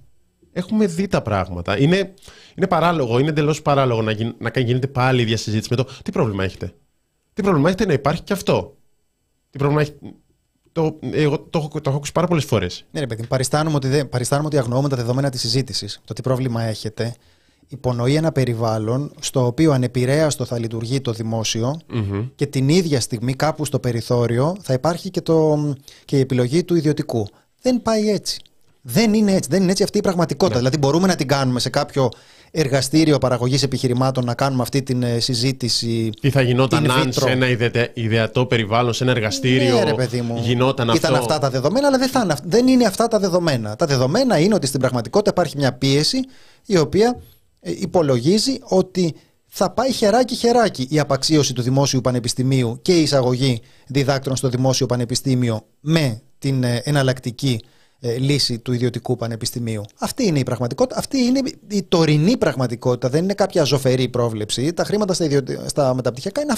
Έχουμε 0.53 0.85
δει 0.85 1.07
τα 1.07 1.21
πράγματα. 1.21 1.79
Είναι, 1.79 2.13
είναι 2.55 2.67
παράλογο, 2.67 3.19
είναι 3.19 3.29
εντελώς 3.29 3.61
παράλογο 3.61 4.01
να, 4.01 4.11
γι, 4.11 4.35
να 4.37 4.51
γίνεται 4.59 4.87
πάλι 4.87 5.21
η 5.21 5.25
διασυζήτηση 5.25 5.67
με 5.69 5.75
το 5.75 5.89
τι 6.03 6.11
πρόβλημα 6.11 6.43
έχετε; 6.43 6.73
Τι 7.33 7.41
πρόβλημα 7.41 7.67
έχετε 7.67 7.85
να 7.85 7.93
υπάρχει 7.93 8.21
και 8.21 8.33
αυτό; 8.33 8.77
Τι 9.49 9.57
πρόβλημα 9.57 9.81
έχετε 9.81 9.97
το, 10.71 10.99
εγώ 11.11 11.39
το, 11.39 11.59
το, 11.59 11.81
το 11.81 11.81
έχω 11.85 11.97
ακούσει 11.97 12.11
πάρα 12.11 12.27
πολλές 12.27 12.45
φορές. 12.45 12.85
Ναι, 12.91 12.99
ρε 12.99 13.07
παιδί, 13.07 13.27
παριστάνουμε 13.27 13.75
ότι, 13.75 14.05
παριστάνουμε 14.05 14.47
ότι 14.47 14.57
αγνοούμε 14.57 14.89
τα 14.89 14.95
δεδομένα 14.95 15.29
της 15.29 15.39
συζήτησης. 15.39 16.01
Το 16.05 16.13
τι 16.13 16.21
πρόβλημα 16.21 16.63
έχετε 16.63 17.15
υπονοεί 17.67 18.15
ένα 18.15 18.31
περιβάλλον 18.31 19.11
στο 19.19 19.45
οποίο 19.45 19.71
ανεπηρέαστο 19.71 20.45
θα 20.45 20.59
λειτουργεί 20.59 21.01
το 21.01 21.11
δημοσιο 21.11 21.79
και 22.35 22.45
την 22.45 22.69
ίδια 22.69 22.99
στιγμή 22.99 23.33
κάπου 23.33 23.65
στο 23.65 23.79
περιθώριο 23.79 24.55
θα 24.61 24.73
υπάρχει 24.73 25.09
και, 25.09 25.21
το, 25.21 25.73
και 26.05 26.17
η 26.17 26.19
επιλογή 26.19 26.63
του 26.63 26.75
ιδιωτικού. 26.75 27.27
Δεν 27.61 27.81
πάει 27.81 28.09
έτσι. 28.09 28.41
Δεν 28.85 29.13
είναι 29.13 29.31
έτσι. 29.31 29.49
Δεν 29.51 29.61
είναι 29.61 29.71
έτσι 29.71 29.83
αυτή 29.83 29.97
η 29.97 30.01
πραγματικότητα. 30.01 30.61
Ναι. 30.61 30.69
Δηλαδή, 30.69 30.77
μπορούμε 30.77 31.07
να 31.07 31.15
την 31.15 31.27
κάνουμε 31.27 31.59
σε 31.59 31.69
κάποιο 31.69 32.09
εργαστήριο 32.51 33.17
παραγωγής 33.17 33.63
επιχειρημάτων 33.63 34.25
να 34.25 34.33
κάνουμε 34.33 34.61
αυτή 34.61 34.83
την 34.83 35.03
ε, 35.03 35.19
συζήτηση. 35.19 36.09
Τι 36.21 36.29
θα 36.29 36.41
γινόταν 36.41 36.91
αν 36.91 37.13
σε 37.13 37.29
ένα 37.29 37.47
ιδεατό 37.93 38.45
περιβάλλον, 38.45 38.93
σε 38.93 39.03
ένα 39.03 39.11
εργαστήριο. 39.11 39.77
Ναι, 39.77 39.83
ρε 39.83 39.93
παιδί 39.93 40.21
μου. 40.21 40.39
Γινόταν 40.43 40.89
αυτό; 40.89 41.07
Ήταν 41.07 41.19
αυτά 41.19 41.37
τα 41.39 41.49
δεδομένα, 41.49 41.87
αλλά 41.87 41.97
δεν, 41.97 42.09
θα, 42.09 42.37
δεν 42.43 42.67
είναι 42.67 42.85
αυτά 42.85 43.07
τα 43.07 43.19
δεδομένα. 43.19 43.75
Τα 43.75 43.85
δεδομένα 43.85 44.39
είναι 44.39 44.55
ότι 44.55 44.67
στην 44.67 44.79
πραγματικότητα 44.79 45.31
υπάρχει 45.31 45.57
μια 45.57 45.73
πίεση 45.73 46.19
η 46.65 46.77
οποία 46.77 47.21
ε, 47.59 47.71
υπολογίζει 47.71 48.57
ότι 48.63 49.15
θα 49.47 49.69
πάει 49.71 49.91
χεράκι 49.91 50.35
χεράκι 50.35 50.87
η 50.89 50.99
απαξίωση 50.99 51.53
του 51.53 51.61
δημόσιου 51.61 52.01
πανεπιστημίου 52.01 52.79
και 52.81 52.97
η 52.97 53.01
εισαγωγή 53.01 53.61
διδάκτρων 53.87 54.35
στο 54.35 54.49
δημόσιο 54.49 54.85
πανεπιστήμιο 54.85 55.65
με 55.79 56.21
την 56.39 56.63
ε, 56.63 56.81
εναλλακτική 56.83 57.61
ε, 58.05 58.17
λύση 58.17 58.59
του 58.59 58.73
ιδιωτικού 58.73 59.15
πανεπιστημίου. 59.15 59.83
Αυτή 59.99 60.25
είναι 60.25 60.39
η 60.39 60.43
πραγματικότητα. 60.43 60.99
Αυτή 60.99 61.17
είναι 61.17 61.41
η 61.67 61.83
τωρινή 61.83 62.37
πραγματικότητα. 62.37 63.09
Δεν 63.09 63.23
είναι 63.23 63.33
κάποια 63.33 63.63
ζωφερή 63.63 64.07
πρόβλεψη. 64.07 64.73
Τα 64.73 64.83
χρήματα 64.83 65.13
στα, 65.13 65.25
ιδιωτι... 65.25 65.59
στα 65.65 65.93
μεταπτυχιακά 65.93 66.41
είναι 66.41 66.53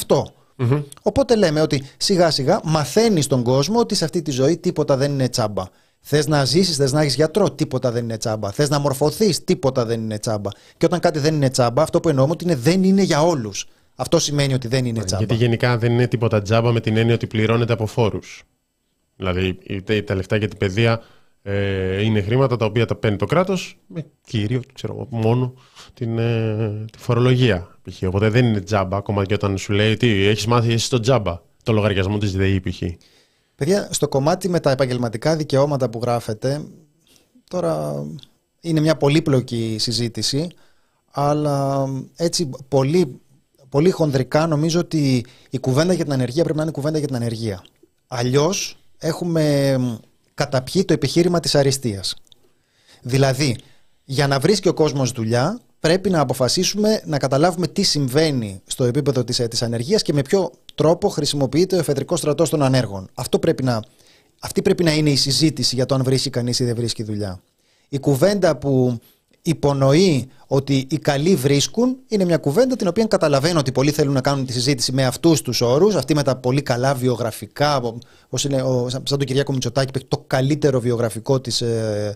Οπότε 1.01 1.35
λέμε 1.35 1.61
ότι 1.61 1.83
σιγά 1.97 2.31
σιγά 2.31 2.59
μαθαίνει 2.63 3.21
στον 3.21 3.43
κόσμο 3.43 3.79
ότι 3.79 3.95
σε 3.95 4.05
αυτή 4.05 4.21
τη 4.21 4.31
ζωή 4.31 4.57
τίποτα 4.57 4.97
δεν 4.97 5.11
είναι 5.11 5.29
τσάμπα. 5.29 5.63
Θες 5.99 6.27
να 6.27 6.45
ζήσεις, 6.45 6.75
θες 6.75 6.91
να 6.91 7.01
έχεις 7.01 7.15
γιατρό, 7.15 7.51
τίποτα 7.51 7.91
δεν 7.91 8.03
είναι 8.03 8.17
τσάμπα. 8.17 8.51
Θες 8.51 8.69
να 8.69 8.79
μορφωθείς, 8.79 9.43
τίποτα 9.43 9.85
δεν 9.85 10.01
είναι 10.01 10.19
τσάμπα. 10.19 10.49
Και 10.77 10.85
όταν 10.85 10.99
κάτι 10.99 11.19
δεν 11.19 11.35
είναι 11.35 11.49
τσάμπα, 11.49 11.81
αυτό 11.81 11.99
που 11.99 12.09
εννοούμε 12.09 12.31
ότι 12.31 12.43
είναι 12.43 12.55
δεν 12.55 12.83
είναι 12.83 13.01
για 13.01 13.21
όλους. 13.21 13.67
Αυτό 13.95 14.19
σημαίνει 14.19 14.53
ότι 14.53 14.67
δεν 14.67 14.85
είναι 14.85 15.03
τσάμπα. 15.03 15.23
Γιατί 15.23 15.43
γενικά 15.43 15.77
δεν 15.77 15.91
είναι 15.91 16.07
τίποτα 16.07 16.41
τσάμπα 16.41 16.71
με 16.71 16.79
την 16.79 16.97
έννοια 16.97 17.13
ότι 17.13 17.27
πληρώνεται 17.27 17.73
από 17.73 17.85
φόρους. 17.85 18.43
Δηλαδή, 19.15 19.57
τα 20.05 20.15
λεφτά 20.15 20.35
για 20.35 20.47
την 20.47 20.57
παιδεία 20.57 21.01
Ε, 21.47 22.03
είναι 22.03 22.21
χρήματα 22.21 22.55
τα 22.55 22.65
οποία 22.65 22.85
τα 22.85 22.95
παίρνει 22.95 23.17
το 23.17 23.25
κράτος 23.25 23.77
με 23.87 24.05
κύριο, 24.25 24.61
ξέρω 24.73 25.07
μόνο, 25.09 25.53
την, 25.93 26.17
ε, 26.17 26.85
τη 26.91 26.97
φορολογία. 26.97 27.77
Π.χ. 27.83 28.03
Οπότε 28.03 28.29
δεν 28.29 28.45
είναι 28.45 28.61
τζάμπα, 28.61 28.97
ακόμα 28.97 29.25
και 29.25 29.33
όταν 29.33 29.57
σου 29.57 29.73
λέει 29.73 29.97
τι, 29.97 30.25
έχεις 30.25 30.45
μάθει 30.45 30.73
εσύ 30.73 30.89
το 30.89 30.99
τζάμπα, 30.99 31.41
το 31.63 31.73
λογαριασμό 31.73 32.17
της 32.17 32.31
ΔΕΗ 32.31 32.59
π.χ. 32.59 32.81
Παιδιά, 33.55 33.87
στο 33.91 34.07
κομμάτι 34.07 34.49
με 34.49 34.59
τα 34.59 34.71
επαγγελματικά 34.71 35.35
δικαιώματα 35.35 35.89
που 35.89 35.99
γράφετε, 36.01 36.65
τώρα 37.49 38.05
είναι 38.61 38.79
μια 38.79 38.95
πολύπλοκη 38.95 39.75
συζήτηση, 39.79 40.47
αλλά 41.11 41.87
έτσι 42.15 42.49
πολύ, 42.67 43.19
πολύ 43.69 43.89
χονδρικά 43.89 44.47
νομίζω 44.47 44.79
ότι 44.79 45.25
η 45.49 45.59
κουβέντα 45.59 45.93
για 45.93 46.03
την 46.03 46.13
ανεργία 46.13 46.43
πρέπει 46.43 46.57
να 46.57 46.63
είναι 46.63 46.71
κουβέντα 46.71 46.97
για 46.97 47.07
την 47.07 47.15
ανεργία. 47.15 47.63
Αλλιώς 48.07 48.77
έχουμε 48.97 49.75
καταπιεί 50.35 50.85
το 50.85 50.93
επιχείρημα 50.93 51.39
της 51.39 51.55
αριστείας. 51.55 52.15
Δηλαδή, 53.01 53.57
για 54.03 54.27
να 54.27 54.39
βρίσκει 54.39 54.67
ο 54.67 54.73
κόσμος 54.73 55.11
δουλειά, 55.11 55.59
πρέπει 55.79 56.09
να 56.09 56.19
αποφασίσουμε 56.19 57.01
να 57.05 57.17
καταλάβουμε 57.17 57.67
τι 57.67 57.83
συμβαίνει 57.83 58.61
στο 58.65 58.83
επίπεδο 58.83 59.23
της, 59.23 59.41
της 59.49 59.61
ανεργίας 59.61 60.01
και 60.01 60.13
με 60.13 60.21
ποιο 60.21 60.51
τρόπο 60.75 61.09
χρησιμοποιείται 61.09 61.75
ο 61.75 61.79
εφεδρικός 61.79 62.19
στρατός 62.19 62.49
των 62.49 62.63
ανέργων. 62.63 63.09
Αυτό 63.13 63.39
πρέπει 63.39 63.63
να, 63.63 63.83
αυτή 64.39 64.61
πρέπει 64.61 64.83
να 64.83 64.93
είναι 64.93 65.09
η 65.09 65.15
συζήτηση 65.15 65.75
για 65.75 65.85
το 65.85 65.95
αν 65.95 66.03
βρίσκει 66.03 66.29
κανείς 66.29 66.59
ή 66.59 66.63
δεν 66.63 66.75
βρίσκει 66.75 67.03
δουλειά. 67.03 67.41
Η 67.89 67.99
κουβέντα 67.99 68.57
που 68.57 68.99
υπονοεί 69.45 70.27
ότι 70.47 70.87
οι 70.89 70.97
καλοί 70.97 71.35
βρίσκουν 71.35 71.97
είναι 72.07 72.25
μια 72.25 72.37
κουβέντα 72.37 72.75
την 72.75 72.87
οποία 72.87 73.05
καταλαβαίνω 73.05 73.59
ότι 73.59 73.71
πολλοί 73.71 73.91
θέλουν 73.91 74.13
να 74.13 74.21
κάνουν 74.21 74.45
τη 74.45 74.53
συζήτηση 74.53 74.91
με 74.91 75.05
αυτούς 75.05 75.41
τους 75.41 75.61
όρους, 75.61 75.95
αυτή 75.95 76.15
με 76.15 76.23
τα 76.23 76.35
πολύ 76.35 76.61
καλά 76.61 76.93
βιογραφικά, 76.93 77.77
όπως 77.77 78.43
είναι 78.43 78.61
ο, 78.61 78.89
σαν 78.89 79.03
τον 79.03 79.19
Κυριάκο 79.19 79.51
Μητσοτάκη 79.51 79.91
που 79.91 79.97
έχει 79.97 80.07
το 80.07 80.23
καλύτερο 80.27 80.79
βιογραφικό 80.79 81.39
της, 81.41 81.61
ε, 81.61 82.15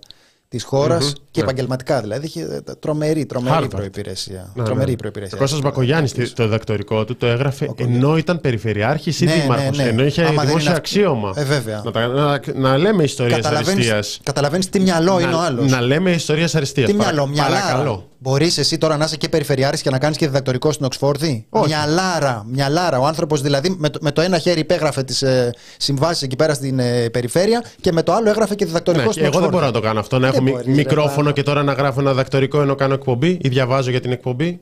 της 0.50 0.64
χώρας 0.64 1.06
mm-hmm, 1.06 1.22
και 1.32 1.42
ναι. 1.42 1.44
επαγγελματικά 1.44 2.02
δηλαδή. 2.02 2.26
Είχε 2.26 2.64
τρομερή, 2.80 3.26
τρομερή 3.26 3.68
προπηρεσία. 3.68 4.52
Ναι, 4.56 4.64
τρομερή 4.64 4.92
ναι. 4.92 4.98
προπηρεσία. 4.98 5.38
Ο 5.38 5.42
Κώστας 5.42 5.62
Μπακογιάννης 5.62 6.34
το 6.34 6.44
διδακτορικό 6.44 7.06
του 7.06 7.16
το 7.16 7.26
έγραφε 7.26 7.66
ο 7.66 7.76
ενώ 7.78 8.18
ήταν 8.18 8.42
περιφερειάρχης 8.42 9.22
ή 9.22 9.26
ναι, 9.26 9.34
δήμαρχος. 9.34 9.78
Ναι, 9.78 9.84
ναι. 9.84 9.90
Ενώ 9.90 10.06
είχε 10.06 10.24
Άμα 10.24 10.44
δημόσια 10.44 10.76
αξίωμα. 10.76 11.34
Ε, 11.36 11.44
βέβαια. 11.44 11.84
Να, 11.94 12.08
να, 12.08 12.42
να 12.56 12.78
λέμε 12.78 13.04
ιστορίες 13.04 13.46
αριστείας. 13.46 14.20
Καταλαβαίνεις 14.24 14.70
τι 14.70 14.80
μυαλό 14.80 15.20
είναι 15.20 15.34
ο 15.34 15.40
άλλος. 15.40 15.72
Να 15.72 15.82
λέμε 15.82 16.12
ιστορίες 16.12 16.56
αριστείας. 16.56 16.90
Τι 16.90 16.96
μυαλό, 16.96 17.28
μυαλό. 17.28 18.09
Μπορείς 18.22 18.58
εσύ 18.58 18.78
τώρα 18.78 18.98
να 18.98 19.06
είσαι 19.06 19.18
και 19.18 19.30
περιφερειάρχη 19.30 19.84
και 19.84 19.90
να 19.90 20.00
κάνεις 20.00 20.18
και 20.18 20.26
διδακτορικό 20.26 20.72
στην 20.72 20.86
Οξφόρδη; 20.86 21.46
Μια 21.66 21.86
λάρα, 21.86 22.46
μια 22.48 22.70
λάρα. 22.70 23.00
Ο 23.00 23.06
άνθρωπος 23.06 23.42
δηλαδή 23.42 23.76
με 23.78 23.90
το, 23.90 24.00
με 24.02 24.12
το 24.12 24.22
ένα 24.22 24.38
χέρι 24.38 24.60
υπέγραφε 24.60 25.04
τις 25.04 25.22
ε, 25.22 25.54
συμβάσεις 25.78 26.22
εκεί 26.22 26.36
πέρα 26.36 26.54
στην 26.54 26.80
ε, 26.80 27.10
περιφέρεια 27.10 27.64
και 27.82 27.92
με 27.92 28.04
το 28.04 28.14
άλλο 28.14 28.30
έγραφε 28.30 28.56
και 28.56 28.66
διδακτορικό 28.66 29.06
ναι, 29.06 29.12
στην 29.12 29.26
Οξφόρδη. 29.26 29.48
Εγώ 29.48 29.52
δεν 29.52 29.60
μπορώ 29.60 29.74
να 29.74 29.80
το 29.82 29.88
κάνω 29.88 30.00
αυτό. 30.00 30.20
Να 30.20 30.28
έχω 30.28 30.42
μπορεί, 30.42 30.72
μικρόφωνο 30.72 31.32
και 31.32 31.44
τώρα 31.44 31.64
να 31.64 31.74
γράφω 31.74 32.00
ένα 32.00 32.10
διδακτορικό 32.12 32.62
ενώ 32.62 32.76
κάνω 32.76 32.94
εκπομπή 32.94 33.40
ή 33.42 33.50
διαβάζω 33.50 33.90
για 33.90 34.02
την 34.02 34.12
εκπομπή. 34.12 34.60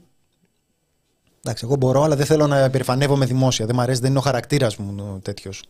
Εντάξει, 1.44 1.66
εγώ 1.66 1.76
μπορώ, 1.76 2.04
αλλά 2.04 2.16
δεν 2.16 2.26
θέλω 2.26 2.48
να 2.48 2.70
περηφανεύομαι 2.70 3.26
δημόσια. 3.26 3.66
Δεν 3.66 3.76
μου 3.78 3.82
αρέσει, 3.82 4.02
δεν 4.02 4.10
είναι 4.10 4.20
ο 4.20 4.22
χαρακτήρας 4.22 4.78
μου 4.78 5.20
τέτοιος. 5.22 5.64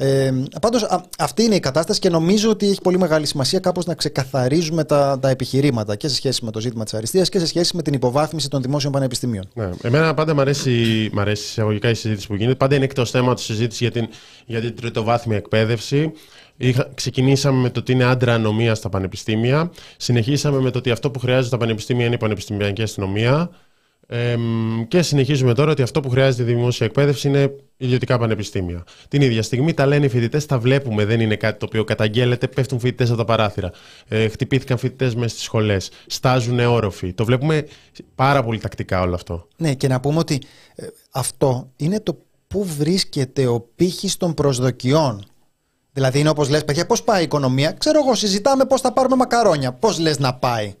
Ε, 0.00 0.32
Πάντως, 0.60 0.86
αυτή 1.18 1.42
είναι 1.42 1.54
η 1.54 1.60
κατάσταση 1.60 2.00
και 2.00 2.10
νομίζω 2.10 2.50
ότι 2.50 2.68
έχει 2.68 2.80
πολύ 2.80 2.98
μεγάλη 2.98 3.26
σημασία 3.26 3.58
κάπως 3.58 3.86
να 3.86 3.94
ξεκαθαρίζουμε 3.94 4.84
τα, 4.84 5.18
τα 5.20 5.28
επιχειρήματα 5.28 5.96
και 5.96 6.08
σε 6.08 6.14
σχέση 6.14 6.44
με 6.44 6.50
το 6.50 6.60
ζήτημα 6.60 6.84
της 6.84 6.94
αριστείας 6.94 7.28
και 7.28 7.38
σε 7.38 7.46
σχέση 7.46 7.76
με 7.76 7.82
την 7.82 7.94
υποβάθμιση 7.94 8.48
των 8.48 8.62
δημόσιων 8.62 8.92
πανεπιστημίων. 8.92 9.48
Ναι. 9.54 9.70
Εμένα 9.82 10.14
πάντα 10.14 10.34
μου 10.34 10.40
αρέσει, 10.40 11.10
μ 11.12 11.20
αρέσει 11.20 11.42
εισαγωγικά 11.42 11.88
η 11.88 11.94
συζήτηση 11.94 12.26
που 12.26 12.34
γίνεται. 12.34 12.56
Πάντα 12.56 12.74
είναι 12.74 12.84
εκτός 12.84 13.10
θέμα 13.10 13.34
τη 13.34 13.40
συζήτηση 13.40 13.84
για 13.84 13.92
την, 13.92 14.08
για 14.46 14.60
την 14.60 14.76
τριτοβάθμια 14.76 15.36
εκπαίδευση. 15.36 16.12
Είχα, 16.56 16.88
ξεκινήσαμε 16.94 17.60
με 17.60 17.70
το 17.70 17.80
ότι 17.80 17.92
είναι 17.92 18.04
άντρα 18.04 18.34
ανομία 18.34 18.74
στα 18.74 18.88
πανεπιστήμια. 18.88 19.70
Συνεχίσαμε 19.96 20.60
με 20.60 20.70
το 20.70 20.78
ότι 20.78 20.90
αυτό 20.90 21.10
που 21.10 21.18
χρειάζεται 21.18 21.48
τα 21.48 21.56
πανεπιστήμια 21.56 22.06
είναι 22.06 22.14
η 22.14 22.18
πανεπιστημιακή 22.18 22.82
αστυνομία. 22.82 23.50
Ε, 24.10 24.36
και 24.88 25.02
συνεχίζουμε 25.02 25.54
τώρα 25.54 25.70
ότι 25.70 25.82
αυτό 25.82 26.00
που 26.00 26.08
χρειάζεται 26.10 26.50
η 26.50 26.54
δημόσια 26.54 26.86
εκπαίδευση 26.86 27.28
είναι 27.28 27.54
ιδιωτικά 27.76 28.18
πανεπιστήμια. 28.18 28.84
Την 29.08 29.22
ίδια 29.22 29.42
στιγμή 29.42 29.74
τα 29.74 29.86
λένε 29.86 30.06
οι 30.06 30.08
φοιτητές, 30.08 30.46
τα 30.46 30.58
βλέπουμε, 30.58 31.04
δεν 31.04 31.20
είναι 31.20 31.36
κάτι 31.36 31.58
το 31.58 31.66
οποίο 31.66 31.84
καταγγέλλεται, 31.84 32.48
πέφτουν 32.48 32.78
φοιτητές 32.78 33.08
από 33.08 33.18
τα 33.18 33.24
παράθυρα. 33.24 33.70
Ε, 34.08 34.28
χτυπήθηκαν 34.28 34.78
φοιτητές 34.78 35.14
μέσα 35.14 35.28
στις 35.28 35.42
σχολές, 35.42 35.90
στάζουν 36.06 36.58
όροφοι. 36.58 37.12
Το 37.12 37.24
βλέπουμε 37.24 37.66
πάρα 38.14 38.42
πολύ 38.44 38.58
τακτικά 38.58 39.00
όλο 39.00 39.14
αυτό. 39.14 39.48
Ναι, 39.56 39.74
και 39.74 39.88
να 39.88 40.00
πούμε 40.00 40.18
ότι 40.18 40.40
ε, 40.74 40.86
αυτό 41.10 41.70
είναι 41.76 42.00
το 42.00 42.18
πού 42.48 42.64
βρίσκεται 42.64 43.46
ο 43.46 43.60
πύχης 43.74 44.16
των 44.16 44.34
προσδοκιών. 44.34 45.24
Δηλαδή 45.92 46.18
είναι 46.18 46.28
όπως 46.28 46.48
λες, 46.48 46.64
παιδιά, 46.64 46.86
πώς 46.86 47.02
πάει 47.02 47.20
η 47.20 47.24
οικονομία; 47.24 47.72
Ξέρω 47.72 47.98
εγώ, 48.04 48.14
συζητάμε 48.14 48.64
πώς 48.64 48.80
θα 48.80 48.92
πάρουμε 48.92 49.16
μακαρόνια. 49.16 49.72
Πώς 49.72 49.98
λες 49.98 50.18
να 50.18 50.34
πάει; 50.34 50.74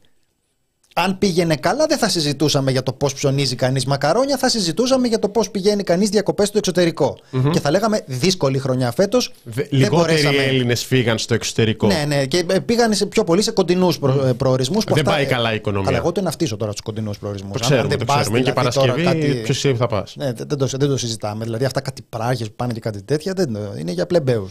Αν 1.00 1.18
πήγαινε 1.18 1.56
καλά, 1.56 1.86
δεν 1.86 1.98
θα 1.98 2.08
συζητούσαμε 2.08 2.70
για 2.70 2.82
το 2.82 2.92
πώς 2.92 3.14
ψωνίζει 3.14 3.54
κανείς 3.54 3.84
μακαρόνια, 3.86 4.36
θα 4.36 4.48
συζητούσαμε 4.48 5.08
για 5.08 5.18
το 5.18 5.28
πώς 5.28 5.50
πηγαίνει 5.50 5.82
κανείς 5.82 6.08
διακοπές 6.08 6.48
στο 6.48 6.58
εξωτερικο 6.58 7.18
Και 7.50 7.60
θα 7.60 7.70
λέγαμε 7.70 8.02
δύσκολη 8.06 8.58
χρονιά 8.58 8.92
φέτος. 8.92 9.32
Λιγότεροι 9.70 9.88
μπορέσαμε... 9.88 10.42
Έλληνες 10.42 10.84
φύγαν 10.84 11.18
στο 11.18 11.34
εξωτερικό. 11.34 11.86
Ναι, 11.86 12.04
ναι, 12.06 12.26
και 12.26 12.44
ε, 12.50 12.58
πήγαν 12.58 12.94
σε 12.94 13.06
πιο 13.06 13.24
πολύ 13.24 13.42
σε 13.42 13.50
κοντινούς 13.50 13.98
προ... 13.98 14.26
Ε, 14.26 14.32
προορισμούς. 14.32 14.84
Δεν 14.84 14.98
αυτά... 14.98 15.10
πάει 15.10 15.26
καλά 15.26 15.52
η 15.52 15.54
οικονομία. 15.54 15.88
Αλλά 15.88 15.98
εγώ 15.98 16.12
το 16.12 16.20
εναυτίζω 16.20 16.56
τώρα 16.56 16.70
στους 16.70 16.84
κοντινούς 16.84 17.18
προορισμούς. 17.18 17.60
Το 17.60 17.68
ξέρουμε, 17.68 17.96
το 17.96 18.04
ξέρουμε. 18.04 18.38
Είναι 18.38 18.52
και 18.52 18.60
δηλαδή 18.60 18.78
Παρασκευή, 18.78 19.02
κάτι... 19.02 19.40
ποιος 19.42 19.76
θα 19.78 19.86
πας. 19.86 20.14
Ναι, 20.16 20.32
δεν, 20.32 20.58
το, 20.58 20.66
δεν 20.66 20.88
το 20.88 20.96
συζητάμε. 20.96 21.44
Δηλαδή 21.44 21.64
αυτά 21.64 21.80
κάτι 21.80 22.02
πράγε 22.08 22.44
που 22.44 22.54
πάνε 22.56 22.72
και 22.72 22.80
κάτι 22.80 23.02
τέτοια 23.02 23.32
δεν, 23.36 23.58
είναι 23.78 23.92
για 23.92 24.06
πλεμπαίου. 24.06 24.46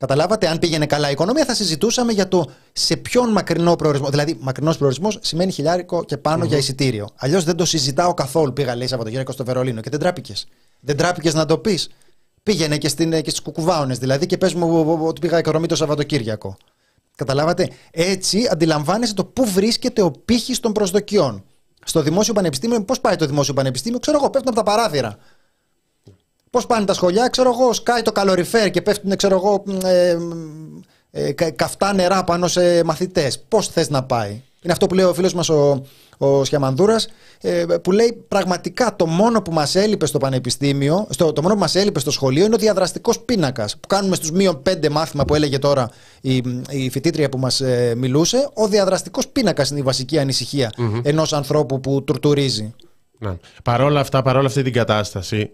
Καταλάβατε, 0.00 0.48
αν 0.48 0.58
πήγαινε 0.58 0.86
καλά 0.86 1.08
η 1.08 1.12
οικονομία, 1.12 1.44
θα 1.44 1.54
συζητούσαμε 1.54 2.12
για 2.12 2.28
το 2.28 2.50
σε 2.72 2.96
ποιον 2.96 3.32
μακρινό 3.32 3.76
προορισμό. 3.76 4.08
Δηλαδή, 4.08 4.36
μακρινός 4.40 4.76
προορισμός 4.76 5.18
σημαίνει 5.20 5.52
χιλιάρικο 5.52 6.04
και 6.04 6.16
πανω 6.16 6.44
για 6.44 6.56
εισιτήριο. 6.56 7.08
Αλλιώς 7.16 7.44
δεν 7.44 7.56
το 7.56 7.64
συζητάω 7.64 8.14
καθόλου. 8.14 8.52
Πήγα, 8.52 8.76
λέει, 8.76 8.86
Σαββατοκύριακο 8.86 9.32
στο 9.32 9.44
Βερολίνο 9.44 9.80
και 9.80 9.90
δεν 9.90 9.98
τράπηκες. 9.98 10.46
Δεν 10.80 10.96
τράπηκες 10.96 11.34
να 11.34 11.46
το 11.46 11.58
πεις. 11.58 11.88
Πήγαινε 12.42 12.78
και, 12.78 12.88
στην, 12.88 13.10
και 13.10 13.30
στις 13.30 13.40
κουκουβάονε 13.40 13.94
δηλαδή 13.94 14.26
και 14.26 14.38
πες 14.38 14.54
μου 14.54 14.98
ότι 15.06 15.20
πήγα 15.20 15.38
οικονομή 15.38 15.66
το 15.66 15.76
Σαββατοκύριακο. 15.76 16.56
Καταλάβατε; 17.16 17.68
Έτσι 17.90 18.48
αντιλαμβάνεσαι 18.50 19.14
το 19.14 19.24
πού 19.24 19.46
βρίσκεται 19.50 20.02
ο 20.02 20.10
πύχης 20.10 20.60
των 20.60 20.72
προσδοκιών. 20.72 21.44
Στο 21.84 22.02
δημόσιο 22.02 22.34
πανεπιστήμιο, 22.34 22.84
πώς 22.84 23.00
πάει 23.00 23.16
το 23.16 23.26
δημόσιο 23.26 23.54
πανεπιστήμιο, 23.54 23.98
ξέρω 23.98 24.16
εγώ, 24.16 24.30
πέφτουν 24.30 24.52
από 24.52 24.64
τα 24.64 24.70
παράθυρα. 24.70 25.16
Πώς 26.50 26.66
πάνε 26.66 26.84
τα 26.84 26.94
σχολιά, 26.94 27.28
ξέρω 27.28 27.50
εγώ, 27.50 27.72
σκάει 27.72 28.02
το 28.02 28.12
καλοριφέρ 28.12 28.70
και 28.70 28.82
πέφτουν, 28.82 29.16
ξέρω 29.16 29.34
εγώ, 29.34 29.64
ε, 29.84 30.16
ε, 31.10 31.32
καυτά 31.32 31.92
νερά 31.92 32.24
πάνω 32.24 32.48
σε 32.48 32.84
μαθητές. 32.84 33.38
Πώς 33.48 33.68
θες 33.68 33.90
να 33.90 34.02
πάει; 34.02 34.30
Είναι 34.62 34.72
αυτό 34.72 34.86
που 34.86 34.94
λέει 34.94 35.04
ο 35.04 35.14
φίλος 35.14 35.34
μας 35.34 35.48
ο, 35.48 35.84
ο 36.18 36.44
Σιαμανδούρα, 36.44 36.96
ε, 37.40 37.64
που 37.82 37.92
λέει 37.92 38.24
πραγματικά 38.28 38.96
το 38.96 39.06
μόνο 39.06 39.42
που 39.42 39.52
μας 39.52 39.74
έλειπε 39.74 40.06
στο 40.06 40.18
πανεπιστήμιο, 40.18 41.06
στο, 41.10 41.32
το 41.32 41.42
μόνο 41.42 41.54
που 41.54 41.60
μας 41.60 41.74
έλειπε 41.74 41.98
στο 41.98 42.10
σχολείο 42.10 42.44
είναι 42.44 42.54
ο 42.54 42.58
διαδραστικός 42.58 43.20
πίνακας. 43.20 43.76
Που 43.76 43.86
κάνουμε 43.86 44.16
στους 44.16 44.30
μείον 44.30 44.62
πέντε 44.62 44.88
μάθημα 44.88 45.24
που 45.24 45.34
έλεγε 45.34 45.58
τώρα 45.58 45.90
η, 46.20 46.42
η 46.70 46.90
φοιτήτρια 46.90 47.28
που 47.28 47.38
μας 47.38 47.60
ε, 47.60 47.94
μιλούσε. 47.96 48.48
Ο 48.54 48.66
διαδραστικός 48.68 49.28
πίνακας 49.28 49.70
είναι 49.70 49.78
η 49.80 49.82
βασική 49.82 50.18
ανησυχία 50.18 50.72
mm-hmm. 50.78 51.00
ενός 51.04 51.32
ανθρώπου 51.32 51.80
που 51.80 52.04
τουρτουρίζει. 52.04 52.74
Ναι. 53.18 53.36
Παρόλα 53.64 54.00
αυτά, 54.00 54.22
παρόλα 54.22 54.46
αυτή 54.46 54.62
την 54.62 54.72
κατάσταση, 54.72 55.50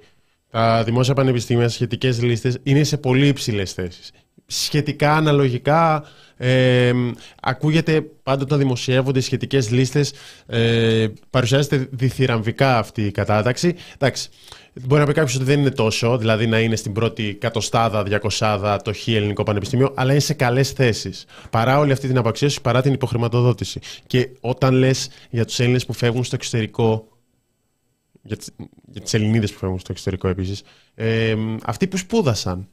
τα 0.51 0.85
δημόσια 0.85 1.15
πανεπιστήμια 1.15 1.69
σχετικές 1.69 2.23
λίστες 2.23 2.59
είναι 2.63 2.85
σε 2.85 2.97
πολύ 2.97 3.27
υψηλές 3.27 3.73
θέσεις. 3.73 4.11
Σχετικά, 4.47 5.17
αναλογικά, 5.17 6.05
ε, 6.37 6.93
ακούγεται 7.43 8.01
πάντα 8.23 8.43
όταν 8.43 8.59
δημοσιεύονται 8.59 9.19
οι 9.19 9.23
σχετικές 9.23 9.71
λίστες, 9.71 10.13
ε, 10.47 11.07
παρουσιάζεται 11.31 11.89
διθυραμβικά 11.91 12.79
αυτή 12.79 13.03
η 13.03 13.11
κατάταξη. 13.11 13.75
Εντάξει, 13.95 14.29
μπορεί 14.85 15.01
να 15.01 15.07
πει 15.07 15.13
κάποιος 15.13 15.35
ότι 15.35 15.45
δεν 15.45 15.61
είναι 15.61 15.71
τόσο, 15.71 16.19
δηλαδή 16.19 16.47
να 16.47 16.61
είναι 16.61 16.77
στην 16.77 16.93
πρώτη 16.93 17.35
κατοστάδα, 17.35 18.03
διακοσάδα 18.03 18.83
το 18.83 18.93
χ 18.93 19.09
ελληνικό 19.09 19.43
πανεπιστήμιο, 19.43 19.93
αλλά 19.95 20.11
είναι 20.11 20.21
σε 20.21 20.35
καλές 20.35 20.71
θέσεις. 20.71 21.25
Παρά 21.51 21.79
όλη 21.79 21.93
αυτή 21.93 22.07
την 22.07 22.19
απαξίωση, 22.19 22.61
παρά 22.61 22.83
την 22.83 22.93
υποχρηματοδότηση. 22.93 23.81
Και 24.07 24.29
όταν 24.41 24.75
λες 24.75 25.09
για 25.31 25.45
τους 25.45 25.61
Έλληνες 25.61 25.87
που 25.87 25.93
φεύγουν 25.93 26.25
στο 26.25 26.35
εξωτερικό, 26.35 27.09
για, 28.27 28.37
για 28.87 29.01
τις 29.01 29.14
Ελληνίδες 29.14 29.53
που 29.53 29.59
φεύγουν 29.59 29.79
στο 29.79 29.93
εξωτερικό 29.93 30.29
επίσης, 30.29 30.62
ε, 30.95 31.35
αυτοί 31.64 31.87
που 31.87 31.97
σπούδασαν. 31.97 32.68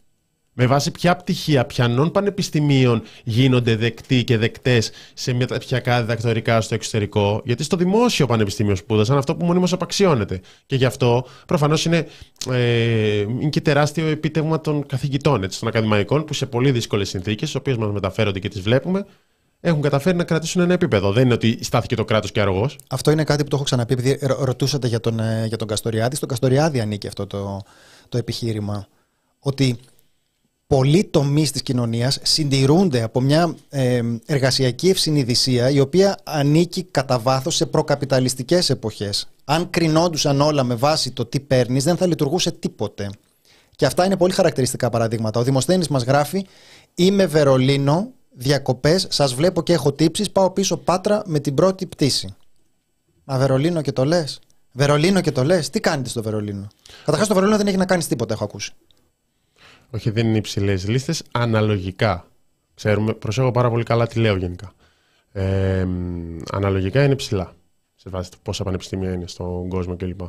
Με 0.56 0.66
βάση 0.66 0.92
ποια 0.92 1.16
πτυχία 1.16 1.66
πιανών 1.66 2.12
πανεπιστημίων 2.12 3.02
γίνονται 3.24 3.76
δεκτοί 3.76 4.24
και 4.24 4.38
δεκτές 4.38 4.92
σε 5.14 5.34
μεταπτυχιακά 5.34 6.02
διδακτορικά 6.02 6.62
στο 6.62 6.76
εξωτερικό, 6.76 7.42
γιατί 7.46 7.64
στο 7.64 7.78
δημόσιο 7.78 8.26
πανεπιστήμιο 8.26 8.76
σπούδασαν 8.76 9.18
αυτό 9.18 9.36
που 9.36 9.46
μονίμως 9.46 9.74
απαξιώνεται. 9.74 10.42
Και 10.66 10.76
γι' 10.76 10.86
αυτό 10.86 11.28
προφανώς 11.48 11.86
είναι, 11.86 12.08
ε, 12.50 13.20
είναι 13.20 13.50
και 13.50 13.62
τεράστιο 13.62 14.08
επίτευγμα 14.08 14.62
των 14.62 14.86
καθηγητών, 14.86 15.44
έτσι, 15.44 15.60
των 15.60 15.68
ακαδημαϊκών, 15.68 16.26
που 16.26 16.34
σε 16.34 16.46
πολύ 16.46 16.72
δύσκολες 16.72 17.10
συνθήκες, 17.10 17.52
τι 17.52 17.58
οποίες 17.58 17.78
μας 17.78 17.92
μεταφέρονται 17.92 18.40
και 18.40 18.50
τις 18.50 18.62
βλέπουμε, 18.62 19.06
έχουν 19.66 19.82
καταφέρει 19.82 20.18
να 20.18 20.24
κρατήσουν 20.24 20.62
ένα 20.62 20.74
επίπεδο. 20.74 21.12
Δεν 21.12 21.24
είναι 21.24 21.34
ότι 21.34 21.64
στάθηκε 21.64 21.96
το 21.96 22.06
κράτος 22.06 22.32
και 22.32 22.42
αργό. 22.42 22.70
Αυτό 22.90 23.12
είναι 23.12 23.24
κάτι 23.24 23.44
που 23.44 23.50
το 23.50 23.56
έχω 23.56 23.66
ξαναπεί, 23.66 23.94
επειδή 23.94 24.20
ρωτούσατε 24.22 24.88
για 24.88 25.00
τον, 25.00 25.20
ε, 25.20 25.46
για 25.48 25.58
τον 25.58 25.68
Καστοριάδη. 25.68 26.16
Στον 26.16 26.30
Καστοριάδη 26.30 26.80
ανήκει 26.80 27.08
αυτό 27.08 27.28
το, 27.28 27.62
το 28.10 28.18
επιχείρημα. 28.18 28.88
Ότι 29.40 29.78
πολλοί 30.68 31.04
τομείς 31.04 31.52
της 31.52 31.62
κοινωνίας 31.62 32.20
συντηρούνται 32.22 33.02
από 33.02 33.22
μια 33.22 33.56
ε, 33.70 34.02
εργασιακή 34.26 34.90
ευσυνειδησία 34.90 35.70
η 35.70 35.80
οποία 35.80 36.18
ανήκει 36.24 36.84
κατά 36.84 37.20
βάθος 37.20 37.56
σε 37.56 37.66
προκαπιταλιστικές 37.66 38.70
εποχές. 38.70 39.28
Αν 39.44 39.70
κρινόντουσαν 39.70 40.42
όλα 40.42 40.64
με 40.64 40.76
βάση 40.76 41.12
το 41.12 41.26
τι 41.26 41.40
παίρνεις, 41.40 41.84
δεν 41.84 41.98
θα 41.98 42.06
λειτουργούσε 42.08 42.52
τίποτε. 42.52 43.10
Και 43.76 43.86
αυτά 43.86 44.06
είναι 44.06 44.18
πολύ 44.18 44.34
χαρακτηριστικά 44.34 44.90
παραδείγματα. 44.90 45.40
Ο 45.40 45.44
Δημοσθένης 45.44 45.88
μας 45.88 46.04
γράφει: 46.04 46.46
Είμαι 46.96 47.26
Βερολίνο, 47.26 48.12
διακοπές, 48.34 49.08
σας 49.10 49.34
βλέπω 49.34 49.64
και 49.64 49.74
έχω 49.74 49.94
τύψεις. 49.94 50.32
Πάω 50.32 50.52
πίσω 50.52 50.78
πάτρα 50.78 51.24
με 51.26 51.40
την 51.40 51.54
πρώτη 51.54 51.86
πτήση. 51.86 52.36
Μα 53.24 53.38
Βερολίνο 53.38 53.82
και 53.82 53.92
το 53.92 54.06
λες; 54.06 54.40
Βερολίνο 54.72 55.22
και 55.22 55.32
το 55.32 55.44
λες; 55.44 55.70
Τι 55.70 55.80
κάνετε 55.80 56.10
στο 56.10 56.22
Βερολίνο; 56.22 56.68
Καταρχάς, 57.06 57.28
το 57.28 57.34
Βερολίνο 57.34 57.58
δεν 57.58 57.68
έχει 57.68 57.78
να 57.78 57.86
κάνει 57.86 58.04
τίποτα, 58.04 58.34
έχω 58.34 58.44
ακούσει. 58.44 58.74
Όχι, 59.92 60.10
δεν 60.10 60.28
είναι 60.28 60.38
υψηλές 60.38 60.88
λίστες. 60.88 61.24
Αναλογικά. 61.32 62.28
Ξέρουμε, 62.74 63.14
προσέχω 63.14 63.52
πάρα 63.52 63.70
πολύ 63.70 63.84
καλά 63.84 64.08
τι 64.08 64.20
λέω 64.20 64.36
γενικά. 64.36 64.74
Ε, 65.32 65.88
αναλογικά 66.52 67.04
είναι 67.04 67.16
ψηλά. 67.16 67.54
Σε 67.96 68.10
βάση 68.10 68.30
πόσα 68.42 68.64
πανεπιστήμια 68.64 69.14
είναι 69.14 69.28
στον 69.28 69.70
κόσμο 69.70 69.96
κλπ. 69.96 70.22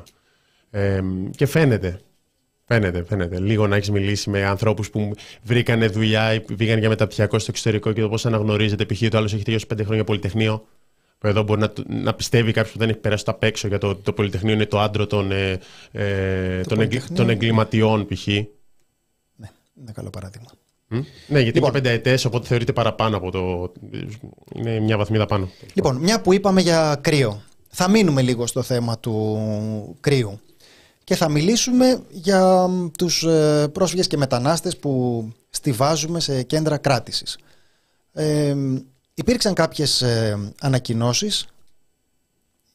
Ε, 0.71 1.01
και 1.37 1.47
φαίνεται. 1.47 2.01
Φαίνεται, 2.67 3.05
φαίνεται. 3.05 3.41
Λίγο 3.41 3.67
να 3.67 3.77
έχεις 3.77 3.91
μιλήσει 3.91 4.31
με 4.31 4.45
ανθρώπους 4.45 4.91
που 4.91 5.13
βρήκανε 5.43 5.87
δουλειά 5.87 6.35
ή 6.35 6.41
πήγαν 6.41 6.79
για 6.79 6.89
μεταπτυχιακό 6.89 7.39
στο 7.39 7.51
εξωτερικό 7.51 7.93
και 7.93 8.01
το 8.01 8.09
πώς 8.09 8.27
αναγνωρίζεται. 8.27 8.85
Π.χ. 8.85 9.09
το 9.09 9.17
άλλος 9.19 9.33
έχει 9.35 9.43
τελειώσει 9.43 9.67
πέντε 9.67 9.85
χρόνια 9.85 10.05
πολυτεχνείο. 10.05 10.67
Εδώ 11.23 11.43
μπορεί 11.43 11.61
να, 11.61 11.73
να 11.87 12.15
πιστεύει 12.15 12.53
κάποιος 12.53 12.73
που 12.73 12.79
δεν 12.79 12.89
έχει 12.89 12.99
περάσει 12.99 13.25
το 13.25 13.31
απ' 13.31 13.43
έξω 13.43 13.69
για 13.69 13.79
το 13.79 13.95
το 13.95 14.13
Πολυτεχνείο 14.13 14.55
είναι 14.55 14.67
το 14.67 14.81
άντρο 14.81 15.07
των, 15.07 15.33
ε, 15.33 15.59
ε, 15.93 16.61
των, 16.61 16.89
των 17.15 17.31
εγκληματιών, 17.31 18.07
π.χ. 18.07 18.27
Είναι 18.27 19.93
καλό 19.95 20.11
παράδειγμα. 20.11 20.51
Ναι, 20.89 21.41
γιατί 21.41 21.59
λοιπόν, 21.59 21.63
είναι 21.63 21.71
πέντε 21.71 21.91
ετέ, 21.91 22.19
οπότε 22.27 22.47
θεωρείται 22.47 22.73
παραπάνω 22.73 23.17
από 23.17 23.31
το. 23.31 23.73
Είναι 24.55 24.81
μια 24.81 24.97
βαθμίδα 24.97 25.27
πάνω. 25.27 25.49
Λοιπόν, 25.75 25.97
μια 25.97 26.21
που 26.21 26.33
είπαμε 26.33 26.61
για 26.61 26.99
κρύο. 27.01 27.43
Θα 27.69 27.89
μείνουμε 27.89 28.23
λίγο 28.23 28.47
στο 28.47 28.63
θέμα 28.63 28.99
του 28.99 29.97
κρύου. 30.01 30.41
Και 31.05 31.15
θα 31.15 31.29
μιλήσουμε 31.29 32.03
για 32.11 32.69
τους 32.99 33.23
ε, 33.23 33.69
πρόσφυγες 33.73 34.07
και 34.07 34.17
μετανάστες 34.17 34.77
που 34.77 35.25
στηβάζουμε 35.51 36.21
σε 36.21 36.43
κέντρα 36.43 36.77
κράτησης. 36.77 37.39
Ε, 38.13 38.57
υπήρξαν 39.15 39.55
κάποιες 39.55 40.03
ε, 40.03 40.53
ανακοινώσεις. 40.61 41.47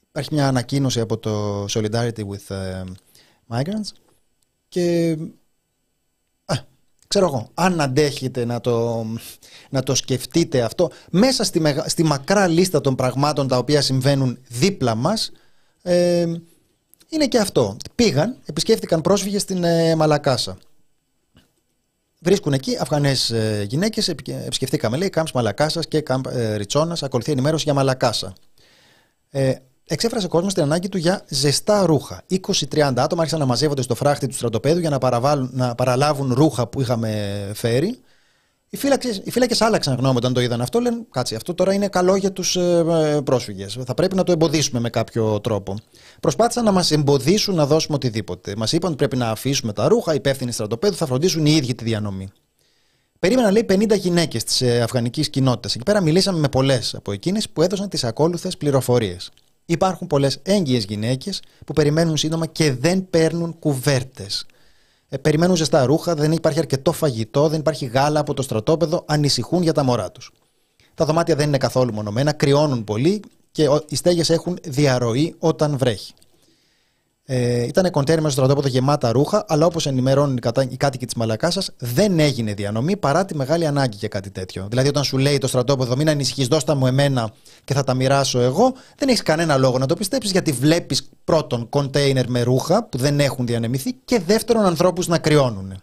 Υπάρχει 0.09 0.33
μια 0.33 0.47
ανακοίνωση 0.47 0.99
από 0.99 1.17
το 1.17 1.65
Solidarity 1.69 2.25
with 2.27 2.55
ε, 2.55 2.83
Migrants 3.47 3.91
και 4.67 5.17
ξέρω 7.09 7.25
εγώ, 7.25 7.49
αν 7.53 7.81
αντέχετε 7.81 8.45
να 8.45 8.61
το, 8.61 9.05
να 9.69 9.83
το 9.83 9.95
σκεφτείτε 9.95 10.61
αυτό, 10.61 10.91
μέσα 11.11 11.43
στη, 11.43 11.61
στη 11.85 12.03
μακρά 12.03 12.47
λίστα 12.47 12.81
των 12.81 12.95
πραγμάτων 12.95 13.47
τα 13.47 13.57
οποία 13.57 13.81
συμβαίνουν 13.81 14.37
δίπλα 14.47 14.95
μας, 14.95 15.31
ε, 15.81 16.25
είναι 17.09 17.27
και 17.27 17.37
αυτό. 17.37 17.77
Πήγαν, 17.95 18.35
επισκέφτηκαν 18.45 19.01
πρόσφυγες 19.01 19.41
στην 19.41 19.63
ε, 19.63 19.95
Μαλακάσα. 19.95 20.57
Βρίσκουν 22.21 22.53
εκεί 22.53 22.77
Αφγανές 22.79 23.29
ε, 23.29 23.65
γυναίκες, 23.69 24.07
επισκεφτήκαμε 24.07 24.97
λέει 24.97 25.09
κάμπς 25.09 25.31
Μαλακάσας 25.31 25.87
και 25.87 26.01
κάμπ 26.01 26.25
ε, 26.27 26.55
Ριτσόνας, 26.55 27.03
ακολουθεί 27.03 27.31
ενημέρωση 27.31 27.63
για 27.63 27.73
Μαλακάσα. 27.73 28.33
Ε, 29.29 29.53
εξέφρασε 29.85 30.25
ο 30.25 30.29
κόσμος 30.29 30.53
την 30.53 30.63
ανάγκη 30.63 30.89
του 30.89 30.97
για 30.97 31.25
ζεστά 31.27 31.85
ρούχα. 31.85 32.23
20-30 32.29 32.93
άτομα 32.95 33.21
άρχισαν 33.21 33.39
να 33.39 33.45
μαζεύονται 33.45 33.81
στο 33.81 33.95
φράχτη 33.95 34.27
του 34.27 34.35
στρατοπέδου 34.35 34.79
για 34.79 34.89
να, 34.89 35.39
να 35.51 35.75
παραλάβουν 35.75 36.33
ρούχα 36.33 36.67
που 36.67 36.81
είχαμε 36.81 37.51
φέρει. 37.53 37.99
Οι 38.69 38.77
φύλακες 39.31 39.61
άλλαξαν 39.61 39.95
γνώμη 39.95 40.17
όταν 40.17 40.33
το 40.33 40.41
είδαν 40.41 40.61
αυτό. 40.61 40.79
Λένε, 40.79 40.97
κάτσε, 41.11 41.35
αυτό 41.35 41.53
τώρα 41.53 41.73
είναι 41.73 41.87
καλό 41.87 42.15
για 42.15 42.31
τους 42.31 42.55
ε, 42.55 43.21
πρόσφυγες. 43.23 43.77
Θα 43.85 43.93
πρέπει 43.93 44.15
να 44.15 44.23
το 44.23 44.31
εμποδίσουμε 44.31 44.79
με 44.79 44.89
κάποιο 44.89 45.39
τρόπο. 45.39 45.75
Προσπάθησαν 46.19 46.63
να 46.63 46.71
μας 46.71 46.91
εμποδίσουν 46.91 47.55
να 47.55 47.65
δώσουμε 47.65 47.95
οτιδήποτε. 47.95 48.53
Μας 48.57 48.71
είπαν 48.71 48.87
ότι 48.87 48.97
πρέπει 48.97 49.17
να 49.17 49.29
αφήσουμε 49.29 49.73
τα 49.73 49.87
ρούχα, 49.87 50.11
οι 50.11 50.15
υπεύθυνοι 50.15 50.51
στρατοπέδου 50.51 50.95
θα 50.95 51.05
φροντίσουν 51.05 51.45
οι 51.45 51.51
ίδιοι 51.51 51.75
τη 51.75 51.83
διανομή. 51.83 52.29
Περίμεναν, 53.19 53.51
λέει, 53.51 53.65
50 53.69 53.97
γυναίκες 53.97 54.43
της 54.43 54.61
ε, 54.61 54.81
αφγανικής 54.81 55.29
κοινότητας. 55.29 55.75
Εκεί 55.75 55.83
πέρα 55.83 56.01
μιλήσαμε 56.01 56.39
με 56.39 56.49
πολλές 56.49 56.95
από 56.95 57.11
εκείνες 57.11 57.49
που 57.49 57.61
έδωσαν 57.61 57.89
τις 57.89 58.03
ακόλουθες 58.03 58.57
πληροφορίες. 58.57 59.31
Υπάρχουν 59.65 60.07
πολλές 60.07 60.39
έγκυες 60.43 60.83
γυναίκες 60.83 61.41
που 61.65 61.73
περιμένουν 61.73 62.17
σύντομα 62.17 62.45
και 62.45 62.73
δεν 62.73 63.09
παίρνουν 63.09 63.59
κουβέρτες. 63.59 64.45
Ε, 65.09 65.17
περιμένουν 65.17 65.55
ζεστά 65.55 65.85
ρούχα, 65.85 66.15
δεν 66.15 66.31
υπάρχει 66.31 66.59
αρκετό 66.59 66.91
φαγητό, 66.91 67.47
δεν 67.47 67.59
υπάρχει 67.59 67.85
γάλα 67.85 68.19
από 68.19 68.33
το 68.33 68.41
στρατόπεδο, 68.41 69.03
ανησυχούν 69.07 69.61
για 69.61 69.73
τα 69.73 69.83
μωρά 69.83 70.11
τους. 70.11 70.31
Τα 70.93 71.05
δωμάτια 71.05 71.35
δεν 71.35 71.47
είναι 71.47 71.57
καθόλου 71.57 71.93
μονομένα, 71.93 72.31
κρυώνουν 72.31 72.83
πολύ 72.83 73.21
και 73.51 73.67
οι 73.87 73.95
στέγες 73.95 74.29
έχουν 74.29 74.57
διαρροή 74.63 75.35
όταν 75.39 75.77
βρέχει. 75.77 76.13
Ε, 77.31 77.63
ήταν 77.63 77.91
κοντέρ 77.91 78.15
μέσα 78.15 78.29
στο 78.29 78.41
στρατόπεδο 78.41 78.67
γεμάτα 78.67 79.11
ρούχα, 79.11 79.45
αλλά 79.47 79.65
όπως 79.65 79.85
ενημερώνουν 79.85 80.39
οι 80.69 80.77
κάτοικοι 80.77 81.05
της 81.05 81.13
Μαλακάσα, 81.13 81.63
δεν 81.77 82.19
έγινε 82.19 82.53
διανομή 82.53 82.97
παρά 82.97 83.25
τη 83.25 83.35
μεγάλη 83.35 83.65
ανάγκη 83.65 83.97
για 83.97 84.07
κάτι 84.07 84.29
τέτοιο. 84.29 84.67
Δηλαδή, 84.69 84.87
όταν 84.87 85.03
σου 85.03 85.17
λέει 85.17 85.37
το 85.37 85.47
στρατόπεδο, 85.47 85.95
μην 85.95 86.09
ανησυχείς, 86.09 86.47
δώστα 86.47 86.75
μου 86.75 86.87
εμένα 86.87 87.33
και 87.63 87.73
θα 87.73 87.83
τα 87.83 87.93
μοιράσω 87.93 88.39
εγώ, 88.39 88.73
δεν 88.97 89.07
έχεις 89.07 89.21
κανένα 89.21 89.57
λόγο 89.57 89.77
να 89.77 89.85
το 89.85 89.95
πιστέψεις, 89.95 90.31
γιατί 90.31 90.51
βλέπεις 90.51 91.09
πρώτον 91.23 91.69
κοντέινερ 91.69 92.29
με 92.29 92.41
ρούχα 92.41 92.83
που 92.83 92.97
δεν 92.97 93.19
έχουν 93.19 93.45
διανεμηθεί 93.45 93.93
και 94.05 94.19
δεύτερον 94.19 94.65
ανθρώπους 94.65 95.07
να 95.07 95.17
κρυώνουν. 95.17 95.73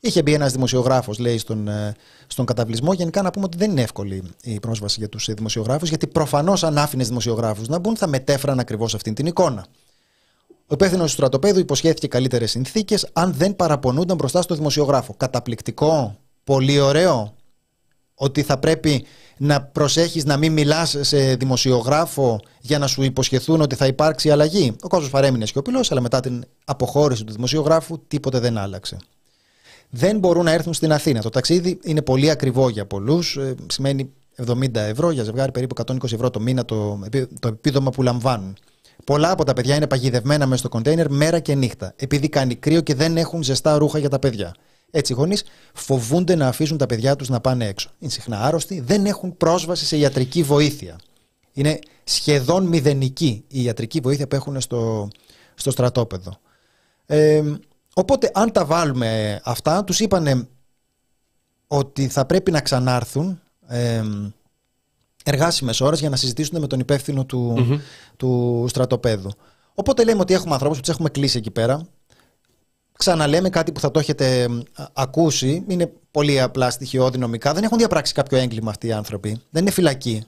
Είχε 0.00 0.22
μπει 0.22 0.34
ένας 0.34 0.52
δημοσιογράφος, 0.52 1.18
λέει, 1.18 1.38
στον, 1.38 1.68
ε, 1.68 1.94
στον 2.26 2.44
καταβλισμό. 2.44 2.92
Γενικά 2.92 3.22
να 3.22 3.30
πούμε 3.30 3.44
ότι 3.44 3.56
δεν 3.56 3.70
είναι 3.70 3.82
εύκολη 3.82 4.22
η 4.42 4.60
πρόσβαση 4.60 4.96
για 4.98 5.08
τους 5.08 5.28
δημοσιογράφους, 5.34 5.88
γιατί 5.88 6.06
προφανώς 6.06 6.64
αν 6.64 6.78
άφηνες 6.78 7.08
δημοσιογράφους 7.08 7.68
να 7.68 7.78
μπουν, 7.78 7.96
θα 7.96 8.06
μετέφραν 8.06 8.58
ακριβώς 8.58 8.94
αυτή 8.94 9.12
την 9.12 9.26
εικόνα. 9.26 9.66
Ο 10.68 10.74
υπεύθυνος 10.74 11.06
του 11.06 11.12
στρατοπέδου 11.12 11.58
υποσχέθηκε 11.58 12.06
καλύτερες 12.06 12.50
συνθήκες 12.50 13.08
αν 13.12 13.32
δεν 13.32 13.56
παραπονούνταν 13.56 14.16
μπροστά 14.16 14.42
στο 14.42 14.54
δημοσιογράφο. 14.54 15.14
Καταπληκτικό, 15.16 16.16
πολύ 16.44 16.80
ωραίο. 16.80 17.34
Ότι 18.14 18.42
θα 18.42 18.58
πρέπει 18.58 19.04
να 19.36 19.62
προσέχεις 19.62 20.24
να 20.24 20.36
μην 20.36 20.52
μιλάς 20.52 20.96
σε 21.00 21.34
δημοσιογράφο 21.34 22.40
για 22.60 22.78
να 22.78 22.86
σου 22.86 23.02
υποσχεθούν 23.02 23.60
ότι 23.60 23.74
θα 23.74 23.86
υπάρξει 23.86 24.30
αλλαγή. 24.30 24.76
Ο 24.82 24.88
κόσμος 24.88 25.10
παρέμεινε 25.10 25.46
σιωπηλός, 25.46 25.90
αλλά 25.92 26.00
μετά 26.00 26.20
την 26.20 26.44
αποχώρηση 26.64 27.24
του 27.24 27.32
δημοσιογράφου 27.32 28.00
τίποτε 28.08 28.38
δεν 28.38 28.58
άλλαξε. 28.58 28.96
Δεν 29.90 30.18
μπορούν 30.18 30.44
να 30.44 30.50
έρθουν 30.50 30.74
στην 30.74 30.92
Αθήνα. 30.92 31.20
Το 31.22 31.30
ταξίδι 31.30 31.78
είναι 31.82 32.02
πολύ 32.02 32.30
ακριβό 32.30 32.68
για 32.68 32.86
πολλούς. 32.86 33.36
Ε, 33.36 33.54
σημαίνει 33.66 34.10
70 34.46 34.74
ευρώ 34.74 35.10
για 35.10 35.24
ζευγάρι, 35.24 35.52
περίπου 35.52 35.74
120 35.86 36.12
ευρώ 36.12 36.30
το 36.30 36.40
μήνα 36.40 36.64
το, 36.64 37.00
το 37.40 37.48
επίδομα 37.48 37.90
που 37.90 38.02
λαμβάνουν. 38.02 38.56
Πολλά 39.04 39.30
από 39.30 39.44
τα 39.44 39.52
παιδιά 39.52 39.76
είναι 39.76 39.86
παγιδευμένα 39.86 40.46
μέσα 40.46 40.58
στο 40.58 40.68
κοντέινερ 40.68 41.10
μέρα 41.10 41.40
και 41.40 41.54
νύχτα, 41.54 41.92
επειδή 41.96 42.28
κάνει 42.28 42.54
κρύο 42.54 42.80
και 42.80 42.94
δεν 42.94 43.16
έχουν 43.16 43.42
ζεστά 43.42 43.78
ρούχα 43.78 43.98
για 43.98 44.08
τα 44.08 44.18
παιδιά. 44.18 44.54
Έτσι, 44.90 45.12
οι 45.12 45.16
γονείς 45.16 45.44
φοβούνται 45.72 46.34
να 46.34 46.48
αφήσουν 46.48 46.78
τα 46.78 46.86
παιδιά 46.86 47.16
τους 47.16 47.28
να 47.28 47.40
πάνε 47.40 47.66
έξω. 47.66 47.90
Είναι 47.98 48.10
συχνά 48.10 48.40
άρρωστοι, 48.40 48.80
δεν 48.80 49.06
έχουν 49.06 49.36
πρόσβαση 49.36 49.86
σε 49.86 49.96
ιατρική 49.96 50.42
βοήθεια. 50.42 50.98
Είναι 51.52 51.78
σχεδόν 52.04 52.66
μηδενική 52.66 53.44
η 53.48 53.62
ιατρική 53.62 54.00
βοήθεια 54.00 54.28
που 54.28 54.36
έχουν 54.36 54.60
στο, 54.60 55.08
στο 55.54 55.70
στρατόπεδο. 55.70 56.38
Ε, 57.06 57.42
οπότε, 57.94 58.30
αν 58.34 58.52
τα 58.52 58.64
βάλουμε 58.64 59.40
αυτά, 59.44 59.84
τους 59.84 60.00
είπανε 60.00 60.48
ότι 61.66 62.08
θα 62.08 62.24
πρέπει 62.24 62.50
να 62.50 62.60
ξανάρθουν. 62.60 63.40
Ε, 63.66 64.02
εργάσιμες 65.26 65.80
ώρες 65.80 66.00
για 66.00 66.10
να 66.10 66.16
συζητήσουν 66.16 66.60
με 66.60 66.66
τον 66.66 66.80
υπεύθυνο 66.80 67.24
του, 67.24 67.54
mm 67.58 67.80
του 68.16 68.64
στρατοπέδου. 68.68 69.30
Οπότε 69.74 70.04
λέμε 70.04 70.20
ότι 70.20 70.34
έχουμε 70.34 70.52
ανθρώπους 70.52 70.76
που 70.76 70.82
τους 70.82 70.92
έχουμε 70.94 71.08
κλείσει 71.08 71.38
εκεί 71.38 71.50
πέρα. 71.50 71.86
Ξαναλέμε 72.98 73.48
κάτι 73.48 73.72
που 73.72 73.80
θα 73.80 73.90
το 73.90 73.98
έχετε 73.98 74.48
ακούσει. 74.92 75.64
Είναι 75.68 75.92
πολύ 76.10 76.40
απλά 76.40 76.70
στοιχειώδη 76.70 77.18
νομικά. 77.18 77.52
Δεν 77.52 77.64
έχουν 77.64 77.78
διαπράξει 77.78 78.12
κάποιο 78.12 78.38
έγκλημα 78.38 78.70
αυτοί 78.70 78.86
οι 78.86 78.92
άνθρωποι. 78.92 79.40
Δεν 79.50 79.62
είναι 79.62 79.70
φυλακή. 79.70 80.24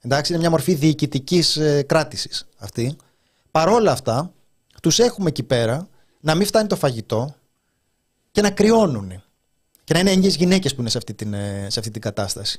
Εντάξει, 0.00 0.32
είναι 0.32 0.40
μια 0.40 0.50
μορφή 0.50 0.74
διοικητικής 0.74 1.56
ε, 1.56 1.82
κράτησης 1.82 2.46
αυτή. 2.58 2.96
Παρόλα 3.50 3.92
αυτά, 3.92 4.32
τους 4.82 4.98
έχουμε 4.98 5.28
εκεί 5.28 5.42
πέρα 5.42 5.88
να 6.20 6.34
μην 6.34 6.46
φτάνει 6.46 6.68
το 6.68 6.76
φαγητό 6.76 7.34
και 8.30 8.40
να 8.40 8.50
κρυώνουν. 8.50 9.22
Και 9.84 9.92
να 9.92 9.98
είναι 9.98 10.10
έγκυες 10.10 10.36
γυναίκες 10.36 10.74
που 10.74 10.80
είναι 10.80 10.90
σε 10.90 10.98
αυτή 10.98 11.14
την, 11.14 11.34
ε, 11.34 11.66
σε 11.70 11.78
αυτή 11.78 11.90
την 11.90 12.00
κατάσταση. 12.00 12.58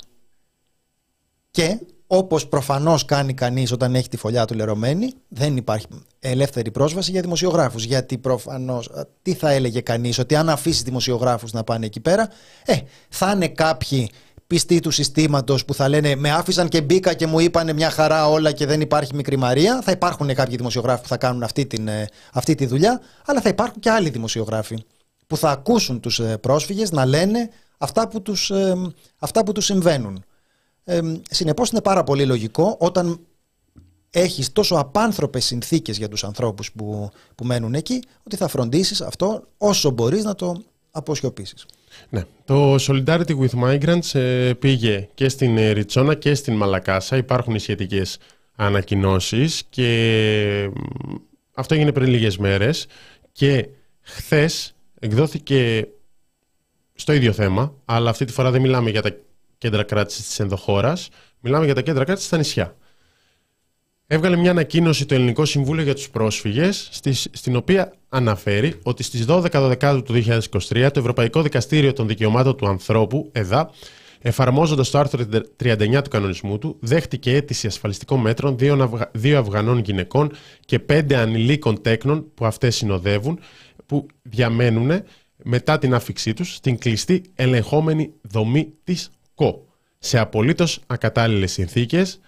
Και 1.51 1.79
όπως 2.07 2.47
προφανώς 2.47 3.05
κάνει 3.05 3.33
κανείς 3.33 3.71
όταν 3.71 3.95
έχει 3.95 4.09
τη 4.09 4.17
φωλιά 4.17 4.45
του 4.45 4.53
λερωμένη, 4.53 5.13
δεν 5.27 5.57
υπάρχει 5.57 5.85
ελεύθερη 6.19 6.71
πρόσβαση 6.71 7.11
για 7.11 7.21
δημοσιογράφους. 7.21 7.83
Γιατί 7.83 8.17
προφανώς, 8.17 8.89
τι 9.21 9.33
θα 9.33 9.51
έλεγε 9.51 9.81
κανείς, 9.81 10.19
ότι 10.19 10.35
αν 10.35 10.49
αφήσει 10.49 10.83
δημοσιογράφους 10.83 11.51
να 11.51 11.63
πάνε 11.63 11.85
εκεί 11.85 11.99
πέρα, 11.99 12.29
ε, 12.65 12.75
θα 13.09 13.31
είναι 13.31 13.47
κάποιοι 13.47 14.09
πιστοί 14.47 14.79
του 14.79 14.91
συστήματος 14.91 15.65
που 15.65 15.73
θα 15.73 15.89
λένε 15.89 16.15
Με 16.15 16.31
άφησαν 16.31 16.67
και 16.67 16.81
μπήκα 16.81 17.13
και 17.13 17.27
μου 17.27 17.39
είπαν 17.39 17.75
μια 17.75 17.89
χαρά 17.89 18.27
όλα 18.27 18.51
και 18.51 18.65
δεν 18.65 18.81
υπάρχει 18.81 19.15
μικρή 19.15 19.37
Μαρία. 19.37 19.81
Θα 19.81 19.91
υπάρχουν 19.91 20.33
κάποιοι 20.33 20.55
δημοσιογράφοι 20.55 21.01
που 21.01 21.07
θα 21.07 21.17
κάνουν 21.17 21.43
αυτή, 21.43 21.65
την, 21.65 21.87
ε, 21.87 22.07
αυτή 22.33 22.55
τη 22.55 22.65
δουλειά, 22.65 23.01
αλλά 23.25 23.41
θα 23.41 23.49
υπάρχουν 23.49 23.79
και 23.79 23.89
άλλοι 23.89 24.09
δημοσιογράφοι 24.09 24.83
που 25.27 25.37
θα 25.37 25.49
ακούσουν 25.49 25.99
τους 25.99 26.19
ε, 26.19 26.37
πρόσφυγες 26.37 26.91
να 26.91 27.05
λένε 27.05 27.49
αυτά 27.77 28.07
που 28.07 28.21
τους, 28.21 28.49
ε, 28.49 28.75
αυτά 29.19 29.43
που 29.43 29.51
τους 29.51 29.65
συμβαίνουν. 29.65 30.23
Ε, 30.91 31.01
συνεπώς 31.29 31.69
είναι 31.69 31.81
πάρα 31.81 32.03
πολύ 32.03 32.25
λογικό 32.25 32.75
όταν 32.79 33.19
έχεις 34.09 34.51
τόσο 34.51 34.75
απάνθρωπες 34.75 35.45
συνθήκες 35.45 35.97
για 35.97 36.09
τους 36.09 36.23
ανθρώπους 36.23 36.71
που, 36.71 37.11
που 37.35 37.45
μένουν 37.45 37.73
εκεί 37.73 38.03
ότι 38.23 38.35
θα 38.35 38.47
φροντίσεις 38.47 39.01
αυτό 39.01 39.43
όσο 39.57 39.89
μπορείς 39.89 40.23
να 40.23 40.35
το 40.35 40.63
αποσιωπήσεις. 40.91 41.65
Ναι. 42.09 42.23
Το 42.45 42.75
Solidarity 42.75 43.37
with 43.39 43.63
Migrants 43.63 44.19
ε, 44.19 44.53
πήγε 44.53 45.09
και 45.13 45.29
στην 45.29 45.57
ε, 45.57 45.71
Ριτσόνα 45.71 46.15
και 46.15 46.33
στην 46.33 46.55
Μαλακάσα. 46.55 47.17
Υπάρχουν 47.17 47.55
οι 47.55 47.59
σχετικές 47.59 48.17
ανακοινώσεις 48.55 49.63
και 49.69 50.69
αυτό 51.53 51.73
έγινε 51.73 51.91
πριν 51.91 52.09
λίγες 52.09 52.37
μέρες 52.37 52.85
και 53.31 53.67
χθες 54.01 54.75
εκδόθηκε 54.99 55.87
στο 56.93 57.13
ίδιο 57.13 57.31
θέμα, 57.31 57.73
αλλά 57.85 58.09
αυτή 58.09 58.25
τη 58.25 58.31
φορά 58.31 58.51
δεν 58.51 58.61
μιλάμε 58.61 58.89
για 58.89 59.01
τα 59.01 59.15
κέντρα 59.61 59.83
κράτησης 59.83 60.25
της 60.25 60.39
ενδοχώρας, 60.39 61.09
μιλάμε 61.39 61.65
για 61.65 61.73
τα 61.73 61.81
κέντρα 61.81 62.03
κράτησης 62.03 62.27
στα 62.27 62.37
νησιά. 62.37 62.75
Έβγαλε 64.07 64.35
μια 64.35 64.51
ανακοίνωση 64.51 65.05
το 65.05 65.15
Ελληνικό 65.15 65.45
Συμβούλιο 65.45 65.83
για 65.83 65.93
τους 65.93 66.09
πρόσφυγες, 66.09 66.89
στην 67.31 67.55
οποία 67.55 67.93
αναφέρει 68.09 68.79
ότι 68.83 69.03
στις 69.03 69.25
12 69.27 69.67
Δεκάτου 69.67 70.03
του 70.03 70.13
2023 70.13 70.89
το 70.93 70.99
Ευρωπαϊκό 70.99 71.41
Δικαστήριο 71.41 71.93
των 71.93 72.07
Δικαιωμάτων 72.07 72.57
του 72.57 72.67
Ανθρώπου, 72.67 73.29
ΕΔΑ, 73.31 73.71
εφαρμόζοντας 74.21 74.89
το 74.89 74.97
άρθρο 74.97 75.25
39 75.63 76.01
του 76.03 76.09
κανονισμού 76.09 76.57
του, 76.57 76.77
δέχτηκε 76.79 77.35
αίτηση 77.35 77.67
ασφαλιστικών 77.67 78.19
μέτρων 78.19 78.57
δύο 79.11 79.37
Αυγανών 79.37 79.79
γυναικών 79.79 80.31
και 80.65 80.79
πέντε 80.79 81.15
ανηλίκων 81.15 81.81
τέκνων 81.81 82.33
που 82.33 82.45
αυτές 82.45 82.75
συνοδεύουν, 82.75 83.39
που 83.85 84.05
διαμένουν 84.21 85.03
μετά 85.43 85.77
την 85.77 85.93
άφηξή 85.93 86.33
τους 86.33 86.55
στην 86.55 86.77
κλειστή 86.77 87.21
ελεγχόμενη 87.35 88.11
δομή 88.21 88.73
της 88.83 89.09
ΚΟ, 89.35 89.67
σε 89.99 90.19
απολύτως 90.19 90.79
ακατάλληλες 90.87 91.51
συνθήκες, 91.51 92.19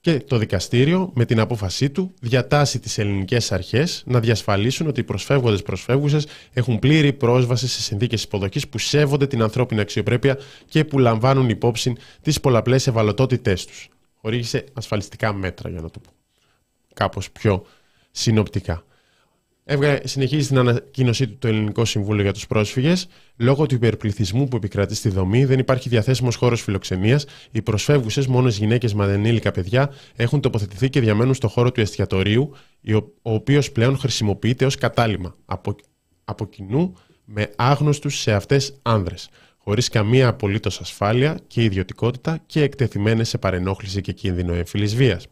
και 0.00 0.20
το 0.20 0.38
δικαστήριο 0.38 1.10
με 1.14 1.24
την 1.24 1.40
απόφασή 1.40 1.90
του 1.90 2.14
διατάσσει 2.20 2.78
τις 2.78 2.98
ελληνικές 2.98 3.52
αρχές 3.52 4.02
να 4.06 4.20
διασφαλίσουν 4.20 4.86
ότι 4.86 5.00
οι 5.00 5.04
προσφεύγοντες 5.04 5.62
προσφεύγουσες 5.62 6.26
έχουν 6.52 6.78
πλήρη 6.78 7.12
πρόσβαση 7.12 7.68
σε 7.68 7.80
συνθήκες 7.80 8.22
υποδοχής 8.22 8.68
που 8.68 8.78
σέβονται 8.78 9.26
την 9.26 9.42
ανθρώπινη 9.42 9.80
αξιοπρέπεια 9.80 10.38
και 10.68 10.84
που 10.84 10.98
λαμβάνουν 10.98 11.48
υπόψη 11.48 11.92
τις 12.22 12.40
πολλαπλές 12.40 12.86
ευαλωτότητές 12.86 13.64
τους. 13.66 13.88
Χορήγησε 14.20 14.64
ασφαλιστικά 14.72 15.32
μέτρα 15.32 15.70
για 15.70 15.80
να 15.80 15.90
το 15.90 15.98
πω 15.98 16.10
κάπως 16.94 17.30
πιο 17.30 17.64
συνοπτικά. 18.10 18.82
Έβγαλε, 19.70 20.00
συνεχίζει 20.04 20.48
την 20.48 20.58
ανακοίνωσή 20.58 21.28
του 21.28 21.38
το 21.38 21.48
Ελληνικό 21.48 21.84
Συμβούλιο 21.84 22.22
για 22.22 22.32
τους 22.32 22.46
Πρόσφυγες. 22.46 23.08
Λόγω 23.36 23.66
του 23.66 23.74
υπερπληθυσμού 23.74 24.48
που 24.48 24.56
επικρατεί 24.56 24.94
στη 24.94 25.08
δομή, 25.08 25.44
δεν 25.44 25.58
υπάρχει 25.58 25.88
διαθέσιμος 25.88 26.36
χώρος 26.36 26.62
φιλοξενίας. 26.62 27.26
Οι 27.50 27.62
προσφεύγουσες, 27.62 28.26
μόνες 28.26 28.58
γυναίκες 28.58 28.94
με 28.94 29.04
ανενήλικα 29.04 29.50
παιδιά, 29.50 29.92
έχουν 30.16 30.40
τοποθετηθεί 30.40 30.90
και 30.90 31.00
διαμένουν 31.00 31.34
στο 31.34 31.48
χώρο 31.48 31.72
του 31.72 31.80
εστιατορίου, 31.80 32.54
ο 33.22 33.32
οποίος 33.32 33.72
πλέον 33.72 33.98
χρησιμοποιείται 33.98 34.64
ως 34.64 34.74
κατάλημα 34.74 35.36
από, 35.44 35.76
από 36.24 36.46
κοινού 36.46 36.94
με 37.24 37.50
άγνωστους 37.56 38.18
σε 38.20 38.32
αυτές 38.32 38.78
άνδρες, 38.82 39.28
χωρίς 39.58 39.88
καμία 39.88 40.28
απολύτως 40.28 40.80
ασφάλεια 40.80 41.38
και 41.46 41.62
ιδιωτικότητα 41.62 42.38
και 42.46 42.62
εκτεθειμένες 42.62 43.28
σε 43.28 43.38
παρενόχληση 43.38 44.00
και 44.00 44.12
κίνδυνο 44.12 44.54
εμφυλή 44.54 44.86
βίας 44.86 45.26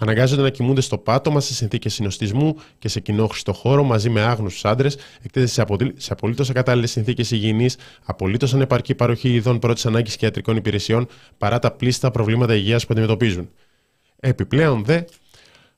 αναγκάζονται 0.00 0.42
να 0.42 0.50
κοιμούνται 0.50 0.80
στο 0.80 0.98
πάτωμα 0.98 1.40
σε 1.40 1.54
συνθήκες 1.54 1.94
συνοστισμού 1.94 2.56
και 2.78 2.88
σε 2.88 3.00
κοινόχρηστο 3.00 3.52
χώρο 3.52 3.82
μαζί 3.82 4.10
με 4.10 4.20
άγνωστους 4.20 4.64
άντρες, 4.64 4.96
εκτέθηκαν 5.22 5.48
σε, 5.48 5.60
απολύ... 5.60 5.94
σε 5.96 6.12
απολύτως 6.12 6.50
ακατάλληλες 6.50 6.90
συνθήκες 6.90 7.30
υγιεινής, 7.30 7.76
απολύτως 8.04 8.54
ανεπαρκή 8.54 8.94
παροχή 8.94 9.34
ειδών 9.34 9.58
πρώτης 9.58 9.86
ανάγκης 9.86 10.16
και 10.16 10.24
ιατρικών 10.24 10.56
υπηρεσιών 10.56 11.06
παρά 11.38 11.58
τα 11.58 11.70
πλήστα 11.70 12.10
προβλήματα 12.10 12.54
υγείας 12.54 12.86
που 12.86 12.92
αντιμετωπίζουν. 12.92 13.50
Επιπλέον, 14.20 14.84
δε, 14.84 15.00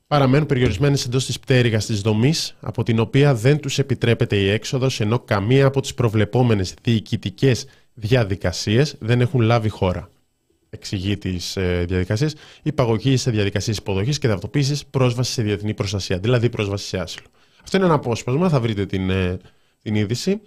παραμένουν 0.06 0.46
περιορισμένες 0.46 1.04
εντός 1.04 1.26
της 1.26 1.38
πτέρυγας 1.38 1.86
της 1.86 2.00
δομής, 2.00 2.56
από 2.60 2.82
την 2.82 2.98
οποία 2.98 3.34
δεν 3.34 3.60
τους 3.60 3.78
επιτρέπεται 3.78 4.36
η 4.36 4.48
έξοδος, 4.48 5.00
ενώ 5.00 5.18
καμία 5.18 5.66
από 5.66 5.80
τις 5.80 5.94
προβλεπόμενες 5.94 6.74
διοικητικές 6.82 7.66
διαδικασίες 7.94 8.96
δεν 8.98 9.20
έχουν 9.20 9.40
λάβει 9.40 9.68
χώρα 9.68 10.11
εξηγεί 10.74 11.18
τις 11.18 11.56
ε, 11.56 11.84
διαδικασίες, 11.88 12.34
υπαγωγή 12.62 13.16
σε 13.16 13.30
διαδικασίες 13.30 13.76
υποδοχής 13.76 14.18
και 14.18 14.28
ταυτοποίηση, 14.28 14.84
πρόσβαση 14.90 15.32
σε 15.32 15.42
διεθνή 15.42 15.74
προστασία, 15.74 16.18
δηλαδή 16.18 16.48
πρόσβαση 16.48 16.86
σε 16.86 16.98
άσυλο. 16.98 17.26
Αυτό 17.62 17.76
είναι 17.76 17.86
ένα 17.86 17.94
απόσπασμα, 17.94 18.48
θα 18.48 18.60
βρείτε 18.60 18.86
την, 18.86 19.10
ε, 19.10 19.38
την 19.82 19.94
είδηση. 19.94 20.40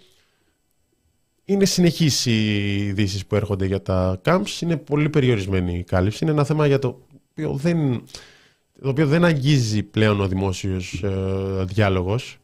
Είναι 1.46 1.66
συνεχείς 1.66 2.26
οι 2.26 2.76
ειδήσεις 2.76 3.26
που 3.26 3.36
έρχονται 3.36 3.66
για 3.66 3.82
τα 3.82 4.22
camps, 4.26 4.62
είναι 4.62 4.78
πολύ 4.78 5.10
περιορισμένη 5.10 5.78
η 5.78 5.84
κάλυψη. 5.84 6.20
Είναι 6.24 6.32
ένα 6.32 6.44
θέμα 6.44 6.68
για 6.68 6.80
το 6.80 6.88
οποίο 7.32 7.54
δεν, 7.54 8.04
το 8.82 8.90
οποίο 8.90 9.08
δεν 9.08 9.26
αγγίζει 9.26 9.84
πλέον 9.84 10.22
ο 10.22 10.28
δημόσιος 10.28 11.04
ε, 11.04 11.64
διάλογος. 11.64 12.38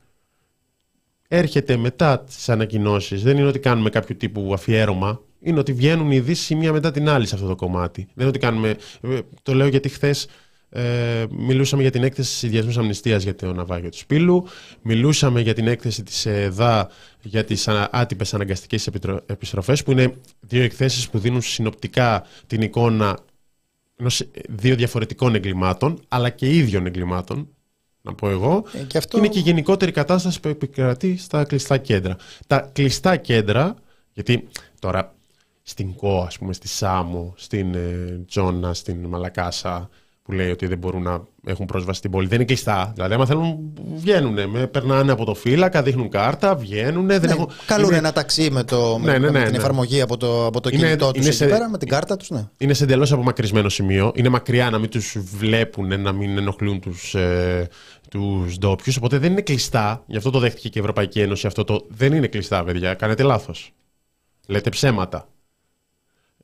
Έρχεται 1.27 1.77
μετά 1.77 2.19
τις 2.19 2.49
ανακοινώσεις. 2.49 3.23
Δεν 3.23 3.38
είναι 3.38 3.47
ότι 3.47 3.59
κάνουμε 3.59 3.89
κάποιο 3.89 4.15
τύπου 4.15 4.53
αφιέρωμα 4.53 5.21
είναι 5.41 5.59
ότι 5.59 5.73
βγαίνουν 5.73 6.11
οι 6.11 6.15
ειδήσεις 6.15 6.49
η 6.49 6.55
μία 6.55 6.71
μετά 6.71 6.91
την 6.91 7.09
άλλη 7.09 7.25
σε 7.25 7.35
αυτό 7.35 7.47
το 7.47 7.55
κομμάτι. 7.55 8.01
Δεν 8.01 8.13
είναι 8.15 8.27
ότι 8.27 8.39
κάνουμε. 8.39 8.75
Ε, 9.01 9.19
το 9.43 9.53
λέω 9.53 9.67
γιατί 9.67 9.89
χθες 9.89 10.27
ε, 10.73 11.25
μιλούσαμε 11.29 11.81
για 11.81 11.91
την 11.91 12.03
έκθεση 12.03 12.39
της 12.39 12.49
Διεθνού 12.49 12.79
Αμνηστίας 12.79 13.23
για 13.23 13.35
το 13.35 13.53
ναυάγιο 13.53 13.89
του 13.89 13.97
Σπύλου. 13.97 14.45
Μιλούσαμε 14.81 15.41
για 15.41 15.53
την 15.53 15.67
έκθεση 15.67 16.03
της 16.03 16.25
ΕΔΑ 16.25 16.89
για 17.21 17.43
τις 17.43 17.67
άτυπες 17.91 18.33
αναγκαστικές 18.33 18.89
επιστροφές, 19.25 19.83
που 19.83 19.91
είναι 19.91 20.13
δύο 20.39 20.63
εκθέσεις 20.63 21.09
που 21.09 21.19
δίνουν 21.19 21.41
συνοπτικά 21.41 22.25
την 22.47 22.61
εικόνα 22.61 23.17
ενός 23.95 24.23
δύο 24.49 24.75
διαφορετικών 24.75 25.35
εγκλημάτων, 25.35 25.99
αλλά 26.07 26.29
και 26.29 26.55
ίδιων 26.55 26.85
εγκλημάτων, 26.85 27.47
να 28.01 28.13
πω 28.13 28.29
εγώ. 28.29 28.63
Ε, 28.73 28.83
και 28.83 28.97
αυτό... 28.97 29.17
Είναι 29.17 29.27
και 29.27 29.39
η 29.39 29.41
γενικότερη 29.41 29.91
κατάσταση 29.91 30.39
που 30.39 30.47
επικρατεί 30.47 31.17
στα 31.17 31.43
κλειστά 31.43 31.77
κέντρα. 31.77 32.15
Τα 32.47 32.69
κλειστά 32.73 33.17
κέντρα, 33.17 33.75
γιατί 34.13 34.47
τώρα 34.79 35.15
στην 35.62 35.95
ΚΟ, 35.95 36.24
ας 36.28 36.38
πούμε, 36.38 36.53
στη 36.53 36.68
Σάμο, 36.68 37.34
στην 37.38 37.74
ε, 37.74 38.24
Τζόνα, 38.28 38.74
στην 38.74 39.05
Μαλακάσα, 39.05 39.89
που 40.24 40.32
λέει 40.32 40.51
ότι 40.51 40.66
δεν 40.68 40.78
μπορούν 40.78 41.01
να 41.01 41.24
έχουν 41.45 41.66
πρόσβαση 41.66 41.97
στην 41.97 42.12
πόλη. 42.12 42.28
Δεν 42.28 42.36
είναι 42.36 42.45
κλειστά. 42.45 42.91
Δηλαδή, 42.95 43.14
άμα 43.14 43.26
θέλουν, 43.26 43.74
βγαίνουν. 43.95 44.49
Με, 44.49 44.68
περνάνε 44.68 45.12
από 45.12 45.26
το 45.26 45.34
φύλακα, 45.34 45.84
δείχνουν 45.84 46.09
κάρτα, 46.09 46.55
βγαίνουν. 46.55 47.07
Δεν 47.07 47.22
ναι, 47.22 47.32
έχουν... 47.32 47.49
Καλούν 47.66 47.88
είναι... 47.88 47.97
ένα 47.97 48.12
ταξί 48.12 48.51
με, 48.51 48.64
το, 48.64 48.97
ναι, 48.97 49.18
ναι, 49.18 49.30
ναι, 49.30 49.41
την 49.43 49.51
ναι. 49.51 49.57
εφαρμογή 49.57 50.01
από 50.01 50.18
το, 50.18 50.45
από 50.45 50.62
το 50.62 50.70
είναι, 50.72 50.86
κινητό 50.86 51.12
τους 51.12 51.36
σε... 51.36 51.47
πέρα, 51.47 51.70
με 51.70 51.78
την 51.78 51.88
κάρτα 51.88 52.18
τους. 52.18 52.30
Ναι. 52.30 52.47
Είναι 52.57 52.74
σε 52.74 52.84
εντελώς 52.84 53.12
απομακρυσμένο 53.12 53.70
σημείο. 53.70 54.12
Είναι 54.16 54.30
μακριά 54.30 54.70
να 54.70 54.80
μην 54.80 54.89
τους 54.89 55.18
βλέπουν, 55.38 56.01
να 56.01 56.12
μην 56.12 56.38
ενοχλούν 56.38 56.80
τους 56.80 57.16
ε, 57.16 57.68
τους 58.09 58.57
ντόπιους. 58.57 58.97
Οπότε 58.97 59.18
δεν 59.18 59.32
είναι 59.32 59.41
κλειστά. 59.41 60.03
Γι' 60.07 60.18
αυτό 60.18 60.30
το 60.30 60.39
δέχτηκε 60.39 60.70
και 60.70 60.78
η 60.78 60.82
Ευρωπαϊκή 60.82 61.20
Ένωση. 61.22 61.47
Αυτό 61.47 61.64
το 61.64 61.86
δεν 61.89 62.14
είναι 62.14 62.28
κλειστά, 62.28 62.64
παιδιά. 62.64 62.93
Κάνετε 62.93 63.24
λάθος. 63.24 63.72
Λέτε 64.47 64.70
ψέματα. 64.70 65.28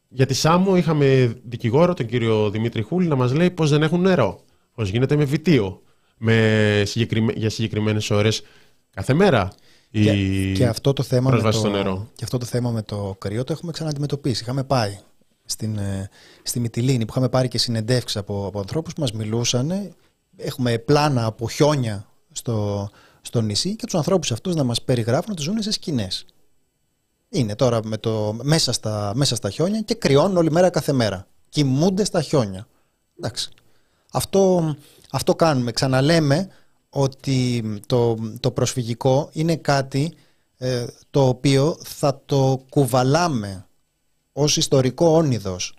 Για 0.09 0.25
τη 0.25 0.33
Σάμο 0.33 0.77
είχαμε 0.77 1.35
δικηγόρο, 1.43 1.93
τον 1.93 2.05
κύριο 2.05 2.49
Δημήτρη 2.49 2.81
Χούλη, 2.81 3.07
να 3.07 3.15
μας 3.15 3.33
λέει 3.33 3.51
πώς 3.51 3.69
δεν 3.69 3.83
έχουν 3.83 4.01
νερό. 4.01 4.39
Πώς 4.73 4.89
γίνεται 4.89 5.15
με 5.15 5.23
βιτίο. 5.23 5.81
Με 6.17 6.83
συγκεκριμέ... 6.85 7.33
Για 7.35 7.49
συγκεκριμένες 7.49 8.09
ώρες 8.09 8.41
κάθε 8.89 9.13
μέρα. 9.13 9.51
Η... 9.89 10.03
Και, 10.03 10.51
και, 10.51 10.65
αυτό 10.65 10.93
το 10.93 11.03
θέμα 11.03 11.31
με 11.31 11.51
το... 11.51 11.69
νερό. 11.69 12.09
και 12.15 12.23
αυτό 12.23 12.37
το 12.37 12.45
θέμα 12.45 12.71
με 12.71 12.81
το 12.81 13.15
κρυό 13.17 13.43
το 13.43 13.53
έχουμε 13.53 13.71
ξαναντιμετωπίσει. 13.71 14.43
Είχαμε 14.43 14.63
πάει 14.63 14.97
στην, 15.45 15.77
ε, 15.77 16.09
στη 16.43 16.59
Μυτιλίνη 16.59 17.05
που 17.05 17.11
είχαμε 17.11 17.29
πάρει 17.29 17.47
και 17.47 17.57
συνεντεύξεις 17.57 18.17
από, 18.17 18.45
από 18.47 18.59
ανθρώπους 18.59 18.93
που 18.93 19.01
μας 19.01 19.11
μιλούσαν. 19.11 19.93
Έχουμε 20.37 20.77
πλάνα 20.77 21.25
από 21.25 21.49
χιόνια 21.49 22.07
στο, 22.31 22.89
στο 23.21 23.41
νησί 23.41 23.75
και 23.75 23.85
τους 23.85 23.95
ανθρώπους 23.95 24.31
αυτούς 24.31 24.55
να 24.55 24.63
μας 24.63 24.81
περιγράφουν 24.81 25.31
ότι 25.31 25.41
ζουν 25.41 25.61
σε 25.61 25.71
σκηνές. 25.71 26.25
Είναι 27.37 27.55
τώρα 27.55 27.79
με 27.83 27.97
το, 27.97 28.37
μέσα, 28.41 28.71
στα, 28.71 29.11
μέσα 29.15 29.35
στα 29.35 29.49
χιόνια 29.49 29.81
και 29.81 29.95
κρυώνουν 29.95 30.37
όλη 30.37 30.51
μέρα 30.51 30.69
κάθε 30.69 30.91
μέρα. 30.91 31.27
Κοιμούνται 31.49 32.03
στα 32.03 32.21
χιόνια. 32.21 32.67
Εντάξει. 33.17 33.49
Αυτό, 34.11 34.75
αυτό 35.11 35.35
κάνουμε. 35.35 35.71
Ξαναλέμε 35.71 36.47
ότι 36.89 37.63
το, 37.85 38.17
το 38.39 38.51
προσφυγικό 38.51 39.29
είναι 39.31 39.55
κάτι 39.55 40.13
ε, 40.57 40.85
το 41.09 41.27
οποίο 41.27 41.77
θα 41.83 42.21
το 42.25 42.65
κουβαλάμε 42.69 43.65
ως 44.31 44.57
ιστορικό 44.57 45.07
όνειδος 45.07 45.75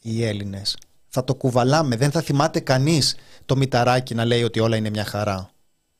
οι 0.00 0.24
Έλληνες. 0.24 0.76
Θα 1.08 1.24
το 1.24 1.34
κουβαλάμε. 1.34 1.96
Δεν 1.96 2.10
θα 2.10 2.20
θυμάται 2.20 2.60
κανείς 2.60 3.16
το 3.46 3.56
μηταράκι 3.56 4.14
να 4.14 4.24
λέει 4.24 4.42
ότι 4.42 4.60
όλα 4.60 4.76
είναι 4.76 4.90
μια 4.90 5.04
χαρά. 5.04 5.50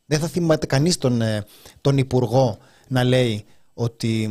Δεν 0.07 0.21
θα 0.21 0.29
θυμάται 0.29 0.67
κανείς 0.67 0.99
τον, 0.99 1.21
ε, 1.21 1.45
τον 1.81 1.99
υπουργό 1.99 2.59
να 2.89 3.05
λέει 3.05 3.45
ότι 3.75 4.31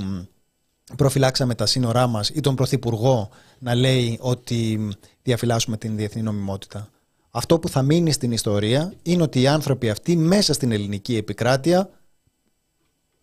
προφυλάξαμε 0.98 1.56
τα 1.56 1.66
σύνορά 1.66 2.08
μας 2.08 2.30
ή 2.30 2.40
τον 2.40 2.56
Πρωθυπουργό 2.56 3.30
να 3.60 3.76
λέει 3.76 4.18
ότι 4.22 4.90
διαφυλάσσουμε 5.24 5.78
την 5.78 5.96
διεθνή 5.96 6.22
νομιμότητα. 6.22 6.90
Αυτό 7.32 7.60
που 7.60 7.70
θα 7.70 7.82
μείνει 7.82 8.12
στην 8.12 8.32
ιστορία 8.32 8.94
είναι 9.04 9.24
ότι 9.24 9.42
οι 9.42 9.48
άνθρωποι 9.48 9.90
αυτοί 9.90 10.16
μέσα 10.16 10.54
στην 10.54 10.72
ελληνική 10.72 11.16
επικράτεια 11.16 11.90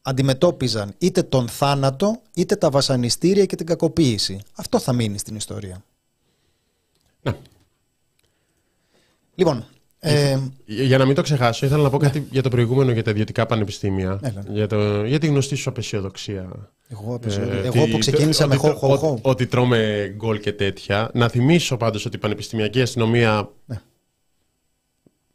αντιμετώπιζαν 0.03 0.95
είτε 0.99 1.23
τον 1.23 1.49
θάνατο 1.49 2.21
είτε 2.35 2.57
τα 2.57 2.71
βασανιστήρια 2.71 3.47
και 3.47 3.57
την 3.57 3.67
κακοποίηση. 3.67 4.41
Αυτό 4.55 4.79
θα 4.79 4.93
μείνει 4.93 5.19
στην 5.19 5.37
ιστορία. 5.37 5.85
Ναι. 7.23 7.37
Λοιπόν, 9.35 9.67
ε, 10.03 10.39
Για 10.65 10.99
να 10.99 11.05
μην 11.07 11.15
το 11.15 11.23
ξεχάσω, 11.23 11.67
ήθελα 11.67 11.83
να 11.83 11.91
πω 11.91 11.97
κάτι 11.99 12.27
για 12.31 12.43
το 12.43 12.49
προηγούμενο 12.49 12.93
για 12.93 13.03
τα 13.03 13.11
ιδιωτικά 13.11 13.47
πανεπιστήμια. 13.47 14.19
Έλα. 14.23 14.45
Για, 14.49 14.67
το, 14.67 15.05
για 15.05 15.19
τη 15.19 15.27
γνωστή 15.27 15.55
σου 15.55 15.69
απεσιοδοξία. 15.69 16.49
εγώ, 16.89 17.15
απεσιόδο- 17.15 17.53
Ε, 17.53 17.67
εγώ 17.67 17.83
ότι- 17.83 17.91
που 17.91 17.99
ξεκίνησα 17.99 18.47
με 18.47 18.55
ότι- 18.55 18.67
χω, 18.67 18.75
χω, 18.75 18.97
χω. 18.97 19.11
ότι- 19.13 19.21
Ότι 19.25 19.47
τρώμε 19.47 20.13
γκολ 20.17 20.41
και 20.41 20.53
τέτοια. 20.53 21.11
Να 21.15 21.29
θυμίσω 21.29 21.77
πάντως 21.77 22.05
ότι 22.07 22.17
η 22.17 22.19
πανεπιστημιακή 22.19 22.81
αστυνομία. 22.83 23.49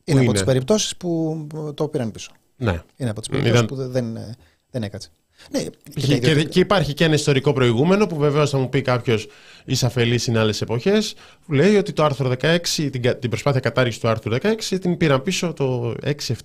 είναι 0.04 0.20
από 0.20 0.22
είναι; 0.22 0.32
τις 0.32 0.44
περιπτώσεις 0.44 0.96
που 0.98 1.48
το 1.76 1.88
πήραν 1.88 2.12
πίσω. 2.12 2.32
Ναι. 2.58 2.82
Είναι 2.96 3.10
από 3.10 3.20
τις 3.22 3.30
Ήταν- 3.30 3.42
περιπτώσεις 3.42 3.66
που 3.68 3.76
δεν, 3.76 3.92
δεν, 4.14 4.36
δεν 4.72 4.84
έκατσε. 4.84 5.10
Ναι, 5.52 5.60
Και, 5.60 5.70
κοίτα, 5.96 6.08
και, 6.08 6.14
ιδιωτικά- 6.16 6.50
και 6.50 6.60
υπάρχει 6.60 6.94
και 6.94 7.04
ένα 7.04 7.14
ιστορικό 7.14 7.54
προηγούμενο 7.54 8.08
που 8.08 8.16
βεβαίως 8.18 8.50
θα 8.50 8.58
μου 8.58 8.70
πει 8.70 8.82
κάποιος 8.82 9.28
εις 9.66 9.84
αφελής 9.84 10.28
είναι 10.28 10.40
άλλες 10.40 10.62
εποχές, 10.62 11.14
που 11.46 11.54
λέει 11.54 11.76
ότι 11.76 11.94
το 11.94 12.04
άρθρο 12.04 12.30
16, 12.30 12.90
την, 12.92 13.02
κα- 13.02 13.18
την 13.18 13.30
προσπάθεια 13.30 13.60
κατάργησης 13.60 14.00
του 14.02 14.08
άρθρου 14.08 14.32
16 14.42 14.78
την 14.82 14.98
πήραν 14.98 15.22
πίσω 15.22 15.54
το 15.54 15.94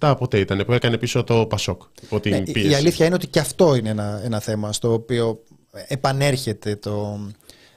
6-7 0.00 0.14
πότε 0.18 0.38
ήταν, 0.38 0.64
που 0.66 0.72
έκανε 0.72 0.98
πίσω 0.98 1.24
το 1.24 1.46
Πασόκ. 1.46 1.82
υπό 2.02 2.20
την 2.20 2.30
Ναι, 2.30 2.42
η- 2.46 2.52
πίεση. 2.52 2.68
η 2.68 2.74
αλήθεια 2.74 3.06
είναι 3.06 3.14
ότι 3.14 3.26
και 3.26 3.38
αυτό 3.38 3.74
είναι 3.74 3.88
ένα, 3.88 4.20
ένα 4.24 4.40
θέμα 4.40 4.72
στο 4.72 4.92
οποίο 4.92 5.40
επανέρχεται 5.86 6.76
το, 6.76 7.20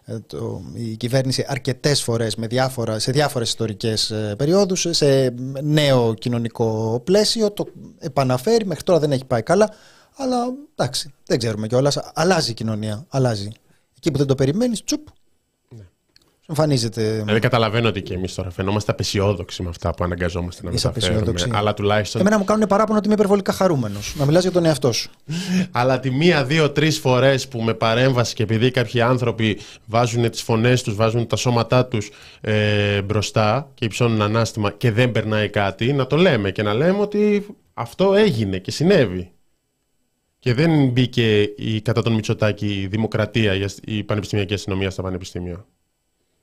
ε, 0.05 0.19
το, 0.27 0.61
η 0.73 0.95
κυβέρνηση 0.97 1.45
αρκετές 1.47 2.01
φορές 2.03 2.35
με 2.35 2.47
διάφορα, 2.47 2.99
σε 2.99 3.11
διάφορες 3.11 3.47
ιστορικές 3.47 4.11
ε, 4.11 4.33
περιόδους 4.37 4.85
σε 4.89 5.33
νέο 5.61 6.13
κοινωνικό 6.13 7.01
πλαίσιο 7.03 7.51
το 7.51 7.67
επαναφέρει, 7.99 8.65
μέχρι 8.65 8.83
τώρα 8.83 8.99
δεν 8.99 9.11
έχει 9.11 9.25
πάει 9.25 9.41
καλά 9.41 9.69
αλλά 10.17 10.37
εντάξει, 10.75 11.13
δεν 11.25 11.37
ξέρουμε 11.37 11.67
κιόλας. 11.67 11.97
Αλλάζει 12.13 12.51
η 12.51 12.53
κοινωνία, 12.53 13.05
αλλάζει. 13.09 13.49
Εκεί 13.97 14.11
που 14.11 14.17
δεν 14.17 14.27
το 14.27 14.35
περιμένεις, 14.35 14.83
τσουπ, 14.83 15.07
εμφανίζεται 16.47 17.11
Δηλαδή 17.11 17.39
καταλαβαίνω 17.39 17.87
ότι 17.87 18.01
και 18.01 18.13
εμείς 18.13 18.33
τώρα 18.35 18.49
φαινόμαστε 18.49 18.91
απεσιόδοξοι 18.91 19.63
με 19.63 19.69
αυτά 19.69 19.89
που 19.93 20.03
αναγκαζόμαστε 20.03 20.63
να 20.63 20.71
Είσαι 20.71 20.87
μεταφέρουμε. 20.87 21.19
απεσιόδοξη. 21.19 21.57
Αλλά 21.59 21.73
τουλάχιστον. 21.73 22.21
Εμένα 22.21 22.37
μου 22.37 22.43
κάνουν 22.43 22.67
παράπονο 22.67 22.97
ότι 22.97 23.05
είμαι 23.05 23.15
υπερβολικά 23.15 23.51
χαρούμενος. 23.53 24.15
Να 24.17 24.25
μιλάς 24.25 24.41
για 24.41 24.51
τον 24.51 24.65
εαυτό 24.65 24.91
σου. 24.91 25.11
Αλλά 25.71 25.99
τη 25.99 26.11
μία, 26.11 26.43
δύο, 26.45 26.71
τρεις 26.71 26.97
φορές 26.99 27.47
που 27.47 27.61
με 27.61 27.73
παρέμβαση 27.73 28.33
και 28.33 28.43
επειδή 28.43 28.71
κάποιοι 28.71 29.01
άνθρωποι 29.01 29.59
βάζουν 29.85 30.29
τις 30.29 30.41
φωνές 30.41 30.81
τους, 30.81 30.95
βάζουν 30.95 31.27
τα 31.27 31.35
σώματά 31.35 31.85
τους 31.85 32.09
ε, 32.41 33.01
μπροστά 33.01 33.69
και 33.73 33.85
υψώνουν 33.85 34.21
ανάστημα 34.21 34.71
και 34.71 34.91
δεν 34.91 35.11
περνάει 35.11 35.49
κάτι, 35.49 35.93
να 35.93 36.07
το 36.07 36.17
λέμε 36.17 36.51
και 36.51 36.63
να 36.63 36.73
λέμε 36.73 36.99
ότι 36.99 37.45
αυτό 37.73 38.13
έγινε 38.13 38.57
και 38.57 38.71
συνέβη. 38.71 39.32
Και 40.43 40.53
δεν 40.53 40.89
μπήκε 40.89 41.41
η, 41.41 41.81
κατά 41.81 42.01
τον 42.01 42.13
Μητσοτάκη 42.13 42.81
η 42.81 42.87
δημοκρατία, 42.87 43.55
η 43.55 43.63
ασ- 43.63 43.79
η 43.87 44.03
πανεπιστημιακή 44.03 44.53
αστυνομία 44.53 44.89
στα 44.89 45.01
πανεπιστήμια. 45.01 45.65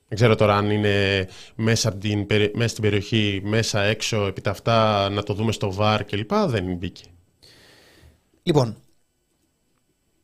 Δεν 0.09 0.19
ξέρω 0.19 0.35
τώρα 0.35 0.57
αν 0.57 0.71
είναι 0.71 1.29
μέσα, 1.55 1.89
από 1.89 1.99
την, 1.99 2.27
περι- 2.27 2.57
μέσα 2.57 2.69
στην 2.69 2.83
περιοχή, 2.83 3.41
μέσα 3.45 3.83
έξω, 3.83 4.27
επί 4.27 4.41
τα 4.41 4.51
αυτά, 4.51 5.09
να 5.11 5.23
το 5.23 5.35
δούμε 5.35 5.53
στο 5.53 5.73
ΒΑΡ 5.73 6.05
κλπ. 6.05 6.31
Δεν 6.35 6.77
μπήκε. 6.77 7.03
Λοιπόν, 8.43 8.77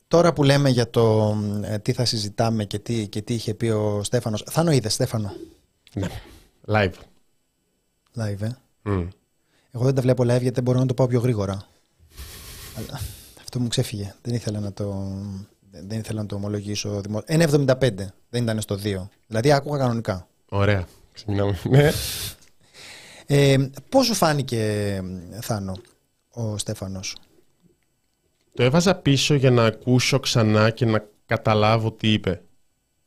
τώρα 0.08 0.32
που 0.32 0.42
λέμε 0.44 0.68
για 0.70 0.90
το 0.90 1.36
ε, 1.62 1.78
τι 1.78 1.92
θα 1.92 2.04
συζητάμε 2.04 2.64
και 2.64 2.78
τι, 2.78 3.08
και 3.08 3.22
τι 3.22 3.34
είχε 3.34 3.54
πει 3.54 3.66
ο 3.68 4.02
Στέφανος. 4.02 4.42
Θάνο 4.50 4.70
είδες, 4.70 4.92
Στέφανο, 4.94 5.32
Ναι. 5.94 6.08
Live. 6.66 6.92
live, 8.16 8.40
ε. 8.40 8.50
Μμ. 8.82 9.08
Εγώ 9.70 9.84
δεν 9.84 9.94
τα 9.94 10.00
βλέπω 10.02 10.22
live 10.22 10.26
γιατί 10.26 10.50
δεν 10.50 10.62
μπορώ 10.62 10.78
να 10.78 10.86
το 10.86 10.94
πάω 10.94 11.06
πιο 11.06 11.20
γρήγορα. 11.20 11.66
Αλλά 13.56 13.60
αυτό 13.60 13.60
μου 13.60 13.68
ξέφυγε. 13.68 14.14
Δεν 14.22 14.34
ήθελα 14.34 14.60
να 14.60 14.72
το, 14.72 15.12
δεν 15.70 15.98
ήθελα 15.98 16.20
να 16.20 16.26
το 16.26 16.34
ομολογήσω. 16.34 17.00
δημο- 17.00 17.22
1,75 17.26 18.12
δεν 18.30 18.42
ήταν 18.42 18.60
στο 18.60 18.74
2. 18.74 19.08
Δηλαδή 19.26 19.52
άκουγα 19.52 19.78
κανονικά. 19.78 20.28
Ωραία. 20.48 20.86
Ξεκινάμε. 21.12 21.58
Ναι. 21.70 21.90
Ε, 23.28 23.56
πώς 23.88 24.06
σου 24.06 24.14
φάνηκε, 24.14 25.02
Θάνο, 25.40 25.76
ο 26.30 26.58
Στέφανος; 26.58 27.16
Το 28.54 28.62
έβαζα 28.62 28.94
πίσω 28.94 29.34
για 29.34 29.50
να 29.50 29.64
ακούσω 29.64 30.20
ξανά 30.20 30.70
και 30.70 30.84
να 30.86 31.08
καταλάβω 31.26 31.92
τι 31.92 32.12
είπε. 32.12 32.42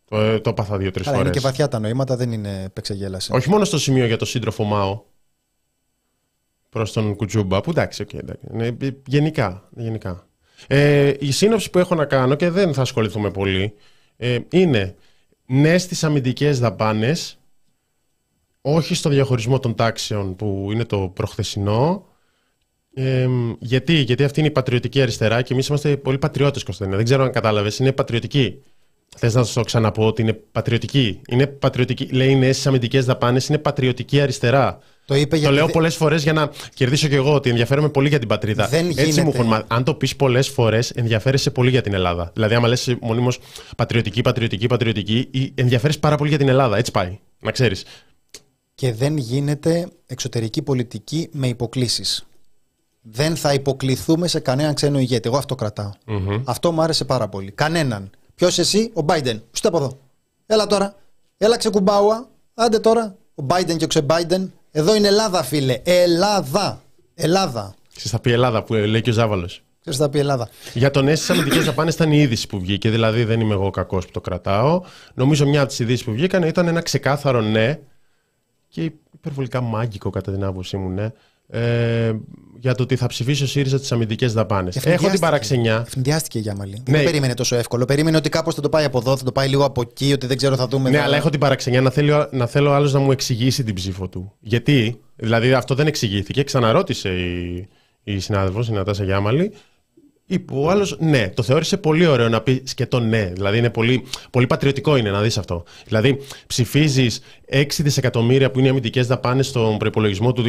Το, 0.06 0.20
ε, 0.20 0.39
το 0.39 0.50
έπαθα 0.50 0.78
δύο-τρεις 0.78 1.06
Καλά, 1.06 1.18
είναι 1.18 1.26
φορές. 1.26 1.41
και 1.41 1.47
βαθιά 1.47 1.68
τα 1.68 1.80
νοήματα, 1.80 2.16
δεν 2.16 2.32
είναι 2.32 2.70
πεξεγέλαση. 2.74 3.32
Όχι 3.34 3.50
μόνο 3.50 3.66
στο 3.66 3.78
σημείο 3.80 4.06
για 4.06 4.18
το 4.18 4.26
σύντροφο 4.26 4.64
Μάο 4.64 5.02
προς 6.70 6.91
τον 6.93 7.16
Κουτζούμπα, 7.16 7.62
που 7.62 7.70
εντάξει, 7.70 8.06
okay, 8.08 8.20
εντάξει. 8.20 8.45
Ναι, 8.52 8.68
ε, 8.68 8.89
γενικά. 9.06 9.70
γενικά. 9.76 10.28
Ε, 10.68 11.14
η 11.20 11.32
σύνοψη 11.32 11.70
που 11.70 11.80
έχω 11.80 11.95
να 11.95 12.05
κάνω 12.05 12.36
και 12.36 12.49
δεν 12.49 12.74
θα 12.74 12.82
ασχοληθούμε 12.82 13.32
πολύ 13.32 13.74
ε, 14.18 14.38
είναι 14.51 14.95
ναι 15.45 15.78
στις 15.78 16.03
αμυντικές 16.03 16.60
δαπάνες 16.60 17.39
όχι 18.62 18.95
στο 18.95 19.10
διαχωρισμό 19.10 19.60
των 19.60 19.76
τάξεων 19.76 20.36
που 20.36 20.70
είναι 20.72 20.86
το 20.86 21.12
προχθεσινό 21.16 22.10
ε, 22.93 23.28
γιατί, 23.60 23.93
γιατί 23.93 24.24
αυτή 24.24 24.39
είναι 24.39 24.49
η 24.49 24.51
πατριωτική 24.51 25.01
αριστερά 25.01 25.41
και 25.41 25.53
εμείς 25.53 25.68
είμαστε 25.68 25.97
πολύ 25.97 26.18
πατριώτες, 26.18 26.64
Κωνσταντίνα. 26.64 26.95
Δεν 26.95 27.05
ξέρω 27.05 27.24
αν 27.24 27.32
κατάλαβες. 27.32 27.80
Είναι 27.80 27.91
πατριωτική. 27.91 28.62
Θες 29.18 29.34
να 29.34 29.43
σου 29.43 29.53
το 29.53 29.64
ξαναπώ 29.64 30.07
ότι 30.07 30.22
είναι 30.22 30.34
πατριωτική. 30.34 31.22
Είναι 31.28 31.47
πατριωτική. 31.47 32.05
Λέει 32.05 32.36
ναι 32.36 32.51
στις 32.51 32.68
αμυντικές 32.68 33.05
δαπάνες, 33.05 33.47
είναι 33.47 33.57
πατριωτική 33.57 34.22
αριστερά. 34.22 34.80
Το 35.10 35.16
είπε 35.16 35.30
Το 35.30 35.36
γιατί 35.36 35.53
λέω 35.53 35.64
δεν- 35.64 35.74
πολλές 35.74 35.95
φορές 35.95 36.24
για 36.24 36.34
να 36.34 36.49
κερδίσω 36.74 37.07
κι 37.07 37.16
εγώ 37.16 37.34
ότι 37.34 37.49
ενδιαφέρομαι 37.49 37.89
πολύ 37.89 38.10
για 38.10 38.20
την 38.20 38.28
πατρίδα. 38.28 38.68
Δεν 38.68 38.86
Έτσι 38.89 39.03
γίνεται. 39.03 39.22
μου 39.24 39.32
έχουν 39.34 39.45
μάθει. 39.45 39.64
Αν 39.68 39.84
το 39.84 39.93
πεις 39.93 40.16
πολλές 40.16 40.47
φορές, 40.47 40.89
ενδιαφέρεσαι 40.91 41.51
πολύ 41.51 41.70
για 41.70 41.82
την 41.82 41.93
Ελλάδα. 41.93 42.32
Δηλαδή, 42.34 42.55
άμα 42.55 42.68
λες 42.68 42.95
μονίμως 43.01 43.39
πατριωτική, 43.78 44.22
πατριωτική, 44.22 44.68
πατριωτική, 44.68 45.28
ή 45.32 45.51
ενδιαφέρει 45.55 45.97
πάρα 45.97 46.16
πολύ 46.18 46.30
για 46.30 46.38
την 46.38 46.47
Ελλάδα. 46.47 46.78
Έτσι 46.78 46.91
πάει. 46.91 47.20
Να 47.39 47.51
ξέρεις. 47.51 47.84
και 48.76 48.93
δεν 48.93 49.18
γίνεται 49.18 49.88
εξωτερική 50.05 50.62
πολιτική 50.62 51.30
με 51.32 51.47
υποκλήσεις. 51.47 52.26
Δεν 53.01 53.36
θα 53.36 53.53
υποκληθούμε 53.53 54.28
σε 54.28 54.39
κανέναν 54.39 54.74
ξένο 54.74 54.99
ηγέτη. 54.99 55.28
Εγώ 55.28 55.38
αυτό 55.38 55.55
κρατάω. 55.55 55.89
Αυτό 56.43 56.72
μου 56.72 56.82
άρεσε 56.82 57.05
πάρα 57.05 57.28
πολύ. 57.28 57.51
Κανέναν. 57.51 58.10
Ποιος 58.36 58.57
εσύ, 58.60 58.91
ο 58.93 59.01
Biden. 59.07 59.39
Είστε 59.53 59.68
από 59.68 59.78
εδώ. 59.78 59.97
Έλα 60.45 60.68
τώρα. 60.68 60.95
Έλα 61.38 61.57
ξεκουμπάουα. 61.57 62.30
Άντε 62.53 62.80
τώρα. 62.80 63.16
Ο 63.36 63.43
Biden 63.47 63.76
και 63.78 63.84
ο 63.84 63.88
ξε 63.88 64.05
Biden. 64.10 64.47
Εδώ 64.72 64.95
είναι 64.95 65.07
Ελλάδα, 65.07 65.43
φίλε. 65.43 65.82
Ελλάδα. 65.84 66.82
Ελλάδα. 67.15 67.74
Ξέρεις, 67.89 68.11
θα 68.11 68.20
πει 68.20 68.32
Ελλάδα 68.32 68.63
που 68.63 68.74
λέει 68.74 69.01
και 69.01 69.09
ο 69.09 69.13
Ζάβαλος. 69.13 69.61
Ξέρεις 69.82 69.99
θα 69.99 70.09
πει 70.09 70.20
Ελλάδα. 70.20 70.49
Για 70.74 70.91
τον 70.91 71.07
αίσθηση 71.07 71.32
αμυντικέ 71.32 71.59
δαπάνε 71.59 71.89
ήταν 71.89 72.11
η 72.11 72.17
είδηση 72.17 72.47
που 72.47 72.59
βγήκε. 72.59 72.89
Δηλαδή 72.89 73.24
δεν 73.24 73.39
είμαι 73.39 73.53
εγώ 73.53 73.70
κακός 73.70 74.05
που 74.05 74.11
το 74.11 74.22
κρατάω. 74.22 74.82
Νομίζω 75.13 75.47
μια 75.47 75.59
από 75.59 75.70
τις 75.70 75.80
ειδήσεις 75.80 76.05
που 76.05 76.11
βγήκαν 76.11 76.43
ήταν 76.43 76.67
ένα 76.67 76.82
ξεκάθαρο 76.82 77.41
ναι 77.41 77.80
και 78.67 78.91
υπερβολικά 79.13 79.61
μάγκικο 79.61 80.09
κατά 80.09 80.32
την 80.32 80.43
άποψή 80.43 80.78
μου 80.78 80.89
ναι. 80.89 81.11
Ε, 81.52 82.12
για 82.62 82.76
το 82.76 82.84
ότι 82.84 82.95
θα 82.95 83.08
ψηφίσει 83.08 83.43
ο 83.43 83.47
ΣΥΡΙΖΑ 83.47 83.80
τις 83.80 83.91
αμυντικές 83.91 84.34
δαπάνες. 84.34 84.76
Έχω 84.76 84.84
την 84.84 84.91
Ευνηδιάστηκε. 84.93 85.26
παραξενιά. 85.26 85.84
Ευνηδιάστηκε 85.88 86.38
η 86.38 86.41
Γιάμαλη. 86.41 86.72
Ναι. 86.89 86.95
Δεν 86.95 87.04
περίμενε 87.06 87.34
τόσο 87.34 87.56
εύκολο. 87.56 87.86
Περίμενε 87.86 88.18
ότι 88.18 88.30
κάπως 88.30 88.56
θα 88.56 88.62
το 88.62 88.70
πάει 88.70 88.86
από 88.86 88.97
εδώ, 88.97 89.18
θα 89.18 89.24
το 89.24 89.32
πάει 89.32 89.47
λίγο 89.47 89.66
από 89.66 89.82
εκεί, 89.82 90.14
ότι 90.14 90.28
δεν 90.28 90.38
ξέρω, 90.38 90.56
θα 90.56 90.68
δούμε. 90.68 90.89
Ναι, 90.89 90.97
θα- 90.97 91.04
αλλά 91.04 91.16
έχω 91.16 91.30
την 91.30 91.39
παραξενιά 91.39 91.82
να 91.82 91.89
θέλω, 91.89 92.28
να 92.32 92.45
θέλω 92.47 92.72
άλλος 92.72 92.93
να 92.93 93.00
μου 93.00 93.12
εξηγήσει 93.12 93.64
την 93.64 93.74
ψήφο 93.76 94.08
του. 94.08 94.34
Γιατί, 94.39 95.00
δηλαδή 95.16 95.54
αυτό 95.54 95.76
δεν 95.76 95.88
εξηγήθηκε. 95.88 96.43
Ξαναρώτησε 96.43 97.10
η, 97.10 97.68
η 98.04 98.20
συνάδελφος, 98.20 98.68
η 98.68 98.72
Νατάσα 98.72 99.04
Γιάμαλη. 99.04 99.52
Είπε 100.32 100.53
ο 100.53 100.69
άλλος 100.69 100.97
ναι. 100.99 101.30
Το 101.30 101.43
θεώρησε 101.43 101.77
πολύ 101.77 102.05
ωραίο 102.05 102.30
να 102.30 102.41
πει 102.41 102.63
σκετό 102.65 102.99
ναι. 102.99 103.25
Δηλαδή 103.25 103.57
είναι 103.57 103.69
πολύ, 103.69 104.03
πολύ 104.30 104.47
πατριωτικό 104.47 104.95
είναι 104.95 105.11
να 105.11 105.21
δεις 105.21 105.38
αυτό. 105.38 105.63
Δηλαδή 105.86 106.19
ψηφίζεις 106.47 107.21
6 107.51 107.65
δισεκατομμύρια 107.77 108.51
που 108.51 108.57
είναι 108.59 108.67
οι 108.67 108.71
αμυντικές 108.71 109.07
δαπάνες 109.07 109.47
στον 109.47 109.77
προπολογισμό 109.77 110.34
του 110.34 110.43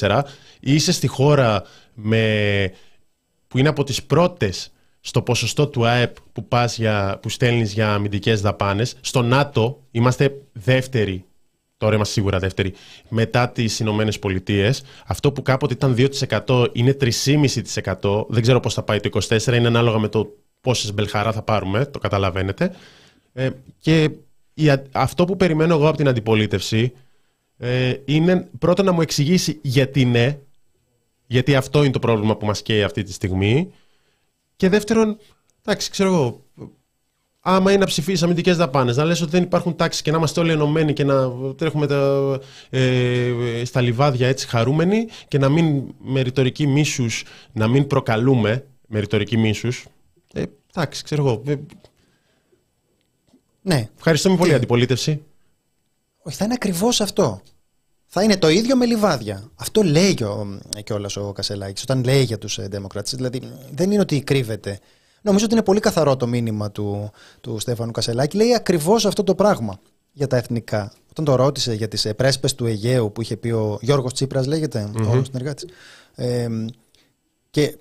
2024. 0.00 0.20
Είσαι 0.60 0.92
στη 0.92 1.06
χώρα 1.06 1.62
με, 1.94 2.72
που 3.48 3.58
είναι 3.58 3.68
από 3.68 3.84
τις 3.84 4.02
πρώτες 4.02 4.72
στο 5.00 5.22
ποσοστό 5.22 5.66
του 5.66 5.86
ΑΕΠ 5.86 6.16
που, 6.32 6.48
πας 6.48 6.78
για, 6.78 7.18
που 7.22 7.28
στέλνεις 7.28 7.72
για 7.72 7.92
αμυντικές 7.94 8.40
δαπάνες. 8.40 8.96
Στο 9.00 9.22
ΝΑΤΟ 9.22 9.82
είμαστε 9.90 10.40
δεύτεροι, 10.52 11.24
τώρα 11.78 11.94
είμαστε 11.94 12.12
σίγουρα 12.12 12.38
δεύτεροι, 12.38 12.72
μετά 13.08 13.48
τις 13.48 13.80
Ηνωμένες 13.80 14.18
Πολιτείες. 14.18 14.82
Αυτό 15.06 15.32
που 15.32 15.42
κάποτε 15.42 15.74
ήταν 15.74 15.94
2% 16.46 16.68
είναι 16.72 16.96
3,5%. 17.00 18.26
Δεν 18.28 18.42
ξέρω 18.42 18.60
πώς 18.60 18.74
θα 18.74 18.82
πάει 18.82 19.00
το 19.00 19.18
24, 19.28 19.46
είναι 19.46 19.66
ανάλογα 19.66 19.98
με 19.98 20.08
το 20.08 20.36
πόσες 20.60 20.94
μπελχαρά 20.94 21.32
θα 21.32 21.42
πάρουμε, 21.42 21.86
το 21.86 21.98
καταλαβαίνετε. 21.98 22.74
Ε, 23.32 23.50
και 23.80 24.10
η 24.54 24.70
α- 24.70 24.82
αυτό 24.92 25.24
που 25.24 25.36
περιμένω 25.36 25.74
εγώ 25.74 25.88
από 25.88 25.96
την 25.96 26.08
αντιπολίτευση 26.08 26.92
ε, 27.58 27.94
είναι 28.04 28.48
πρώτα 28.58 28.82
να 28.82 28.92
μου 28.92 29.00
εξηγήσει 29.00 29.58
γιατί 29.62 30.04
ναι, 30.04 30.38
γιατί 31.26 31.54
αυτό 31.54 31.82
είναι 31.82 31.92
το 31.92 31.98
πρόβλημα 31.98 32.36
που 32.36 32.46
μας 32.46 32.62
καίει 32.62 32.82
αυτή 32.82 33.02
τη 33.02 33.12
στιγμή. 33.12 33.72
Και 34.56 34.68
δεύτερον, 34.68 35.18
εντάξει, 35.64 35.90
ξέρω 35.90 36.08
εγώ, 36.14 36.42
άμα 37.50 37.70
είναι 37.70 37.80
να 37.80 37.86
ψηφίσεις 37.86 38.22
αμυντικές 38.22 38.56
δαπάνες, 38.56 38.96
να 38.96 39.04
λες 39.04 39.20
ότι 39.20 39.30
δεν 39.30 39.42
υπάρχουν 39.42 39.76
τάξεις 39.76 40.02
και 40.02 40.10
να 40.10 40.16
είμαστε 40.16 40.40
όλοι 40.40 40.50
ενωμένοι 40.52 40.92
και 40.92 41.04
να 41.04 41.30
τρέχουμε 41.54 41.86
τα, 41.86 42.40
ε, 42.70 43.64
στα 43.64 43.80
λιβάδια 43.80 44.28
έτσι 44.28 44.46
χαρούμενοι 44.48 45.06
και 45.28 45.38
να 45.38 45.48
μην 45.48 45.82
με 45.98 46.20
ρητορική 46.20 46.66
μίσους 46.66 47.24
να 47.52 47.68
μην 47.68 47.86
προκαλούμε 47.86 48.66
με 48.86 49.00
ρητορική 49.00 49.36
μίσους. 49.36 49.86
Ε, 50.32 50.42
εντάξει, 50.74 51.02
ξέρω 51.02 51.26
εγώ. 51.26 51.42
Ε, 51.46 51.54
Ναι, 53.62 53.88
ευχαριστούμε 53.96 54.36
πολύ, 54.36 54.50
Τι; 54.50 54.56
αντιπολίτευση. 54.56 55.22
όχι, 56.22 56.36
θα 56.36 56.44
είναι 56.44 56.54
ακριβώς 56.54 57.00
αυτό. 57.00 57.42
Θα 58.06 58.22
είναι 58.22 58.36
το 58.36 58.48
ίδιο 58.48 58.76
με 58.76 58.86
λιβάδια. 58.86 59.50
Αυτό 59.54 59.82
λέει 59.82 60.16
κιόλας 60.84 61.16
ο 61.16 61.32
Κασελάκης 61.32 61.82
όταν 61.82 62.04
λέει 62.04 62.22
για 62.22 62.38
τους 62.38 62.58
Δημοκράτε. 62.68 63.16
Δηλαδή 63.16 63.42
δεν 63.72 63.90
είναι 63.90 64.00
ότι 64.00 64.20
κρύβεται. 64.20 64.80
Νομίζω 65.22 65.44
ότι 65.44 65.54
είναι 65.54 65.62
πολύ 65.62 65.80
καθαρό 65.80 66.16
το 66.16 66.26
μήνυμα 66.26 66.70
του, 66.70 67.10
του 67.40 67.58
Στέφανου 67.58 67.90
Κασελάκη. 67.90 68.36
Λέει 68.36 68.54
ακριβώς 68.54 69.06
αυτό 69.06 69.24
το 69.24 69.34
πράγμα 69.34 69.78
για 70.12 70.26
τα 70.26 70.36
εθνικά. 70.36 70.92
Όταν 71.10 71.24
το 71.24 71.34
ρώτησε 71.34 71.74
για 71.74 71.88
τις 71.88 72.08
πρέσπες 72.16 72.54
του 72.54 72.66
Αιγαίου 72.66 73.12
που 73.12 73.22
είχε 73.22 73.36
πει 73.36 73.48
ο 73.48 73.78
Γιώργος 73.80 74.12
Τσίπρας, 74.12 74.46
λέγεται, 74.46 74.90
ο 75.06 75.10
άλλος 75.10 75.26
συνεργάτης. 75.26 75.70
Ε, 76.14 76.48
και 77.50 77.78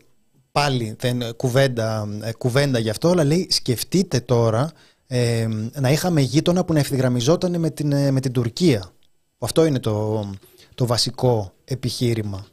πάλι 0.52 0.96
δεν, 1.00 1.36
κουβέντα, 1.36 2.08
ε, 2.22 2.32
κουβέντα 2.32 2.80
γι' 2.80 2.90
αυτό, 2.90 3.10
αλλά 3.10 3.24
λέει 3.24 3.48
σκεφτείτε 3.50 4.20
τώρα 4.20 4.72
ε, 5.08 5.48
να 5.74 5.92
είχαμε 5.92 6.22
γείτονα 6.22 6.66
που 6.66 6.74
να 6.74 6.80
ευθυγραμμιζόταν 6.80 7.60
με 7.60 7.70
την, 7.70 7.92
ε, 7.92 8.12
με 8.12 8.20
την 8.20 8.32
Τουρκία. 8.32 8.92
Αυτό 9.40 9.66
είναι 9.66 9.80
το, 9.80 10.30
το 10.76 10.86
βασικό 10.86 11.54
επιχείρημα. 11.64 12.46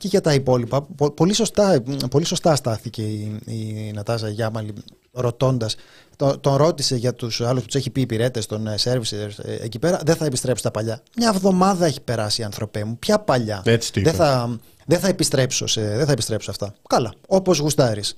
Και 0.00 0.08
για 0.08 0.20
τα 0.20 0.34
υπόλοιπα, 0.34 0.82
πο- 0.82 1.10
πολύ 1.10 1.32
σωστά, 1.32 1.82
πολύ 2.10 2.24
σωστά 2.24 2.54
στάθηκε 2.56 3.02
η, 3.02 3.40
η 3.46 3.90
Νατάζα 3.94 4.28
Γιάμαλη 4.28 4.72
ρωτώντας. 5.12 5.74
Το, 6.16 6.38
τον 6.38 6.56
ρώτησε 6.56 6.96
για 6.96 7.14
τους 7.14 7.40
άλλους 7.40 7.60
που 7.60 7.66
τους 7.66 7.74
έχει 7.74 7.90
πει 7.90 8.00
υπηρέτες 8.00 8.46
των 8.46 8.66
ε, 8.66 8.74
services 8.84 9.12
ε, 9.44 9.54
εκεί 9.60 9.78
πέρα. 9.78 10.00
Δεν 10.04 10.16
θα 10.16 10.24
επιστρέψει 10.24 10.60
στα 10.60 10.70
παλιά. 10.70 11.02
Μια 11.16 11.28
εβδομάδα 11.34 11.86
έχει 11.86 12.00
περάσει 12.00 12.42
ανθρωπέ 12.42 12.84
μου. 12.84 12.98
Ποια 12.98 13.18
παλιά. 13.18 13.62
Έτσι 13.64 13.92
το 13.92 14.00
είπες. 14.00 14.12
δεν, 14.12 14.20
θα, 14.26 14.58
δεν, 14.86 14.98
θα 15.00 15.08
επιστρέψω 15.08 15.66
σε, 15.66 15.96
δεν 15.96 16.06
θα 16.06 16.12
επιστρέψω 16.12 16.50
αυτά. 16.50 16.74
Καλά, 16.88 17.12
όπως 17.26 17.58
γουστάρεις. 17.58 18.14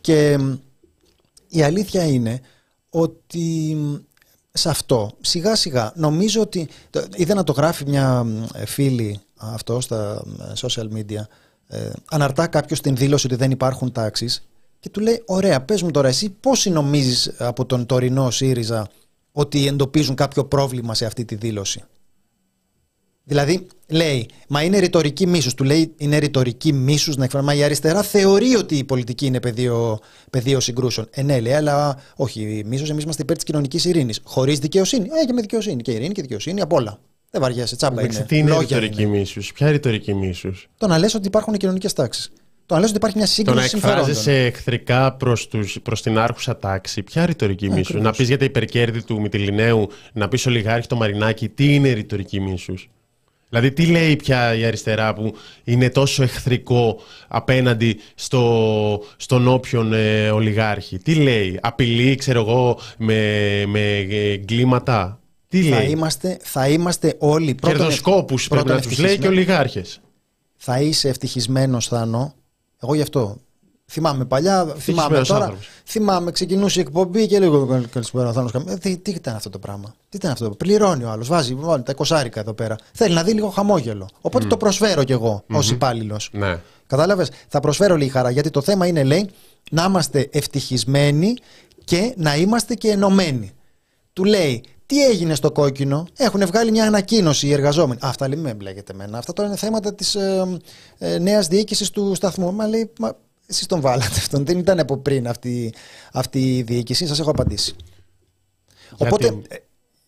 Και 0.00 0.38
μ, 0.38 0.52
η 1.48 1.62
αλήθεια 1.62 2.04
είναι 2.04 2.40
ότι 2.90 3.74
μ, 3.76 3.94
σε 4.52 4.68
αυτό 4.68 5.10
σιγά 5.20 5.54
σιγά 5.54 5.92
νομίζω 5.96 6.40
ότι 6.40 6.68
το- 6.90 7.04
είδα 7.16 7.34
να 7.34 7.44
το 7.44 7.52
γράφει 7.52 7.84
μια 7.88 8.22
μ, 8.24 8.44
φίλη 8.66 9.20
αυτό 9.42 9.80
στα 9.80 10.22
μ, 10.26 10.30
social 10.56 10.88
media 10.96 11.26
ε, 11.66 11.90
αναρτά 12.10 12.46
κάποιος 12.46 12.80
την 12.80 12.96
δήλωση 12.96 13.26
ότι 13.26 13.34
δεν 13.36 13.50
υπάρχουν 13.50 13.92
τάξεις 13.92 14.48
και 14.80 14.88
του 14.88 15.00
λέει 15.00 15.22
ωραία 15.26 15.62
πες 15.62 15.82
μου 15.82 15.90
τώρα 15.90 16.08
εσύ 16.08 16.30
πόσοι 16.30 16.70
νομίζεις 16.70 17.32
από 17.38 17.66
τον 17.66 17.86
τωρινό 17.86 18.30
ΣΥΡΙΖΑ 18.30 18.88
ότι 19.32 19.66
εντοπίζουν 19.66 20.14
κάποιο 20.14 20.44
πρόβλημα 20.44 20.94
σε 20.94 21.06
αυτή 21.06 21.24
τη 21.24 21.34
δήλωση; 21.34 21.84
Δηλαδή, 23.24 23.66
λέει, 23.88 24.28
μα 24.48 24.62
είναι 24.62 24.78
ρητορική 24.78 25.26
μίσου. 25.26 25.54
Του 25.54 25.64
λέει, 25.64 25.94
είναι 25.96 26.18
ρητορική 26.18 26.72
μίσου 26.72 27.12
να 27.16 27.24
εκφράσει. 27.24 27.46
Μα 27.46 27.54
η 27.54 27.62
αριστερά 27.62 28.02
θεωρεί 28.02 28.56
ότι 28.56 28.76
η 28.76 28.84
πολιτική 28.84 29.26
είναι 29.26 29.40
πεδίο, 29.40 29.98
πεδίο 30.30 30.60
συγκρούσεων. 30.60 31.06
Ε, 31.10 31.22
ναι, 31.22 31.40
λέει, 31.40 31.52
αλλά 31.52 31.98
όχι. 32.16 32.62
Μίσος, 32.66 32.90
εμείς 32.90 33.02
είμαστε 33.02 33.22
υπέρ 33.22 33.36
της 33.36 33.44
κοινωνικής 33.44 33.84
ειρήνης. 33.84 34.20
Χωρίς 34.24 34.58
δικαιοσύνη. 34.58 35.08
Ε, 35.22 35.24
και 35.24 35.32
με 35.32 35.40
δικαιοσύνη. 35.40 35.82
Και 35.82 35.90
ειρήνη 35.90 36.14
και 36.14 36.22
δικαιοσύνη, 36.22 36.60
απ' 36.60 36.72
όλα. 36.72 36.98
Δεν 37.34 37.40
βαριέσαι, 37.40 37.76
τσάμπα 37.76 38.00
Εντάξει, 38.00 38.18
είναι. 38.18 38.26
τι 38.26 38.36
είναι 38.38 38.50
Λόγια 38.50 38.78
ρητορική 38.78 39.02
είναι. 39.02 39.18
μίσους, 39.18 39.52
ποια 39.52 39.70
ρητορική 39.70 40.14
μίσους; 40.14 40.68
Το 40.78 40.86
να 40.86 40.98
λες 40.98 41.14
ότι 41.14 41.26
υπάρχουν 41.26 41.56
κοινωνικές 41.56 41.92
τάξεις. 41.92 42.32
Το 42.66 42.74
να 42.74 42.80
λες 42.80 42.88
ότι 42.88 42.98
υπάρχει 42.98 43.16
μια 43.16 43.26
Το 43.26 43.32
σύγκρουση 43.32 43.60
να 43.60 43.66
συμφερόντων. 43.66 43.98
εκφράζεσαι 44.08 44.44
εχθρικά 44.44 45.12
προς 45.12 45.48
προς 45.82 46.02
την 46.02 46.18
άρχουσα 46.18 46.56
τάξη, 46.56 47.02
ποια 47.02 47.26
ρητορική 47.26 47.68
μίσους; 47.68 47.80
ακριβώς. 47.84 48.04
Να 48.04 48.12
πεις 48.12 48.28
για 48.28 48.38
τα 48.38 48.44
υπερκέρδη 48.44 49.02
του 49.02 49.20
Μητυλινέου, 49.20 49.88
να 50.12 50.28
πεις 50.28 50.46
ολιγάρχη 50.46 50.86
το 50.88 50.96
Μαρινάκι, 50.96 51.48
τι 51.48 51.74
είναι 51.74 51.92
ρητορική 51.92 52.40
μίσους; 52.40 52.90
Δηλαδή, 53.48 53.72
τι 53.72 53.86
λέει 53.86 54.16
πια 54.16 54.54
η 54.54 54.64
αριστερά 54.64 55.14
που 55.14 55.34
είναι 55.64 55.90
τόσο 55.90 56.22
εχθρικό 56.22 57.00
απέναντι 57.28 58.00
στο, 58.14 59.02
στον 59.16 59.48
όποιον 59.48 59.92
ε, 59.92 60.30
ολιγάρχη; 60.30 60.98
Τι 60.98 61.14
λέει, 61.14 61.58
απειλεί, 61.62 62.14
ξέρω 62.14 62.40
εγώ, 62.40 62.78
με, 62.98 63.14
με 63.66 63.80
ε, 63.96 64.32
εγκλήματα; 64.32 65.16
Τι 65.52 65.62
Θα 65.62 65.78
λέει, 65.78 65.88
είμαστε, 65.90 66.38
θα 66.42 66.68
είμαστε 66.68 67.16
όλοι 67.18 67.54
πρώτον 67.54 67.78
κερδοσκόπους 67.78 68.40
ευ- 68.40 68.50
πρέπει 68.50 68.64
πρώτον 68.66 68.82
να 68.82 68.88
τους 68.88 68.98
λέει 68.98 69.06
και 69.08 69.12
ευτυχισμένοι. 69.12 69.36
ολιγάρχες. 69.40 70.00
θα 70.56 70.80
είσαι 70.80 71.08
ευτυχισμένος, 71.08 71.86
Θάνο. 71.88 72.34
Εγώ 72.82 72.94
γι' 72.94 73.02
αυτό. 73.02 73.36
Θυμάμαι 73.86 74.24
παλιά, 74.24 74.52
θυμάμαι 74.58 74.72
Ευτυχισμένος 74.76 75.28
τώρα. 75.28 75.40
άνθρωπος. 75.44 75.68
Θυμάμαι, 75.84 76.30
ξεκινούσε 76.30 76.78
η 76.78 76.82
εκπομπή 76.82 77.26
και 77.26 77.38
λέγω 77.38 77.66
«Καλ- 77.66 77.86
Καλησπέρα, 77.88 78.32
Θάνος. 78.32 78.52
Ε, 78.54 78.76
τι, 78.76 78.96
τι 78.96 79.10
ήταν 79.10 79.34
αυτό 79.36 79.50
το 79.50 79.58
πράγμα; 79.58 79.94
Τι 80.08 80.16
ήταν 80.16 80.30
αυτό; 80.30 80.50
Πληρώνει 80.50 81.04
ο 81.04 81.10
άλλος. 81.10 81.28
Βάζει 81.28 81.54
βάλει 81.54 81.82
τα 81.82 81.92
εικοσάρικα 81.92 82.40
εδώ 82.40 82.52
πέρα. 82.52 82.76
Θέλει 82.92 83.14
να 83.14 83.22
δει 83.22 83.32
λίγο 83.32 83.48
χαμόγελο. 83.48 84.08
Οπότε 84.20 84.46
το 84.46 84.56
προσφέρω 84.56 85.04
κι 85.04 85.12
εγώ 85.12 85.44
ως 85.50 85.70
υπάλληλος. 85.70 86.28
Ναι. 86.32 86.58
Κατάλαβες; 86.86 87.30
Θα 87.48 87.60
προσφέρω 87.60 87.96
λίγη 87.96 88.10
χαρά. 88.10 88.30
Γιατί 88.30 88.50
το 88.50 88.62
θέμα 88.62 88.86
είναι, 88.86 89.02
λέει, 89.02 89.30
να 89.70 89.84
είμαστε 89.84 90.28
ευτυχισμένοι 90.32 91.34
και 91.84 92.14
να 92.16 92.36
είμαστε 92.36 92.74
και 92.74 92.88
ενωμένοι. 92.90 93.52
Του 94.12 94.24
λέει, 94.24 94.64
τι 94.86 95.04
έγινε 95.04 95.34
στο 95.34 95.52
κόκκινο, 95.52 96.06
έχουν 96.16 96.46
βγάλει 96.46 96.70
μια 96.70 96.86
ανακοίνωση 96.86 97.46
οι 97.46 97.52
εργαζόμενοι. 97.52 98.00
Α, 98.04 98.08
Αυτά 98.08 98.28
λέει, 98.28 98.38
με 98.38 98.54
μπλέκετε 98.54 98.92
εμένα. 98.92 99.18
Αυτά 99.18 99.32
τώρα 99.32 99.48
είναι 99.48 99.56
θέματα 99.56 99.94
της 99.94 100.14
ε, 100.14 100.58
ε, 100.98 101.18
νέας 101.18 101.46
διοίκησης 101.46 101.90
του 101.90 102.14
σταθμού. 102.14 102.52
Μα 102.52 102.66
λέει, 102.66 102.92
μα 102.98 103.16
εσείς 103.46 103.66
τον 103.66 103.80
βάλατε 103.80 104.16
αυτόν. 104.16 104.44
Δεν 104.44 104.58
ήταν 104.58 104.78
από 104.78 104.96
πριν 104.96 105.28
αυτή, 105.28 105.74
αυτή 106.12 106.56
η 106.56 106.62
διοίκηση. 106.62 107.06
Σας 107.06 107.20
έχω 107.20 107.30
απαντήσει. 107.30 107.76
Οπότε, 108.98 109.26
ε, 109.48 109.56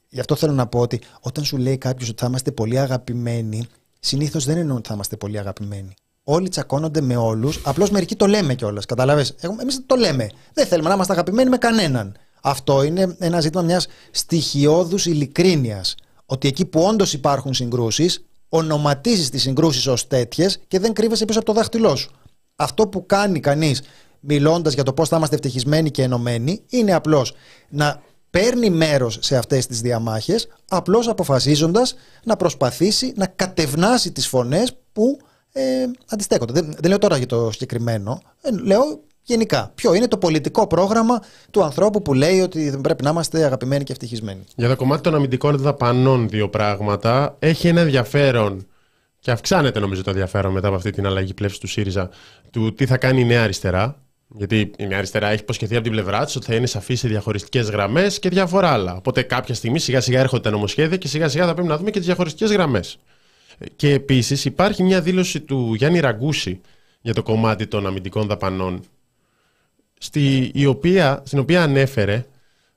γι' 0.08 0.20
αυτό 0.20 0.34
θέλω 0.34 0.52
να 0.52 0.66
πω 0.66 0.78
ότι 0.78 1.00
όταν 1.20 1.44
σου 1.44 1.56
λέει 1.56 1.78
κάποιος 1.78 2.08
ότι 2.08 2.20
θα 2.20 2.26
είμαστε 2.26 2.50
πολύ 2.50 2.78
αγαπημένοι, 2.78 3.66
συνήθως 4.00 4.44
δεν 4.44 4.56
εννοούν 4.56 4.76
ότι 4.76 4.88
θα 4.88 4.94
είμαστε 4.94 5.16
πολύ 5.16 5.38
αγαπημένοι. 5.38 5.94
Όλοι 6.24 6.48
τσακώνονται 6.48 7.00
με 7.00 7.16
όλους. 7.16 7.60
Απλώς 7.64 7.90
μερικοί 7.90 8.16
το 8.16 8.26
λέμε 8.26 8.54
κιόλας. 8.54 8.86
Καταλαβέ. 8.86 9.26
Εμείς 9.60 9.80
το 9.86 9.96
λέμε. 9.96 10.30
Δεν 10.52 10.66
θέλουμε 10.66 10.88
να 10.88 10.94
είμαστε 10.94 11.12
αγαπημένοι 11.12 11.50
με 11.50 11.58
κανέναν. 11.58 12.16
Αυτό 12.46 12.82
είναι 12.82 13.16
ένα 13.18 13.40
ζήτημα 13.40 13.62
μιας 13.62 13.86
στοιχειώδους 14.10 15.06
ειλικρίνειας. 15.06 15.94
Ότι 16.26 16.48
εκεί 16.48 16.64
που 16.64 16.80
όντως 16.80 17.12
υπάρχουν 17.12 17.54
συγκρούσεις, 17.54 18.24
ονοματίζεις 18.48 19.30
τις 19.30 19.42
συγκρούσεις 19.42 19.86
ως 19.86 20.06
τέτοιες 20.06 20.60
και 20.68 20.78
δεν 20.78 20.92
κρύβεσαι 20.92 21.24
πίσω 21.24 21.38
από 21.38 21.46
το 21.46 21.52
δάχτυλό 21.52 21.96
σου. 21.96 22.10
Αυτό 22.56 22.88
που 22.88 23.06
κάνει 23.06 23.40
κανείς 23.40 23.82
μιλώντας 24.20 24.74
για 24.74 24.82
το 24.82 24.92
πώς 24.92 25.08
θα 25.08 25.16
είμαστε 25.16 25.34
ευτυχισμένοι 25.34 25.90
και 25.90 26.02
ενωμένοι, 26.02 26.62
είναι 26.68 26.92
απλώς 26.94 27.34
να 27.68 28.02
παίρνει 28.30 28.70
μέρος 28.70 29.18
σε 29.20 29.36
αυτές 29.36 29.66
τις 29.66 29.80
διαμάχες, 29.80 30.48
απλώς 30.68 31.08
αποφασίζοντας 31.08 31.94
να 32.24 32.36
προσπαθήσει 32.36 33.12
να 33.16 33.26
κατευνάσει 33.26 34.12
τις 34.12 34.26
φωνές 34.26 34.76
που 34.92 35.18
ε, 35.52 35.62
αντιστέκονται. 36.08 36.52
Δεν, 36.52 36.74
δεν 36.78 36.88
λέω 36.88 36.98
τώρα 36.98 37.16
για 37.16 37.26
το 37.26 37.50
συγκεκριμένο, 37.50 38.22
ε, 38.40 38.50
λέω 38.50 39.00
γενικά. 39.24 39.72
Ποιο 39.74 39.94
είναι 39.94 40.08
το 40.08 40.16
πολιτικό 40.16 40.66
πρόγραμμα 40.66 41.22
του 41.50 41.62
ανθρώπου 41.64 42.02
που 42.02 42.14
λέει 42.14 42.40
ότι 42.40 42.70
δεν 42.70 42.80
πρέπει 42.80 43.04
να 43.04 43.10
είμαστε 43.10 43.44
αγαπημένοι 43.44 43.84
και 43.84 43.92
ευτυχισμένοι. 43.92 44.44
Για 44.56 44.68
το 44.68 44.76
κομμάτι 44.76 45.02
των 45.02 45.14
αμυντικών 45.14 45.56
δαπανών, 45.56 46.28
δύο 46.28 46.48
πράγματα. 46.48 47.36
Έχει 47.38 47.68
ένα 47.68 47.80
ενδιαφέρον 47.80 48.66
και 49.18 49.30
αυξάνεται 49.30 49.80
νομίζω 49.80 50.02
το 50.02 50.10
ενδιαφέρον 50.10 50.52
μετά 50.52 50.66
από 50.66 50.76
αυτή 50.76 50.90
την 50.90 51.06
αλλαγή 51.06 51.34
πλεύσης 51.34 51.60
του 51.60 51.66
ΣΥΡΙΖΑ 51.66 52.10
του 52.50 52.74
τι 52.74 52.86
θα 52.86 52.96
κάνει 52.96 53.20
η 53.20 53.24
νέα 53.24 53.42
αριστερά. 53.42 53.98
Γιατί 54.36 54.70
η 54.76 54.86
νέα 54.86 54.98
αριστερά 54.98 55.28
έχει 55.28 55.42
υποσχεθεί 55.42 55.74
από 55.74 55.82
την 55.82 55.92
πλευρά 55.92 56.24
της 56.24 56.36
ότι 56.36 56.46
θα 56.46 56.54
είναι 56.54 56.66
σαφή 56.66 56.94
σε 56.94 57.08
διαχωριστικές 57.08 57.70
γραμμές 57.70 58.18
και 58.18 58.28
διάφορα 58.28 58.70
άλλα. 58.70 58.94
Οπότε 58.96 59.22
κάποια 59.22 59.54
στιγμή 59.54 59.78
σιγά 59.78 60.00
σιγά 60.00 60.20
έρχονται 60.20 60.42
τα 60.42 60.50
νομοσχέδια 60.50 60.96
και 60.96 61.08
σιγά 61.08 61.28
σιγά 61.28 61.46
θα 61.46 61.54
πρέπει 61.54 61.68
να 61.68 61.76
δούμε 61.76 61.90
και 61.90 61.98
τις 61.98 62.06
διαχωριστικές 62.06 62.52
γραμμές. 62.52 62.98
Και 63.76 63.92
επίσης 63.92 64.44
υπάρχει 64.44 64.82
μια 64.82 65.00
δήλωση 65.00 65.40
του 65.40 65.74
Γιάννη 65.74 66.00
Ραγκούση 66.00 66.60
για 67.00 67.14
το 67.14 67.22
κομμάτι 67.22 67.66
των 67.66 67.86
αμυντικών 67.86 68.26
δαπανών, 68.26 68.82
στη, 70.04 70.50
η 70.54 70.66
οποία, 70.66 71.22
στην 71.26 71.38
οποία 71.38 71.62
ανέφερε 71.62 72.24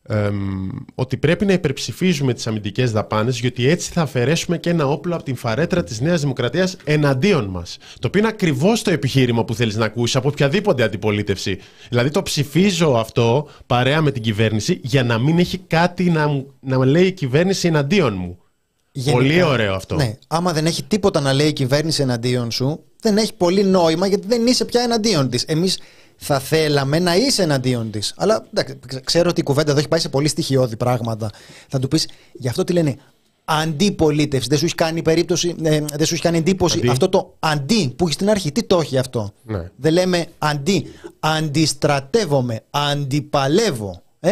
εμ, 0.10 0.70
ότι 0.96 1.18
πρέπει 1.18 1.46
να 1.46 1.54
υπερψηφίζουμε 1.54 2.34
τις 2.34 2.48
αμυντικές 2.48 2.92
δαπάνες 2.92 3.40
γιατί 3.40 3.68
έτσι 3.68 3.92
θα 3.92 4.02
αφαιρέσουμε 4.02 4.58
και 4.58 4.70
ένα 4.70 4.88
όπλο 4.88 5.16
από 5.16 5.24
την 5.24 5.36
φαρέτρα 5.36 5.84
της 5.84 6.02
Νέας 6.02 6.22
Δημοκρατίας 6.22 6.78
εναντίον 6.84 7.46
μας. 7.46 7.78
Το 8.00 8.08
οποίο 8.08 8.20
είναι 8.20 8.30
ακριβώς 8.30 8.82
το 8.82 8.92
επιχείρημα 8.92 9.46
που 9.46 9.56
θέλεις 9.56 9.76
να 9.76 9.86
ακούσεις 9.86 10.16
από 10.16 10.28
οποιαδήποτε 10.28 10.84
αντιπολίτευση. 10.84 11.58
Δηλαδή 11.90 12.10
το 12.10 12.22
ψηφίζω 12.22 12.94
αυτό 12.94 13.48
παρέα 13.66 14.02
με 14.02 14.12
την 14.12 14.22
κυβέρνηση 14.22 14.80
για 14.84 15.04
να 15.04 15.18
μην 15.18 15.40
έχει 15.40 15.58
κάτι 15.58 16.10
να, 16.10 16.28
μου- 16.28 16.54
να 16.60 16.86
λέει 16.86 17.06
η 17.06 17.12
κυβέρνηση 17.12 17.68
εναντίον 17.68 18.14
μου. 18.18 18.38
Πολύ 19.12 19.44
ωραίο 19.44 19.74
αυτό. 19.74 19.96
Ναι, 19.96 20.18
άμα 20.28 20.54
δεν 20.54 20.66
έχει 20.66 20.84
τίποτα 20.84 21.20
να 21.20 21.34
λέει 21.34 21.48
η 21.48 21.54
κυβέρνηση 21.54 22.02
εναντίον 22.02 22.52
σου, 22.52 22.84
δεν 23.02 23.18
έχει 23.18 23.34
πολύ 23.34 23.64
νόημα 23.64 24.08
γιατί 24.08 24.28
δεν 24.28 24.48
είσαι 24.48 24.66
πια 24.66 24.82
εναντίον 24.82 25.30
της. 25.30 25.44
Εμείς 25.44 25.80
θα 26.18 26.40
θέλαμε 26.40 27.00
να 27.00 27.16
είσαι 27.16 27.44
εναντίον 27.44 27.92
της. 27.92 28.14
Αλλά 28.18 28.46
εντάξει, 28.54 28.80
ξε- 28.88 29.04
ξέρω 29.04 29.30
ότι 29.30 29.40
η 29.40 29.44
κουβέντα 29.44 29.70
εδώ 29.70 29.80
έχει 29.80 29.88
πάει 29.88 30.00
σε 30.00 30.10
πολύ 30.10 30.28
στοιχειώδη 30.28 30.78
πράγματα. 30.78 31.30
Θα 31.68 31.80
του 31.80 31.88
πεις, 31.88 32.08
γι' 32.34 32.48
αυτό 32.48 32.64
τι 32.64 32.74
λένε. 32.74 32.96
Αντιπολίτευση. 33.50 34.48
Δεν 34.50 34.58
σου 34.58 34.66
έχει 34.66 34.76
κάνει 34.76 35.02
περίπτωση, 35.02 35.56
ε, 35.64 35.80
δεν 35.94 36.06
σου 36.06 36.14
έχει 36.14 36.24
κάνει 36.24 36.38
εντύπωση 36.38 36.78
Αντί. 36.78 36.90
αυτό 36.90 37.10
το 37.10 37.34
αντί 37.40 37.90
που 37.98 38.04
έχει 38.06 38.14
στην 38.14 38.30
αρχή. 38.30 38.52
Τι 38.52 38.64
το 38.64 38.80
έχει 38.80 38.98
αυτό; 38.98 39.32
Ναι. 39.44 39.70
Δεν 39.76 39.94
λέμε 39.94 40.26
αντί. 40.38 40.86
Αντιστρατεύομαι. 41.20 42.60
Αντιπαλεύω. 42.70 44.02
Ε; 44.20 44.32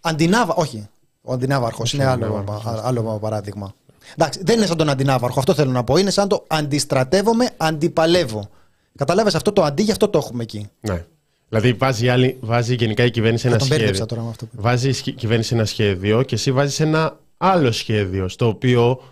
Αντινάβα. 0.00 0.54
Όχι. 0.54 0.88
Ο 1.22 1.32
αντινάβαρχος 1.32 1.92
είναι 1.92 2.04
άλλο, 2.04 2.44
άλλο 2.82 3.18
παράδειγμα. 3.20 3.74
Εντάξει, 4.16 4.40
δεν 4.44 4.56
είναι 4.56 4.66
σαν 4.66 4.76
τον 4.76 4.88
αντινάβαρχο. 4.88 5.38
Αυτό 5.38 5.54
θέλω 5.54 5.70
να 5.70 5.84
πω. 5.84 5.96
Είναι 5.96 6.10
σαν 6.10 6.28
το 6.28 6.44
αντιστρατεύομαι, 6.46 7.48
αντιπαλεύω. 7.56 8.48
Καταλάβες 8.96 9.34
αυτό 9.34 9.52
το 9.52 9.62
αντί, 9.62 9.82
γι' 9.82 9.90
αυτό 9.90 10.08
το 10.08 10.18
έχουμε 10.18 10.42
εκεί. 10.42 10.68
Ναι. 10.80 11.04
Δηλαδή 11.48 11.72
βάζει, 11.72 12.08
άλλη, 12.08 12.36
βάζει 12.40 12.74
γενικά 12.74 13.04
η 13.04 13.10
κυβέρνηση 13.10 13.48
ένα 13.48 13.58
σχέδιο. 13.58 14.06
Τώρα 14.06 14.22
με 14.22 14.28
αυτό 14.28 14.46
που... 14.46 14.52
Βάζει 14.56 14.88
η 15.04 15.12
κυβέρνηση 15.12 15.54
ένα 15.54 15.64
σχέδιο 15.64 16.22
και 16.22 16.34
εσύ 16.34 16.52
βάζεις 16.52 16.80
ένα 16.80 17.18
άλλο 17.36 17.72
σχέδιο 17.72 18.28
στο 18.28 18.48
οποίο 18.48 19.02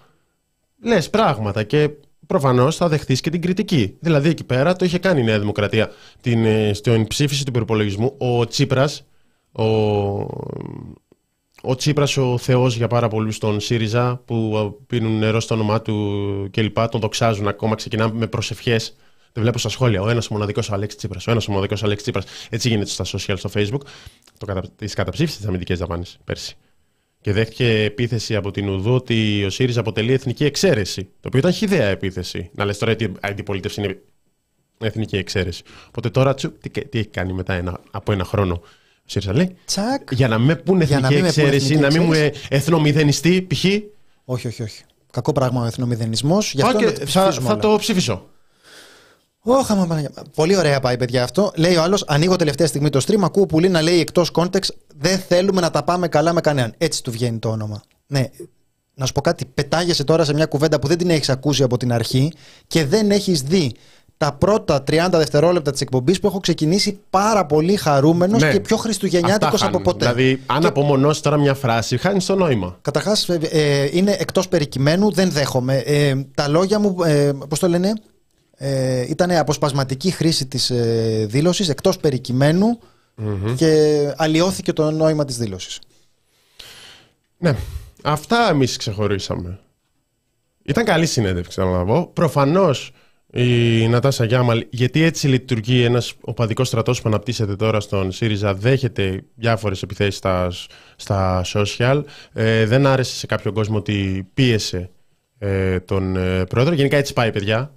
λες 0.82 1.10
πράγματα 1.10 1.62
και 1.62 1.90
προφανώς 2.26 2.76
θα 2.76 2.88
δεχτείς 2.88 3.20
και 3.20 3.30
την 3.30 3.40
κριτική. 3.40 3.96
Δηλαδή 4.00 4.28
εκεί 4.28 4.44
πέρα 4.44 4.76
το 4.76 4.84
είχε 4.84 4.98
κάνει 4.98 5.20
η 5.20 5.24
Νέα 5.24 5.38
Δημοκρατία. 5.38 5.90
Την, 6.20 6.44
ε, 6.44 6.72
στην 6.72 7.06
ψήφιση 7.06 7.44
του 7.44 7.50
προπολογισμού, 7.50 8.14
ο 8.18 8.46
Τσίπρας, 8.46 9.04
ο, 9.52 9.64
ο 11.62 11.74
Τσίπρας, 11.76 12.16
ο 12.16 12.38
Θεός 12.38 12.76
για 12.76 12.86
πάρα 12.86 13.08
πολλούς 13.08 13.36
στον 13.36 13.60
ΣΥΡΙΖΑ, 13.60 14.22
που 14.24 14.78
πίνουν 14.86 15.18
νερό 15.18 15.40
στο 15.40 15.54
όνομά 15.54 15.82
του 15.82 16.48
κλπ. 16.50 16.88
Τον 16.88 17.00
δοξάζουν 17.00 17.48
ακόμα, 17.48 17.74
ξεκινάμε 17.74 18.18
με 18.18 18.26
προσευχές. 18.26 18.96
Δεν 19.32 19.42
βλέπω 19.42 19.58
στα 19.58 19.68
σχόλια. 19.68 20.02
Ο 20.02 20.08
ένας 20.08 20.28
μοναδικός 20.28 20.70
Αλέξης 20.70 20.98
Τσίπρας. 20.98 21.26
Ο 21.26 21.30
ένας 21.30 21.46
μοναδικός 21.46 21.82
Αλέξης 21.82 22.02
Τσίπρας. 22.02 22.24
Έτσι 22.50 22.68
γίνεται 22.68 22.90
στα 22.90 23.04
social, 23.04 23.34
στο 23.36 23.50
Facebook. 23.54 23.80
Το 24.38 24.46
κατα... 24.46 24.62
Τις 24.76 24.94
καταψήφισε 24.94 25.36
τις 25.36 25.46
αμυντικές 25.46 25.78
δαπάνες 25.78 26.18
πέρσι. 26.24 26.56
Και 27.20 27.32
δέχτηκε 27.32 27.82
επίθεση 27.82 28.36
από 28.36 28.50
την 28.50 28.68
Ουδού 28.68 28.94
ότι 28.94 29.44
ο 29.44 29.50
ΣΥΡΙΖΑ 29.50 29.80
αποτελεί 29.80 30.12
εθνική 30.12 30.44
εξαίρεση. 30.44 31.02
Το 31.02 31.26
οποίο 31.26 31.38
ήταν 31.38 31.52
χιδέα 31.52 31.86
επίθεση. 31.86 32.50
Να 32.54 32.64
λες 32.64 32.78
τώρα 32.78 32.92
ότι 32.92 33.04
η 33.04 33.12
αντιπολίτευση 33.20 33.80
είναι 33.80 33.98
εθνική 34.78 35.16
εξαίρεση. 35.16 35.62
Οπότε 35.88 36.10
τώρα 36.10 36.34
τσου, 36.34 36.52
τι, 36.58 36.70
τι 36.70 36.98
έχει 36.98 37.08
κάνει 37.08 37.32
μετά 37.32 37.54
ένα, 37.54 37.80
από 37.90 38.12
ένα 38.12 38.24
χρόνο 38.24 38.54
ο 38.54 39.02
ΣΥΡΙΖΑ 39.04 39.34
λέει; 39.34 39.56
Τσακ. 39.64 40.12
Για 40.12 40.28
να 40.28 40.38
με 40.38 40.56
πούνε 40.56 40.84
εθνική 40.84 41.14
εξαίρεση, 41.14 41.76
να 41.76 41.86
μην 41.86 42.02
μου 42.02 42.12
ε, 42.12 42.32
εθνομηδενιστεί 42.48 43.42
π.χ. 43.42 43.64
Όχι, 44.24 44.46
όχι, 44.46 44.62
όχι. 44.62 44.82
Κακό 45.12 45.32
πράγμα 45.32 45.62
ο 45.62 45.64
εθνομηδενισμός. 45.64 46.54
θα, 47.04 47.32
θα 47.32 47.56
το 47.56 47.76
ψηφίσω. 47.78 48.28
Όχα, 49.42 50.04
Πολύ 50.34 50.56
ωραία 50.56 50.80
πάει, 50.80 50.96
παιδιά, 50.96 51.22
αυτό. 51.22 51.52
Λέει 51.56 51.76
ο 51.76 51.82
άλλος: 51.82 52.04
Ανοίγω 52.06 52.36
τελευταία 52.36 52.66
στιγμή 52.66 52.90
το 52.90 53.00
stream. 53.06 53.20
Ακούω 53.22 53.46
πουλί 53.46 53.68
να 53.68 53.82
λέει 53.82 54.00
εκτός 54.00 54.30
context. 54.34 54.68
Δεν 54.96 55.18
θέλουμε 55.18 55.60
να 55.60 55.70
τα 55.70 55.82
πάμε 55.82 56.08
καλά 56.08 56.32
με 56.32 56.40
κανέναν. 56.40 56.74
Έτσι 56.78 57.02
του 57.02 57.10
βγαίνει 57.10 57.38
το 57.38 57.48
όνομα. 57.48 57.82
Ναι. 58.06 58.24
Να 58.94 59.06
σου 59.06 59.12
πω 59.12 59.20
κάτι. 59.20 59.44
Πετάγεσαι 59.54 60.04
τώρα 60.04 60.24
σε 60.24 60.34
μια 60.34 60.46
κουβέντα 60.46 60.78
που 60.78 60.86
δεν 60.86 60.98
την 60.98 61.10
έχεις 61.10 61.28
ακούσει 61.28 61.62
από 61.62 61.76
την 61.76 61.92
αρχή 61.92 62.32
και 62.66 62.84
δεν 62.84 63.10
έχεις 63.10 63.42
δει 63.42 63.72
τα 64.16 64.32
πρώτα 64.32 64.84
30 64.90 65.08
δευτερόλεπτα 65.10 65.70
της 65.70 65.80
εκπομπής 65.80 66.20
που 66.20 66.26
έχω 66.26 66.40
ξεκινήσει 66.40 67.00
πάρα 67.10 67.46
πολύ 67.46 67.76
χαρούμενος 67.76 68.42
ναι. 68.42 68.52
και 68.52 68.60
πιο 68.60 68.76
χριστουγεννιάτικος 68.76 69.62
από 69.62 69.80
ποτέ. 69.80 69.98
Δηλαδή, 69.98 70.42
αν 70.46 70.60
και... 70.60 70.66
απομονώσεις 70.66 71.22
τώρα 71.22 71.36
μια 71.36 71.54
φράση, 71.54 71.96
χάνεις 71.96 72.26
το 72.26 72.34
νόημα. 72.34 72.78
Καταρχάς, 72.82 73.28
ε, 73.28 73.38
ε, 73.50 73.88
είναι 73.92 74.16
εκτός 74.18 74.48
περικειμένου, 74.48 75.12
δεν 75.12 75.30
δέχομαι. 75.30 75.76
Ε, 75.76 76.14
τα 76.34 76.48
λόγια 76.48 76.78
μου, 76.78 76.96
ε, 77.04 77.32
πώς 77.48 77.58
το 77.58 77.68
λένε, 77.68 77.92
ε, 78.62 79.06
ήταν 79.08 79.30
αποσπασματική 79.30 80.10
χρήση 80.10 80.46
της 80.46 80.70
ε, 80.70 81.26
δήλωσης 81.28 81.68
εκτός 81.68 81.98
και 83.56 84.14
αλλοιώθηκε 84.16 84.72
το 84.72 84.90
νόημα 84.90 85.24
της 85.24 85.36
δήλωσης. 85.36 85.78
Ναι, 87.38 87.56
αυτά 88.02 88.48
εμείς 88.50 88.76
ξεχωρίσαμε. 88.76 89.58
Ήταν 90.62 90.84
καλή 90.84 91.06
συνέντευξη, 91.06 91.60
να 91.60 91.84
πω. 91.84 92.10
Προφανώς 92.12 92.92
η 93.32 93.88
Νατάσα 93.88 94.24
Γιάμαλ, 94.24 94.66
γιατί 94.70 95.02
έτσι 95.02 95.28
λειτουργεί 95.28 95.82
ένας 95.82 96.14
οπαδικός 96.20 96.68
στρατός 96.68 97.00
που 97.00 97.08
αναπτύσσεται 97.08 97.56
τώρα 97.56 97.80
στον 97.80 98.12
ΣΥΡΙΖΑ, 98.12 98.54
δέχεται 98.54 99.24
διάφορες 99.34 99.82
επιθέσεις 99.82 100.16
στα, 100.16 100.52
στα 100.96 101.44
social. 101.54 102.02
Ε, 102.32 102.66
δεν 102.66 102.86
άρεσε 102.86 103.14
σε 103.14 103.26
κάποιον 103.26 103.54
κόσμο 103.54 103.76
ότι 103.76 104.28
πίεσε 104.34 104.90
ε, 105.38 105.80
τον 105.80 106.16
ε, 106.16 106.44
πρόεδρο. 106.44 106.74
Γενικά 106.74 106.96
έτσι 106.96 107.12
πάει, 107.12 107.32
παιδιά. 107.32 107.74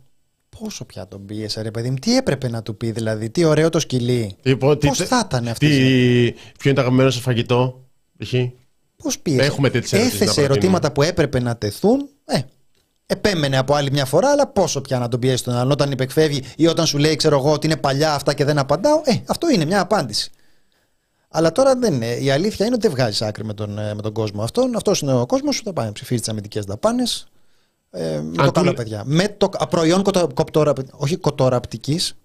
Πόσο 0.60 0.86
πια 0.86 1.08
τον 1.08 1.26
πίεσε, 1.26 1.62
ρε 1.62 1.72
παιδί 1.72 1.90
μου, 1.90 1.96
τι 1.96 2.18
έπρεπε 2.18 2.50
να 2.50 2.62
του 2.62 2.78
πει, 2.78 2.92
δηλαδή, 2.92 3.30
τι 3.30 3.44
ωραίο 3.44 3.70
το 3.70 3.80
σκυλί. 3.80 4.36
Πώς 4.60 4.98
θα 4.98 5.24
ήταν 5.26 5.48
αυτή. 5.48 5.68
Τι... 5.68 6.32
Ποιο 6.32 6.70
είναι 6.70 6.74
το 6.74 6.82
αγαπημένο 6.82 7.10
σας 7.10 7.22
φαγητό, 7.22 7.86
π.χ. 8.18 8.34
Πώς 9.04 9.20
πίεσε. 9.20 9.46
Έχουμε 9.46 9.72
Έθεσε 9.74 10.42
ερωτήματα 10.42 10.92
που 10.92 11.02
έπρεπε 11.02 11.40
να 11.40 11.58
τεθούν. 11.58 12.10
Ε, 12.26 12.40
επέμενε 13.06 13.58
από 13.58 13.74
άλλη 13.74 13.92
μια 13.92 14.06
φορά, 14.06 14.30
αλλά 14.30 14.48
πόσο 14.48 14.82
πια 14.82 15.00
να 15.00 15.08
τον 15.08 15.20
πιέσει 15.20 15.44
τον 15.44 15.54
άλλον 15.56 15.72
όταν 15.72 15.92
υπεκφεύγει 15.92 16.44
ή 16.56 16.68
όταν 16.68 16.86
σου 16.86 16.98
λέει, 16.98 17.16
ξέρω 17.16 17.38
εγώ, 17.38 17.52
ότι 17.52 17.66
είναι 17.66 17.78
παλιά 17.78 18.14
αυτά 18.14 18.34
και 18.34 18.46
δεν 18.46 18.58
απαντάω. 18.58 19.02
Ε, 19.04 19.14
αυτό 19.26 19.50
είναι 19.50 19.66
μια 19.66 19.80
απάντηση. 19.80 20.32
Αλλά 21.30 21.52
τώρα 21.52 21.76
δεν 21.76 21.94
είναι. 21.94 22.14
Η 22.16 22.32
αλήθεια 22.32 22.66
είναι 22.66 22.76
ότι 22.76 22.88
δεν 22.88 22.96
βγάζεις 22.96 23.22
άκρη 23.22 23.46
με 23.46 23.54
τον, 23.54 23.80
ε, 23.80 23.94
με 23.94 24.02
τον 24.02 24.14
κόσμο 24.14 24.44
αυτόν. 24.44 24.76
Αυτός 24.76 25.02
είναι 25.02 25.14
ο 25.14 25.26
κόσμος 25.26 25.56
σου. 25.56 25.64
Θα 25.64 25.74
πάει 25.74 25.86
να 25.86 25.92
ψηφίσει 25.92 26.20
τις 26.20 26.30
αμυντικές 26.30 26.66
δαπάνες. 26.66 27.28
Ε, 27.96 28.22
με 28.22 28.44
το 28.44 28.52
καλό, 28.52 28.74
παιδιά. 28.74 29.04
Με 29.06 29.36
το 29.38 29.50
προϊόν 29.70 30.04
κοπτορα... 30.34 30.74
όχι 30.92 31.16
κοτοραπτικής. 31.16 32.16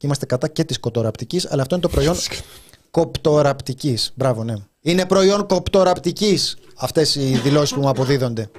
Είμαστε 0.00 0.26
κατά 0.26 0.48
και 0.48 0.64
της 0.64 0.80
κοτοραπτικής, 0.80 1.50
αλλά 1.50 1.62
αυτό 1.62 1.74
είναι 1.74 1.84
το 1.84 1.90
προϊόν 1.90 2.14
κοπτοραπτικής. 2.90 4.12
Μπράβο, 4.14 4.44
ναι. 4.44 4.54
Είναι 4.80 5.06
προϊόν 5.06 5.46
κοπτοραπτικής 5.46 6.56
αυτές 6.76 7.14
οι 7.14 7.40
δηλώσεις 7.42 7.74
που 7.74 7.80
μου 7.80 7.88
αποδίδονται. 7.88 8.50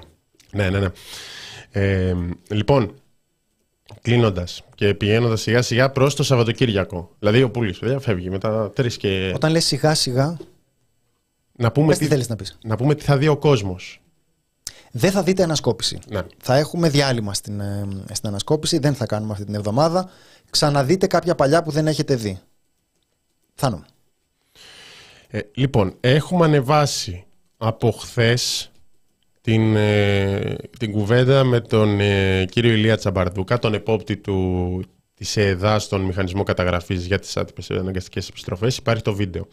Ναι, 0.52 0.70
ναι, 0.70 0.80
ναι. 0.80 0.88
Ε, 1.72 2.16
λοιπόν, 2.50 2.94
κλείνοντας 4.02 4.64
και 4.76 4.94
πηγαίνοντας 4.94 5.42
σιγά 5.42 5.62
σιγά 5.62 5.92
προς 5.92 6.16
το 6.16 6.24
Σαββατοκύριακο. 6.24 7.10
Δηλαδή, 7.20 7.44
ο 7.44 7.52
Πούλης 7.52 7.80
φεύγει 8.00 8.30
μετά 8.30 8.72
τρεις 8.76 8.98
και. 8.98 9.32
Όταν 9.36 9.52
λες 9.52 9.66
σιγά 9.66 9.96
σιγά. 9.96 10.38
Να 11.56 11.72
πούμε, 11.72 11.96
τι, 11.96 12.06
θέλεις 12.06 12.30
να, 12.30 12.36
πεις. 12.36 12.58
να 12.64 12.76
πούμε 12.76 12.96
τι 12.96 13.04
θα 13.04 13.18
δει 13.18 13.28
ο 13.28 13.38
κόσμος. 13.38 14.02
Δεν 14.92 15.12
θα 15.12 15.24
δείτε 15.24 15.44
ανασκόπηση. 15.44 16.00
Ναι. 16.10 16.22
Θα 16.38 16.56
έχουμε 16.56 16.90
διάλειμμα 16.90 17.34
στην, 17.34 17.60
ε, 17.60 17.88
στην 18.12 18.28
ανασκόπηση. 18.30 18.78
Δεν 18.78 18.94
θα 18.96 19.06
κάνουμε 19.06 19.32
αυτή 19.32 19.46
την 19.46 19.56
εβδομάδα. 19.56 20.10
Ξαναδείτε 20.50 21.08
κάποια 21.08 21.36
παλιά 21.36 21.64
που 21.64 21.72
δεν 21.72 21.88
έχετε 21.88 22.16
δει. 22.16 22.40
Θάνο. 23.54 23.86
Ε, 25.28 25.40
λοιπόν, 25.54 25.96
έχουμε 26.00 26.46
ανεβάσει 26.46 27.26
από 27.58 27.92
χθες 27.92 28.72
την, 29.42 29.76
ε, 29.76 30.56
την 30.80 30.92
κουβέντα 30.92 31.44
με 31.44 31.60
τον 31.60 32.00
ε, 32.00 32.46
κύριο 32.46 32.72
Ηλία 32.72 32.98
Τσαμπαρδούκα, 32.98 33.60
τον 33.60 33.74
επόπτη 33.74 34.18
του, 34.18 34.82
της 35.14 35.38
ΕΕΔΑ 35.38 35.80
στον 35.80 36.02
μηχανισμό 36.02 36.44
καταγραφής 36.44 37.06
για 37.06 37.20
τις 37.20 37.38
άτυπες 37.38 37.72
αναγκαστικές 37.72 38.28
επιστροφές. 38.28 38.78
Υπάρχει 38.78 39.02
το 39.02 39.14
βίντεο. 39.14 39.48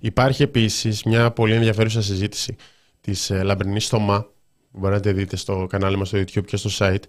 Υπάρχει 0.00 0.42
επίσης 0.42 1.02
μια 1.02 1.30
πολύ 1.30 1.54
ενδιαφέρουσα 1.54 2.02
συζήτηση 2.02 2.56
της 3.00 3.30
ε, 3.30 3.42
Λαμπρινής 3.42 3.86
Θωμά, 3.86 4.26
που 4.74 4.80
μπορείτε 4.80 5.10
να 5.10 5.16
δείτε 5.16 5.36
στο 5.36 5.66
κανάλι 5.68 5.96
μας 5.96 6.08
στο 6.08 6.18
YouTube 6.18 6.44
και 6.46 6.56
στο 6.56 6.70
site, 6.78 7.02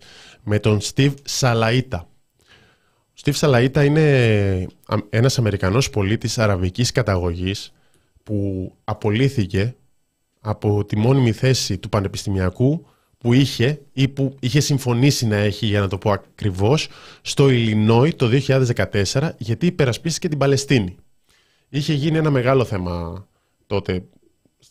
με 0.43 0.59
τον 0.59 0.79
Steve 0.81 1.13
Salaita. 1.39 1.99
Ο 1.99 3.21
Steve 3.23 3.33
Salaita 3.39 3.85
είναι 3.85 4.67
ένας 5.09 5.37
Αμερικανός 5.37 5.89
πολίτης 5.89 6.37
αραβικής 6.37 6.91
καταγωγής 6.91 7.73
που 8.23 8.71
απολύθηκε 8.83 9.75
από 10.39 10.85
τη 10.85 10.97
μόνιμη 10.97 11.31
θέση 11.31 11.77
του 11.77 11.89
πανεπιστημιακού 11.89 12.85
που 13.17 13.33
είχε 13.33 13.81
ή 13.93 14.07
που 14.07 14.35
είχε 14.39 14.59
συμφωνήσει 14.59 15.27
να 15.27 15.35
έχει, 15.35 15.65
για 15.65 15.79
να 15.79 15.87
το 15.87 15.97
πω 15.97 16.11
ακριβώς, 16.11 16.87
στο 17.21 17.49
Ιλινόι 17.49 18.13
το 18.13 18.29
2014 18.47 19.31
γιατί 19.37 19.65
υπερασπίστηκε 19.65 20.29
την 20.29 20.37
Παλαιστίνη. 20.37 20.95
Είχε 21.69 21.93
γίνει 21.93 22.17
ένα 22.17 22.29
μεγάλο 22.29 22.65
θέμα 22.65 23.27
τότε 23.67 24.03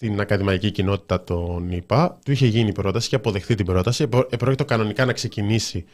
στην 0.05 0.20
ακαδημαϊκή 0.20 0.70
κοινότητα 0.70 1.24
των 1.24 1.70
ΙΠΑ. 1.70 2.18
Του 2.24 2.32
είχε 2.32 2.46
γίνει 2.46 2.68
η 2.68 2.72
πρόταση 2.72 3.09
και 3.09 3.16
αποδεχθεί 3.16 3.55
την 3.55 3.66
πρόταση. 3.66 4.09
Επρόκειτο 4.30 4.64
κανονικά 4.64 5.05
να 5.05 5.12
ξεκινήσει 5.12 5.84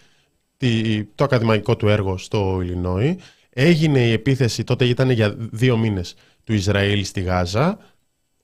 το 1.14 1.24
ακαδημαϊκό 1.24 1.76
του 1.76 1.88
έργο 1.88 2.18
στο 2.18 2.60
Ιλινόι. 2.62 3.18
Έγινε 3.50 4.06
η 4.06 4.12
επίθεση, 4.12 4.64
τότε 4.64 4.84
ήταν 4.84 5.10
για 5.10 5.34
δύο 5.38 5.76
μήνες, 5.76 6.14
του 6.44 6.52
Ισραήλ 6.52 7.04
στη 7.04 7.20
Γάζα. 7.20 7.78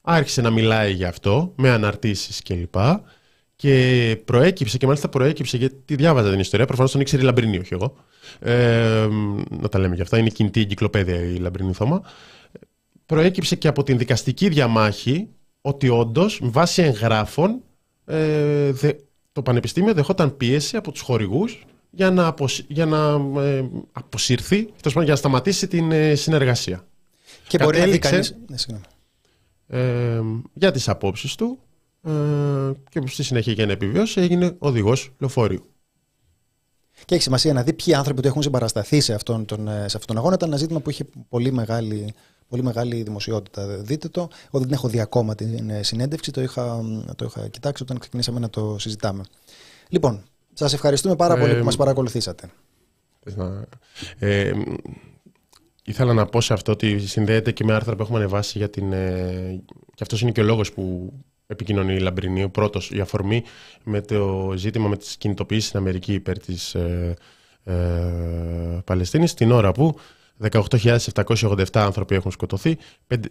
Άρχισε 0.00 0.40
να 0.40 0.50
μιλάει 0.50 0.92
για 0.92 1.08
αυτό, 1.08 1.52
με 1.56 1.70
αναρτήσεις 1.70 2.42
κλπ. 2.42 2.74
Και 3.56 4.18
προέκυψε, 4.24 4.78
και 4.78 4.86
μάλιστα 4.86 5.08
προέκυψε, 5.08 5.56
γιατί 5.56 5.94
διάβαζα 5.94 6.30
την 6.30 6.40
ιστορία, 6.40 6.66
προφανώς 6.66 6.92
τον 6.92 7.00
ήξερε 7.00 7.22
η 7.22 7.24
Λαμπρινή, 7.24 7.58
όχι 7.58 7.74
εγώ. 7.74 7.96
Ε, 8.38 9.08
να 9.50 9.68
τα 9.68 9.78
λέμε 9.78 9.94
για 9.94 10.04
αυτά, 10.04 10.18
είναι 10.18 10.28
κινητή 10.28 10.60
εγκυκλοπαίδεια 10.60 11.20
η 11.20 11.36
Λαμπρινή 11.36 11.72
Θώμα. 11.72 12.02
Προέκυψε 13.06 13.56
και 13.56 13.68
από 13.68 13.82
την 13.82 13.98
δικαστική 13.98 14.48
διαμάχη 14.48 15.28
ότι 15.66 15.88
όντως, 15.88 16.40
βάσει 16.42 16.82
εγγράφων, 16.82 17.62
ε, 18.04 18.72
το 19.32 19.42
Πανεπιστήμιο 19.42 19.94
δεχόταν 19.94 20.36
πίεση 20.36 20.76
από 20.76 20.92
τους 20.92 21.00
χορηγούς 21.00 21.64
για 21.90 22.10
να, 22.10 22.34
για 22.68 22.86
να 22.86 23.20
ε, 23.42 23.64
αποσυρθεί, 23.92 24.68
για 24.84 25.02
να 25.04 25.16
σταματήσει 25.16 25.68
την 25.68 25.92
ε, 25.92 26.14
συνεργασία. 26.14 26.86
Και 27.48 27.58
μπορεί 27.58 27.78
να 27.78 27.86
δει 27.86 27.98
κανείς... 27.98 28.36
Ναι, 28.46 28.80
ε, 29.80 30.20
για 30.52 30.70
τις 30.70 30.88
απόψεις 30.88 31.34
του 31.34 31.58
ε, 32.02 32.10
και 32.88 33.02
στη 33.06 33.22
συνέχεια 33.22 33.52
για 33.52 33.66
να 33.66 33.72
επιβιώσει 33.72 34.20
έγινε 34.20 34.54
οδηγός 34.58 35.12
λεωφορείου. 35.18 35.64
Και 37.04 37.14
έχει 37.14 37.22
σημασία 37.22 37.52
να 37.52 37.62
δει 37.62 37.72
ποιοι 37.72 37.94
άνθρωποι 37.94 38.22
του 38.22 38.28
έχουν 38.28 38.42
συμπαρασταθεί 38.42 39.00
σε 39.00 39.14
αυτόν 39.14 39.44
τον, 39.44 39.66
σε 39.66 39.72
αυτόν 39.84 40.06
τον 40.06 40.16
αγώνα. 40.16 40.34
Ήταν 40.34 40.48
ένα 40.48 40.58
ζήτημα 40.58 40.80
που 40.80 40.90
είχε 40.90 41.04
πολύ 41.28 41.52
μεγάλη 41.52 42.14
Πολύ 42.48 42.62
μεγάλη 42.62 43.02
δημοσιότητα. 43.02 43.66
Δείτε 43.66 44.08
το. 44.08 44.28
Εγώ 44.52 44.62
δεν 44.62 44.72
έχω 44.72 44.88
δει 44.88 45.00
ακόμα 45.00 45.34
την 45.34 45.70
ε, 45.70 45.82
συνέντευξη. 45.82 46.30
Το 46.30 46.40
είχα, 46.42 46.80
το 47.16 47.24
είχα 47.24 47.48
κοιτάξει 47.48 47.82
όταν 47.82 47.98
ξεκινήσαμε 47.98 48.40
να 48.40 48.50
το 48.50 48.76
συζητάμε. 48.78 49.22
Λοιπόν, 49.88 50.22
σας 50.52 50.72
ευχαριστούμε 50.72 51.16
πάρα 51.16 51.36
πολύ 51.36 51.52
που 51.52 51.58
ε, 51.58 51.62
μας 51.62 51.76
παρακολουθήσατε. 51.76 52.50
Ε, 54.18 54.52
ήθελα 55.84 56.12
να 56.12 56.26
πω 56.26 56.40
σε 56.40 56.52
αυτό 56.52 56.72
ότι 56.72 56.98
συνδέεται 56.98 57.52
και 57.52 57.64
με 57.64 57.72
άρθρα 57.74 57.96
που 57.96 58.02
έχουμε 58.02 58.18
ανεβάσει 58.18 58.58
για 58.58 58.70
την. 58.70 58.92
Ε, 58.92 59.62
και 59.94 60.02
αυτός 60.02 60.20
είναι 60.20 60.30
και 60.30 60.40
ο 60.40 60.44
λόγος 60.44 60.72
που 60.72 61.12
επικοινωνεί 61.46 61.94
η 61.94 61.98
Λαμπρινή. 61.98 62.42
Ο 62.42 62.50
πρώτος, 62.50 62.90
η 62.90 63.00
αφορμή 63.00 63.42
με 63.84 64.00
το 64.00 64.52
ζήτημα 64.56 64.88
με 64.88 64.96
τις 64.96 65.16
κινητοποιήσεις 65.16 65.66
στην 65.66 65.78
Αμερική 65.78 66.12
υπέρ 66.12 66.38
της 66.38 66.74
ε, 66.74 67.14
ε, 67.64 67.74
Παλαιστίνης, 68.84 69.34
την 69.34 69.50
ώρα 69.50 69.72
που 69.72 69.98
18.787 70.50 71.64
άνθρωποι 71.72 72.14
έχουν 72.14 72.30
σκοτωθεί, 72.30 72.78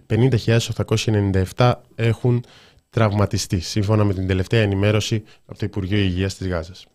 50.897 0.07 1.73
έχουν 1.95 2.43
τραυματιστεί, 2.89 3.59
σύμφωνα 3.59 4.03
με 4.03 4.13
την 4.13 4.27
τελευταία 4.27 4.61
ενημέρωση 4.61 5.23
από 5.45 5.59
το 5.59 5.65
Υπουργείο 5.65 5.97
Υγείας 5.97 6.35
της 6.35 6.47
Γάζας. 6.47 6.85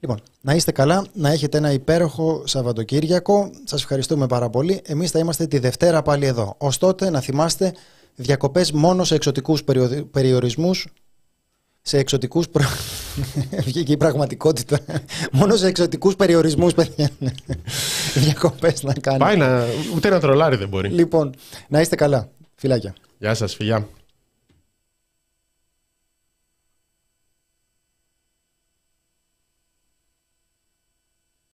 Λοιπόν, 0.00 0.20
να 0.40 0.54
είστε 0.54 0.72
καλά, 0.72 1.06
να 1.12 1.30
έχετε 1.30 1.58
ένα 1.58 1.72
υπέροχο 1.72 2.42
Σαββατοκύριακο. 2.46 3.50
Σας 3.64 3.80
ευχαριστούμε 3.80 4.26
πάρα 4.26 4.50
πολύ. 4.50 4.80
Εμείς 4.84 5.10
θα 5.10 5.18
είμαστε 5.18 5.46
τη 5.46 5.58
Δευτέρα 5.58 6.02
πάλι 6.02 6.26
εδώ. 6.26 6.54
Ως 6.58 6.78
τότε 6.78 7.10
να 7.10 7.20
θυμάστε 7.20 7.74
διακοπές 8.14 8.72
μόνο 8.72 9.04
σε 9.04 9.14
εξωτικούς 9.14 9.64
περιορισμούς 10.10 10.86
σε 11.82 11.98
εξωτικούς 11.98 12.48
προ... 12.48 12.64
βγήκε 13.66 13.92
η 13.92 13.96
πραγματικότητα. 13.96 14.78
Μόνο 15.32 15.56
σε 15.56 15.66
εξωτικούς 15.66 16.16
περιορισμούς 16.16 16.74
παιδιά. 16.74 17.10
Διακοπές 18.14 18.82
να 18.82 18.92
κάνει. 18.92 19.18
Πάει 19.18 19.36
να 19.36 19.64
ούτε 19.94 20.08
ένα 20.08 20.20
τρολάρι 20.20 20.56
δεν 20.56 20.68
μπορεί. 20.68 20.88
Λοιπόν 20.88 21.34
να 21.68 21.80
είστε 21.80 21.96
καλά. 21.96 22.28
Φιλάκια. 22.54 22.94
Γεια 23.18 23.34
σας 23.34 23.54
φιλιά 23.54 23.88